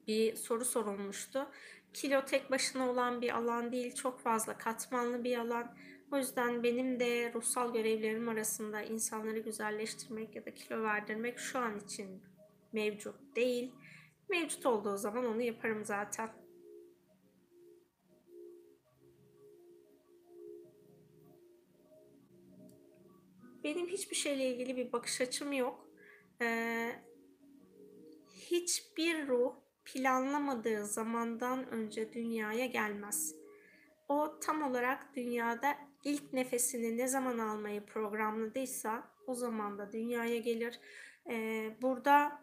[0.07, 1.47] bir soru sorulmuştu.
[1.93, 5.77] Kilo tek başına olan bir alan değil, çok fazla katmanlı bir alan
[6.11, 11.79] o yüzden benim de ruhsal görevlerim arasında insanları güzelleştirmek ya da kilo verdirmek şu an
[11.79, 12.23] için
[12.73, 13.71] mevcut değil.
[14.29, 16.29] Mevcut olduğu zaman onu yaparım zaten.
[23.63, 25.87] Benim hiçbir şeyle ilgili bir bakış açım yok.
[26.41, 26.91] Ee,
[28.35, 29.55] hiçbir ruh
[29.85, 33.35] planlamadığı zamandan önce dünyaya gelmez.
[34.09, 40.79] O tam olarak dünyada ilk nefesini ne zaman almayı programladıysa o zaman da dünyaya gelir.
[41.29, 42.41] Ee, burada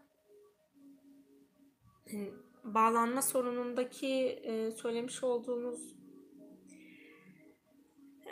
[2.12, 2.16] e,
[2.64, 5.94] bağlanma sorunundaki e, söylemiş olduğunuz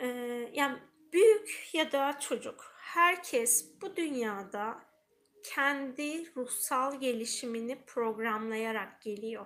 [0.01, 0.07] e,
[0.53, 0.79] yani
[1.13, 4.79] büyük ya da çocuk herkes bu dünyada
[5.43, 9.45] kendi ruhsal gelişimini programlayarak geliyor.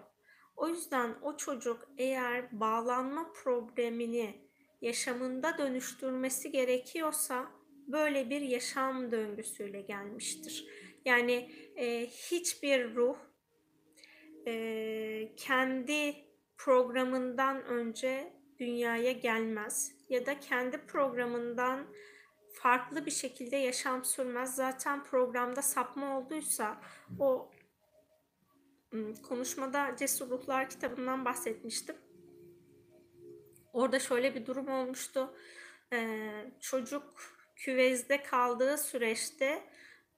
[0.56, 4.47] O yüzden o çocuk eğer bağlanma problemini
[4.82, 7.52] yaşamında dönüştürmesi gerekiyorsa
[7.88, 10.68] böyle bir yaşam döngüsüyle gelmiştir.
[11.06, 13.18] Yani e, hiçbir ruh
[14.48, 16.16] e, kendi
[16.58, 21.88] programından önce dünyaya gelmez ya da kendi programından
[22.54, 24.56] farklı bir şekilde yaşam sürmez.
[24.56, 26.82] Zaten programda sapma olduysa
[27.20, 27.52] o
[29.24, 31.96] konuşmada Cesur Ruhlar kitabından bahsetmiştim.
[33.78, 35.34] Orada şöyle bir durum olmuştu.
[35.94, 37.04] Ee, çocuk
[37.56, 39.64] küvezde kaldığı süreçte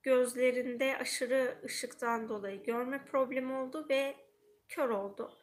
[0.04, 4.16] gözlerinde aşırı ışıktan dolayı görme problemi oldu ve
[4.70, 5.38] kör oldu.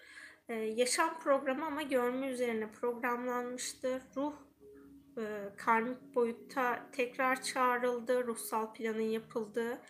[0.49, 4.03] Ee, yaşam programı ama görme üzerine programlanmıştı.
[4.17, 4.35] Ruh
[5.19, 5.25] e,
[5.57, 8.27] karmik boyutta tekrar çağrıldı.
[8.27, 9.83] Ruhsal planın yapıldığı.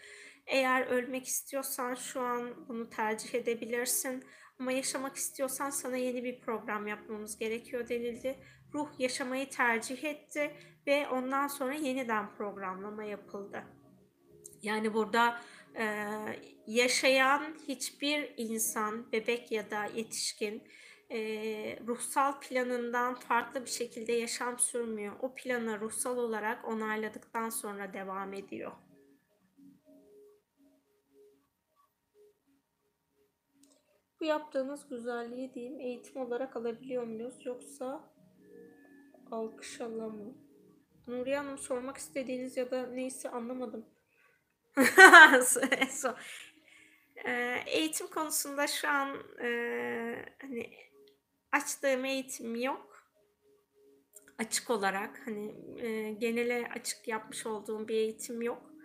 [0.47, 4.25] Eğer ölmek istiyorsan şu an bunu tercih edebilirsin.
[4.61, 8.39] Ama yaşamak istiyorsan sana yeni bir program yapmamız gerekiyor denildi.
[8.75, 10.55] Ruh yaşamayı tercih etti
[10.87, 13.65] ve ondan sonra yeniden programlama yapıldı.
[14.63, 15.41] Yani burada
[15.79, 16.07] e,
[16.67, 20.63] yaşayan hiçbir insan, bebek ya da yetişkin
[21.11, 21.19] e,
[21.87, 25.17] ruhsal planından farklı bir şekilde yaşam sürmüyor.
[25.21, 28.73] O planı ruhsal olarak onayladıktan sonra devam ediyor.
[34.27, 38.01] Yaptığınız güzelliği diyeyim eğitim olarak alabiliyor muyuz yoksa
[39.31, 40.35] alkış mı?
[41.07, 43.87] Nuriye Hanım sormak istediğiniz ya da neyse anlamadım.
[47.25, 49.49] Ee, eğitim konusunda şu an e,
[50.41, 50.71] hani
[51.53, 53.07] açtığım eğitim yok.
[54.39, 58.76] Açık olarak hani e, genele açık yapmış olduğum bir eğitim yok.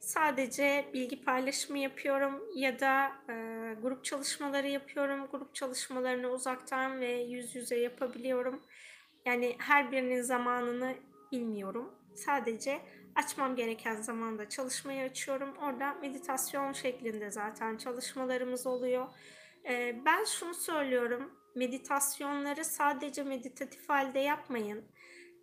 [0.00, 3.34] Sadece bilgi paylaşımı yapıyorum ya da e,
[3.82, 5.26] grup çalışmaları yapıyorum.
[5.32, 8.62] Grup çalışmalarını uzaktan ve yüz yüze yapabiliyorum.
[9.26, 10.94] Yani her birinin zamanını
[11.32, 11.94] bilmiyorum.
[12.14, 12.80] Sadece
[13.14, 15.56] açmam gereken zamanda çalışmayı açıyorum.
[15.56, 19.06] Orada meditasyon şeklinde zaten çalışmalarımız oluyor.
[19.68, 21.30] E, ben şunu söylüyorum.
[21.54, 24.84] Meditasyonları sadece meditatif halde yapmayın.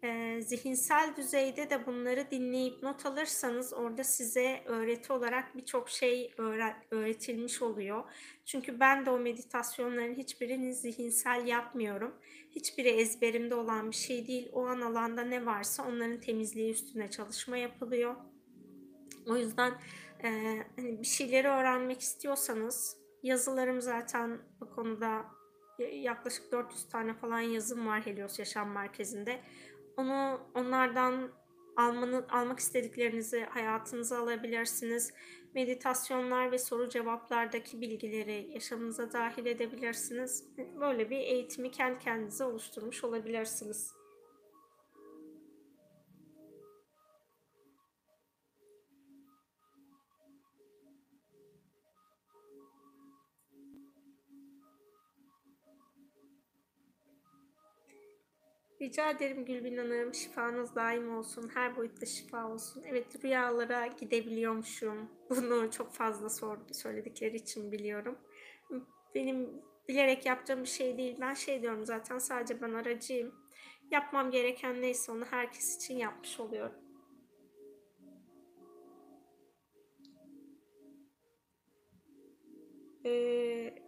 [0.06, 6.76] E, zihinsel düzeyde de bunları dinleyip not alırsanız orada size öğreti olarak birçok şey öğret,
[6.92, 8.04] öğretilmiş oluyor.
[8.46, 12.16] Çünkü ben de o meditasyonların hiçbirini zihinsel yapmıyorum.
[12.52, 14.50] Hiçbiri ezberimde olan bir şey değil.
[14.54, 18.16] O an alanda ne varsa onların temizliği üstüne çalışma yapılıyor.
[19.28, 19.74] O yüzden
[20.24, 20.30] e,
[20.76, 25.26] hani bir şeyleri öğrenmek istiyorsanız yazılarım zaten bu konuda
[25.80, 29.42] yaklaşık 400 tane falan yazım var Helios Yaşam Merkezi'nde.
[29.98, 31.32] Onu onlardan
[31.78, 35.14] almanı, almak istediklerinizi hayatınıza alabilirsiniz.
[35.54, 40.44] Meditasyonlar ve soru cevaplardaki bilgileri yaşamınıza dahil edebilirsiniz.
[40.80, 44.05] Böyle bir eğitimi kendi kendinize oluşturmuş olabilirsiniz.
[58.86, 60.14] Rica ederim Gülbin Hanım.
[60.14, 61.52] Şifanız daim olsun.
[61.54, 62.84] Her boyutta şifa olsun.
[62.88, 65.10] Evet rüyalara gidebiliyormuşum.
[65.30, 68.18] Bunu çok fazla sordu, söyledikleri için biliyorum.
[69.16, 69.50] Benim
[69.88, 71.18] bilerek yaptığım bir şey değil.
[71.22, 73.36] Ben şey diyorum zaten sadece ben aracıyım.
[73.92, 76.76] Yapmam gereken neyse onu herkes için yapmış oluyorum.
[83.06, 83.85] Ee,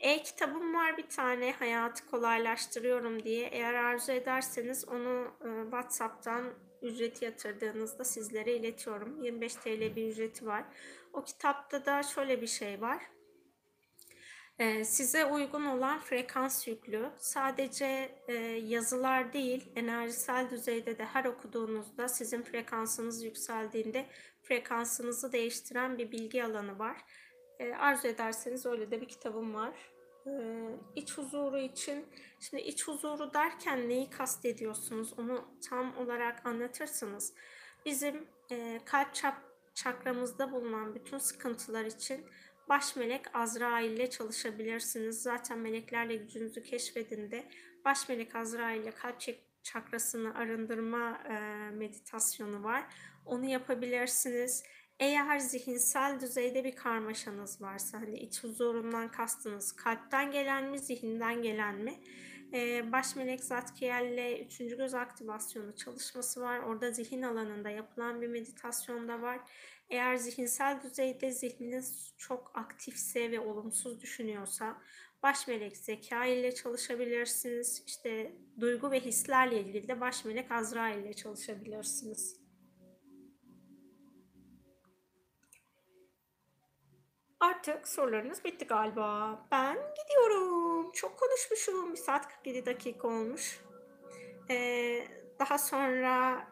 [0.00, 3.48] e-kitabım var bir tane hayatı kolaylaştırıyorum diye.
[3.48, 6.44] Eğer arzu ederseniz onu e, WhatsApp'tan
[6.82, 9.22] ücreti yatırdığınızda sizlere iletiyorum.
[9.22, 10.64] 25 TL bir ücreti var.
[11.12, 13.02] O kitapta da şöyle bir şey var.
[14.58, 17.10] E, size uygun olan frekans yüklü.
[17.18, 18.34] Sadece e,
[18.64, 24.06] yazılar değil, enerjisel düzeyde de her okuduğunuzda sizin frekansınız yükseldiğinde
[24.42, 26.96] frekansınızı değiştiren bir bilgi alanı var.
[27.58, 29.72] E, arzu ederseniz öyle de bir kitabım var.
[30.26, 30.32] E,
[30.96, 32.06] iç huzuru için,
[32.40, 37.34] şimdi iç huzuru derken neyi kastediyorsunuz onu tam olarak anlatırsınız.
[37.86, 39.36] Bizim e, kalp çap,
[39.74, 42.26] çakramızda bulunan bütün sıkıntılar için
[42.68, 45.22] baş melek Azrail ile çalışabilirsiniz.
[45.22, 47.48] Zaten meleklerle gücünüzü keşfedin de
[47.84, 49.20] baş melek Azrail ile kalp
[49.62, 52.84] çakrasını arındırma e, meditasyonu var.
[53.26, 54.64] Onu yapabilirsiniz.
[55.00, 61.74] Eğer zihinsel düzeyde bir karmaşanız varsa, hani iç huzurundan kastınız kalpten gelen mi, zihinden gelen
[61.74, 61.94] mi?
[62.52, 66.58] Ee, baş melek Zatkiel ile üçüncü göz aktivasyonu çalışması var.
[66.58, 69.40] Orada zihin alanında yapılan bir meditasyon da var.
[69.90, 74.82] Eğer zihinsel düzeyde zihniniz çok aktifse ve olumsuz düşünüyorsa
[75.22, 77.82] baş melek zeka ile çalışabilirsiniz.
[77.86, 82.47] İşte duygu ve hislerle ilgili de baş melek Azra ile çalışabilirsiniz.
[87.40, 89.38] Artık sorularınız bitti galiba.
[89.50, 90.92] Ben gidiyorum.
[90.92, 91.92] Çok konuşmuşum.
[91.92, 93.60] 1 saat 47 dakika olmuş.
[94.50, 95.04] Ee,
[95.38, 96.46] daha sonra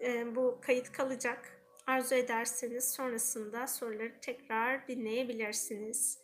[0.00, 1.62] e, bu kayıt kalacak.
[1.86, 6.18] Arzu ederseniz sonrasında soruları tekrar dinleyebilirsiniz.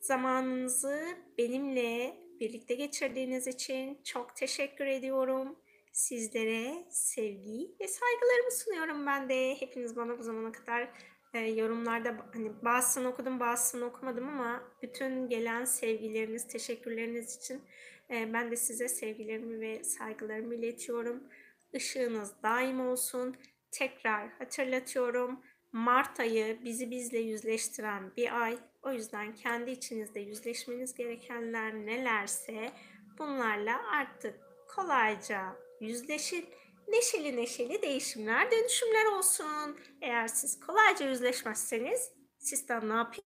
[0.00, 5.58] Zamanınızı benimle birlikte geçirdiğiniz için çok teşekkür ediyorum.
[5.92, 9.60] Sizlere sevgi ve saygılarımı sunuyorum ben de.
[9.60, 10.88] Hepiniz bana bu zamana kadar
[11.34, 17.62] e, yorumlarda hani bazısını okudum bazısını okumadım ama bütün gelen sevgileriniz, teşekkürleriniz için
[18.10, 21.22] e, ben de size sevgilerimi ve saygılarımı iletiyorum.
[21.72, 23.36] Işığınız daim olsun.
[23.70, 25.40] Tekrar hatırlatıyorum.
[25.72, 28.58] Mart ayı bizi bizle yüzleştiren bir ay.
[28.82, 32.72] O yüzden kendi içinizde yüzleşmeniz gerekenler nelerse
[33.18, 34.34] bunlarla artık
[34.68, 36.46] kolayca yüzleşin
[36.88, 39.78] neşeli neşeli değişimler, dönüşümler olsun.
[40.00, 43.24] Eğer siz kolayca yüzleşmezseniz sistem ne yapıyor?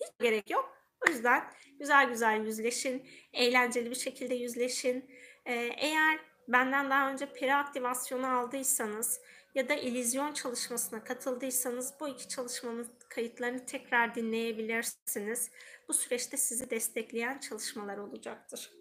[0.00, 0.76] Hiç gerek yok.
[1.06, 1.44] O yüzden
[1.78, 5.10] güzel güzel yüzleşin, eğlenceli bir şekilde yüzleşin.
[5.46, 9.20] Ee, eğer benden daha önce peri aktivasyonu aldıysanız
[9.54, 15.50] ya da illüzyon çalışmasına katıldıysanız bu iki çalışmanın kayıtlarını tekrar dinleyebilirsiniz.
[15.88, 18.79] Bu süreçte sizi destekleyen çalışmalar olacaktır.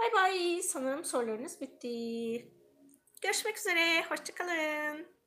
[0.00, 0.62] Bay bay.
[0.62, 1.88] Sanırım sorularınız bitti.
[3.22, 4.04] Görüşmek üzere.
[4.08, 5.19] Hoşçakalın.